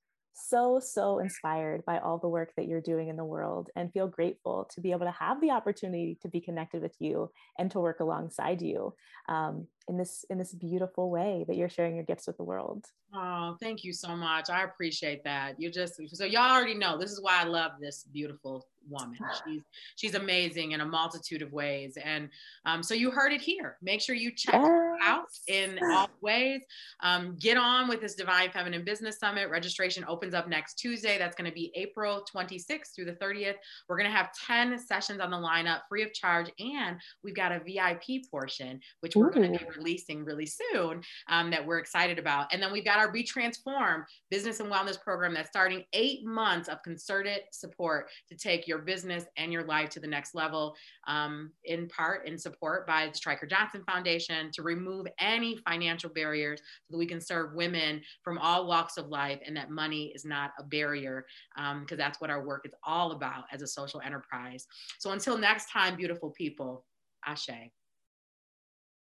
so, 0.46 0.80
so 0.80 1.18
inspired 1.18 1.84
by 1.84 1.98
all 1.98 2.18
the 2.18 2.28
work 2.28 2.52
that 2.56 2.66
you're 2.66 2.80
doing 2.80 3.08
in 3.08 3.16
the 3.16 3.24
world 3.24 3.70
and 3.76 3.92
feel 3.92 4.06
grateful 4.06 4.68
to 4.74 4.80
be 4.80 4.92
able 4.92 5.06
to 5.06 5.12
have 5.12 5.40
the 5.40 5.50
opportunity 5.50 6.16
to 6.22 6.28
be 6.28 6.40
connected 6.40 6.80
with 6.80 6.94
you 7.00 7.30
and 7.58 7.70
to 7.70 7.80
work 7.80 8.00
alongside 8.00 8.62
you 8.62 8.94
um, 9.28 9.66
in 9.88 9.96
this 9.96 10.24
in 10.30 10.38
this 10.38 10.54
beautiful 10.54 11.10
way 11.10 11.44
that 11.48 11.56
you're 11.56 11.68
sharing 11.68 11.94
your 11.94 12.04
gifts 12.04 12.26
with 12.26 12.36
the 12.36 12.44
world. 12.44 12.86
Oh, 13.14 13.56
thank 13.60 13.84
you 13.84 13.92
so 13.92 14.14
much. 14.14 14.50
I 14.50 14.64
appreciate 14.64 15.24
that. 15.24 15.58
You 15.58 15.70
just 15.70 16.00
so 16.12 16.24
y'all 16.24 16.52
already 16.52 16.74
know 16.74 16.98
this 16.98 17.10
is 17.10 17.20
why 17.20 17.40
I 17.40 17.44
love 17.44 17.72
this 17.80 18.04
beautiful 18.12 18.66
woman. 18.88 19.18
She's 19.44 19.62
she's 19.96 20.14
amazing 20.14 20.72
in 20.72 20.80
a 20.80 20.86
multitude 20.86 21.42
of 21.42 21.52
ways. 21.52 21.96
And 22.02 22.28
um, 22.64 22.82
so 22.82 22.94
you 22.94 23.10
heard 23.10 23.32
it 23.32 23.40
here. 23.40 23.76
Make 23.82 24.00
sure 24.00 24.14
you 24.14 24.32
check 24.34 24.54
yes. 24.54 24.62
Out 25.02 25.26
in 25.46 25.78
all 25.90 26.10
ways. 26.20 26.62
Um, 27.02 27.36
get 27.38 27.56
on 27.56 27.88
with 27.88 28.00
this 28.00 28.14
Divine 28.14 28.50
Feminine 28.50 28.84
Business 28.84 29.18
Summit. 29.18 29.50
Registration 29.50 30.04
opens 30.08 30.34
up 30.34 30.48
next 30.48 30.74
Tuesday. 30.74 31.18
That's 31.18 31.36
going 31.36 31.50
to 31.50 31.54
be 31.54 31.72
April 31.74 32.24
26th 32.32 32.94
through 32.94 33.06
the 33.06 33.12
30th. 33.12 33.54
We're 33.88 33.96
going 33.96 34.10
to 34.10 34.16
have 34.16 34.30
10 34.46 34.78
sessions 34.78 35.20
on 35.20 35.30
the 35.30 35.36
lineup 35.36 35.80
free 35.88 36.02
of 36.02 36.12
charge. 36.12 36.50
And 36.58 36.98
we've 37.22 37.36
got 37.36 37.52
a 37.52 37.60
VIP 37.60 38.30
portion, 38.30 38.80
which 39.00 39.16
we're 39.16 39.30
going 39.30 39.52
to 39.52 39.58
be 39.58 39.64
releasing 39.76 40.24
really 40.24 40.46
soon 40.46 41.02
um, 41.28 41.50
that 41.50 41.64
we're 41.64 41.78
excited 41.78 42.18
about. 42.18 42.52
And 42.52 42.62
then 42.62 42.72
we've 42.72 42.84
got 42.84 42.98
our 42.98 43.10
Be 43.10 43.22
Transform 43.22 44.04
business 44.30 44.60
and 44.60 44.70
wellness 44.70 45.00
program 45.00 45.34
that's 45.34 45.48
starting 45.48 45.84
eight 45.92 46.24
months 46.24 46.68
of 46.68 46.82
concerted 46.82 47.40
support 47.52 48.08
to 48.28 48.36
take 48.36 48.66
your 48.66 48.78
business 48.78 49.24
and 49.36 49.52
your 49.52 49.64
life 49.64 49.88
to 49.90 50.00
the 50.00 50.06
next 50.06 50.34
level, 50.34 50.74
um, 51.06 51.50
in 51.64 51.88
part 51.88 52.26
in 52.26 52.38
support 52.38 52.86
by 52.86 53.08
the 53.08 53.14
Stryker 53.14 53.46
Johnson 53.46 53.82
Foundation 53.86 54.50
to 54.52 54.62
remove 54.88 55.06
any 55.20 55.56
financial 55.58 56.10
barriers 56.10 56.60
so 56.60 56.92
that 56.92 56.98
we 56.98 57.06
can 57.06 57.20
serve 57.20 57.54
women 57.54 58.00
from 58.22 58.38
all 58.38 58.66
walks 58.66 58.96
of 58.96 59.08
life 59.08 59.38
and 59.46 59.56
that 59.56 59.70
money 59.70 60.12
is 60.14 60.24
not 60.24 60.50
a 60.58 60.62
barrier 60.62 61.26
because 61.56 61.92
um, 61.92 61.98
that's 61.98 62.20
what 62.20 62.30
our 62.30 62.44
work 62.44 62.62
is 62.64 62.72
all 62.84 63.12
about 63.12 63.44
as 63.52 63.62
a 63.62 63.66
social 63.66 64.00
enterprise. 64.00 64.66
So 64.98 65.10
until 65.12 65.38
next 65.38 65.70
time, 65.70 65.96
beautiful 65.96 66.30
people, 66.30 66.84
Ashe. 67.26 67.70